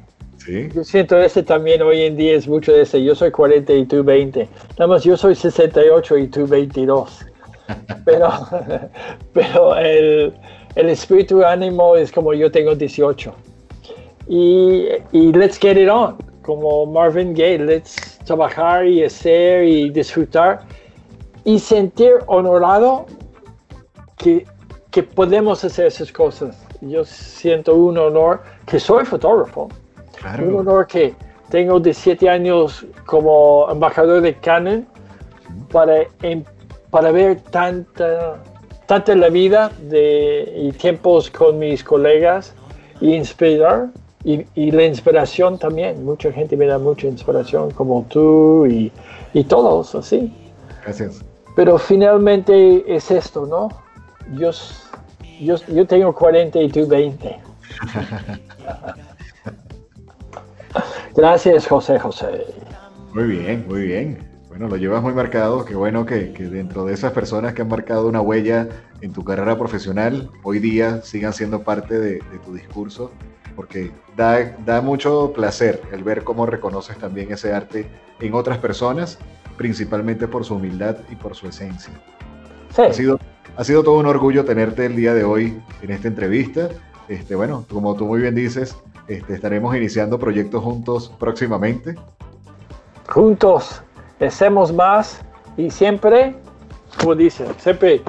[0.48, 0.66] Sí.
[0.74, 3.04] Yo siento ese también hoy en día es mucho de ese.
[3.04, 4.48] Yo soy 40 y tú 20.
[4.78, 7.26] Nada más yo soy 68 y tú 22.
[8.06, 8.30] Pero,
[9.34, 10.32] pero el,
[10.74, 13.34] el espíritu ánimo es como yo tengo 18.
[14.26, 16.16] Y, y let's get it on.
[16.40, 20.60] Como Marvin Gaye, let's trabajar y hacer y disfrutar.
[21.44, 23.04] Y sentir honorado
[24.16, 24.46] que,
[24.90, 26.58] que podemos hacer esas cosas.
[26.80, 29.68] Yo siento un honor que soy fotógrafo.
[30.20, 30.48] Claro.
[30.48, 31.14] Un honor que
[31.50, 34.86] tengo 17 años como embajador de Canon
[35.72, 36.44] para, em,
[36.90, 38.42] para ver tanta,
[38.86, 42.54] tanta la vida de, y tiempos con mis colegas
[43.00, 43.88] y inspirar.
[44.24, 46.04] Y, y, la inspiración también.
[46.04, 48.92] Mucha gente me da mucha inspiración, como tú y,
[49.32, 50.32] y todos así.
[50.82, 51.24] Gracias.
[51.54, 53.68] Pero finalmente es esto, ¿no?
[54.36, 54.50] Yo,
[55.40, 57.36] yo, yo tengo 40 y tú 20.
[61.18, 62.46] Gracias, José José.
[63.12, 64.18] Muy bien, muy bien.
[64.46, 65.64] Bueno, lo llevas muy marcado.
[65.64, 68.68] Qué bueno que, que, dentro de esas personas que han marcado una huella
[69.00, 73.10] en tu carrera profesional, hoy día sigan siendo parte de, de tu discurso,
[73.56, 77.90] porque da, da mucho placer el ver cómo reconoces también ese arte
[78.20, 79.18] en otras personas,
[79.56, 81.94] principalmente por su humildad y por su esencia.
[82.76, 82.82] Sí.
[82.82, 83.18] Ha sido,
[83.56, 86.68] ha sido todo un orgullo tenerte el día de hoy en esta entrevista.
[87.08, 88.76] Este, bueno, como tú muy bien dices,
[89.08, 91.94] este, estaremos iniciando proyectos juntos próximamente.
[93.08, 93.82] Juntos,
[94.20, 95.20] hacemos más
[95.56, 96.34] y siempre,
[97.00, 98.02] como dice, siempre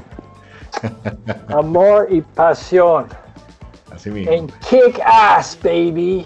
[1.48, 3.08] amor y pasión.
[3.92, 4.32] Así mismo.
[4.32, 6.26] En kick ass, baby.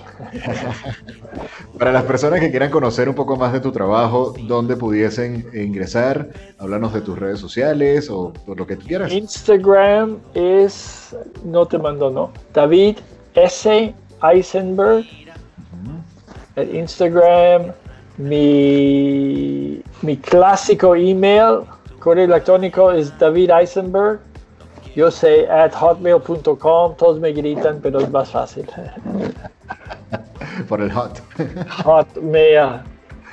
[1.80, 6.30] Para las personas que quieran conocer un poco más de tu trabajo, ¿dónde pudiesen ingresar?
[6.60, 9.12] Háblanos de tus redes sociales o por lo que tú quieras.
[9.12, 12.32] Instagram es, no te mando, no.
[12.54, 12.98] David
[13.34, 13.94] S.
[14.24, 15.06] Eisenberg.
[16.56, 17.72] El Instagram,
[18.18, 21.62] mi, mi clásico email,
[22.00, 24.20] correo electrónico es David Eisenberg.
[24.96, 28.70] Yo sé, at hotmail.com, todos me gritan, pero es más fácil.
[30.70, 31.20] Por el hot.
[31.84, 32.82] Hotmail.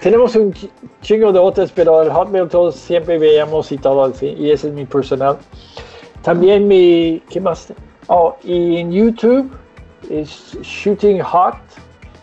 [0.01, 0.55] Tenemos un
[1.03, 4.35] chingo de otras, pero el Hotmail todos siempre veíamos y todo al fin.
[4.39, 5.37] Y ese es mi personal.
[6.23, 7.73] También mi, ¿qué más?
[8.07, 9.51] Oh, y en YouTube
[10.09, 11.57] es Shooting Hot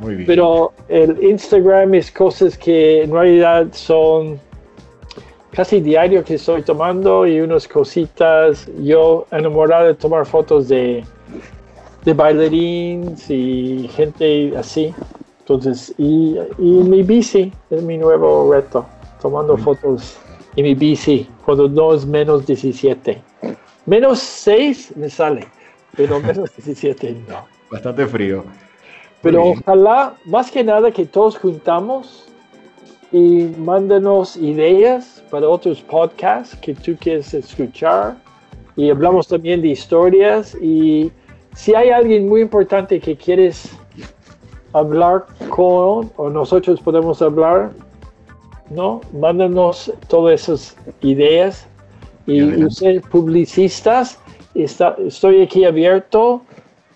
[0.00, 0.26] Muy bien.
[0.26, 4.40] Pero el Instagram es cosas que en realidad son
[5.52, 8.70] casi diario que estoy tomando y unas cositas.
[8.78, 11.04] Yo enamorado de tomar fotos de,
[12.04, 14.94] de bailarines y gente así.
[15.40, 18.86] Entonces, y, y mi bici es mi nuevo reto,
[19.20, 20.18] tomando fotos
[20.56, 23.20] en mi bici cuando no es menos 17.
[23.86, 25.46] Menos 6 me sale,
[25.96, 27.46] pero menos 17 no.
[27.70, 28.44] Bastante frío.
[29.22, 32.26] Pero ojalá, más que nada, que todos juntamos
[33.12, 38.16] y mándanos ideas para otros podcasts que tú quieres escuchar.
[38.76, 40.56] Y hablamos también de historias.
[40.60, 41.12] Y
[41.54, 43.70] si hay alguien muy importante que quieres
[44.72, 47.72] hablar con o nosotros podemos hablar,
[48.70, 49.00] ¿no?
[49.12, 51.66] Mándanos todas esas ideas.
[52.26, 54.18] Y, ustedes publicistas,
[54.54, 56.42] está, estoy aquí abierto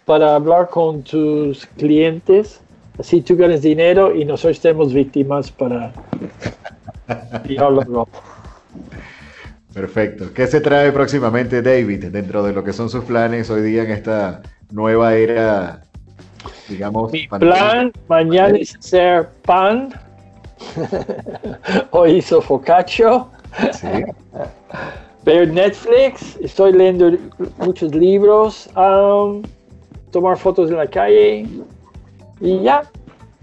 [0.04, 2.60] para hablar con tus clientes.
[2.98, 5.92] Así tú ganas dinero y nosotros tenemos víctimas para
[9.74, 10.32] Perfecto.
[10.32, 13.90] ¿Qué se trae próximamente David dentro de lo que son sus planes hoy día en
[13.90, 14.40] esta
[14.70, 15.82] nueva era,
[16.68, 17.10] digamos?
[17.10, 19.92] Mi plan mañana es hacer pan.
[21.90, 23.24] hoy hizo focaccia.
[23.72, 24.04] Sí.
[25.24, 26.36] Ver Netflix.
[26.40, 27.10] Estoy leyendo
[27.58, 28.70] muchos libros.
[28.76, 29.42] Um,
[30.12, 31.48] tomar fotos en la calle
[32.40, 32.84] y ya.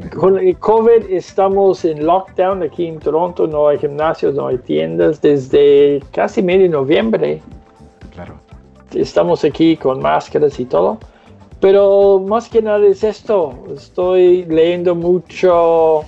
[0.10, 5.22] Con el COVID estamos en lockdown aquí en Toronto, no hay gimnasios, no hay tiendas
[5.22, 7.41] desde casi medio de noviembre.
[8.14, 8.36] Claro.
[8.94, 10.98] Estamos aquí con máscaras y todo.
[11.60, 16.03] Pero más que nada es esto, estoy leyendo mucho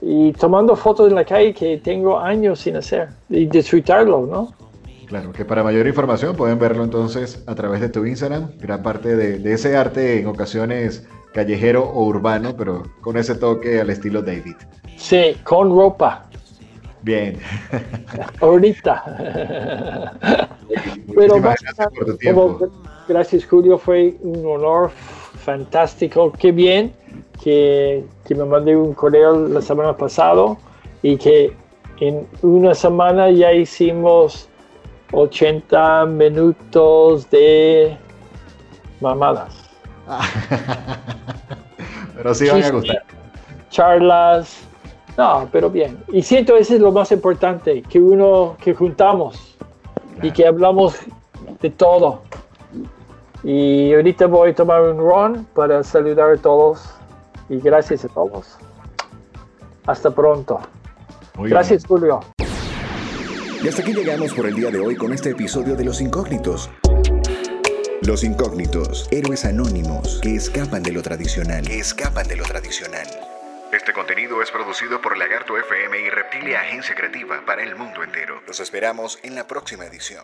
[0.00, 4.54] y tomando fotos en la calle que tengo años sin hacer y disfrutarlo, ¿no?
[5.06, 9.16] Claro, que para mayor información pueden verlo entonces a través de tu Instagram, gran parte
[9.16, 14.54] de, ese arte en ocasiones callejero o urbano, pero con ese toque al estilo David.
[14.96, 16.24] Sí, con ropa.
[17.02, 17.38] Bien.
[18.40, 20.14] Ahorita.
[21.14, 22.68] pero gracias, por tu tiempo.
[23.08, 24.90] gracias Julio, fue un honor
[25.44, 26.32] fantástico.
[26.32, 26.92] Qué bien
[27.42, 30.56] que, que me mandé un correo la semana pasada
[31.02, 31.52] y que
[32.00, 34.48] en una semana ya hicimos
[35.12, 37.96] 80 minutos de
[39.00, 39.63] mamadas.
[42.16, 43.02] pero sí van a gustar.
[43.70, 44.64] Charlas.
[45.16, 45.98] No, pero bien.
[46.12, 49.56] Y siento eso es lo más importante, que uno, que juntamos
[50.22, 50.96] y que hablamos
[51.60, 52.22] de todo.
[53.42, 56.82] Y ahorita voy a tomar un run para saludar a todos
[57.48, 58.56] y gracias a todos.
[59.86, 60.60] Hasta pronto.
[61.36, 62.20] gracias, Julio.
[63.62, 66.70] Y hasta aquí llegamos por el día de hoy con este episodio de Los Incógnitos.
[68.06, 71.66] Los Incógnitos, héroes anónimos que escapan de lo tradicional.
[71.70, 73.06] Escapan de lo tradicional.
[73.72, 78.42] Este contenido es producido por Lagarto FM y Reptilia Agencia Creativa para el mundo entero.
[78.46, 80.22] Los esperamos en la próxima edición.